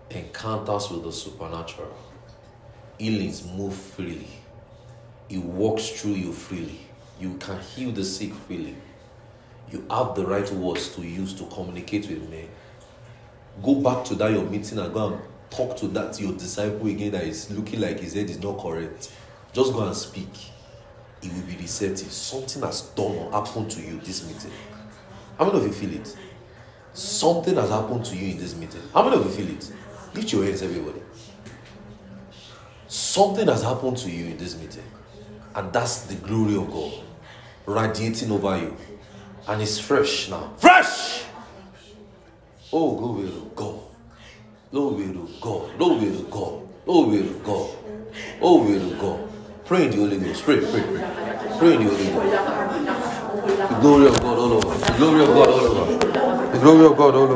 [0.09, 1.95] Encounters with the supernatural.
[2.99, 4.27] Healings move freely.
[5.29, 6.81] It walks through you freely.
[7.19, 8.75] You can heal the sick freely.
[9.71, 12.49] You have the right words to use to communicate with men.
[13.63, 17.13] Go back to that your meeting and go and talk to that your disciple again
[17.13, 19.11] that is looking like his head is not correct
[19.55, 20.29] just go and speak.
[21.23, 22.11] It will be receptive.
[22.11, 24.51] Something has done or happened to you this meeting.
[25.39, 26.15] How many of you feel it?
[26.93, 28.81] Something has happened to you in this meeting.
[28.93, 29.71] How many of you feel it?
[30.13, 31.01] Lift your hands, everybody.
[32.89, 34.83] Something has happened to you in this meeting.
[35.55, 36.93] And that's the glory of God
[37.65, 38.75] radiating over you.
[39.47, 40.51] And it's fresh now.
[40.57, 41.23] Fresh!
[42.73, 43.79] Oh, glory to God.
[44.69, 45.77] Glory to God.
[45.77, 46.67] Glory to God.
[46.85, 47.69] Glory to God.
[48.39, 49.24] Glory to God.
[49.65, 50.43] Pray in the Holy Ghost.
[50.43, 50.81] Pray, pray, pray.
[51.57, 53.69] Pray in the Holy Ghost.
[53.69, 54.77] The glory of God all over.
[54.77, 55.97] The glory of God all over.
[56.51, 57.33] The glory of God all over.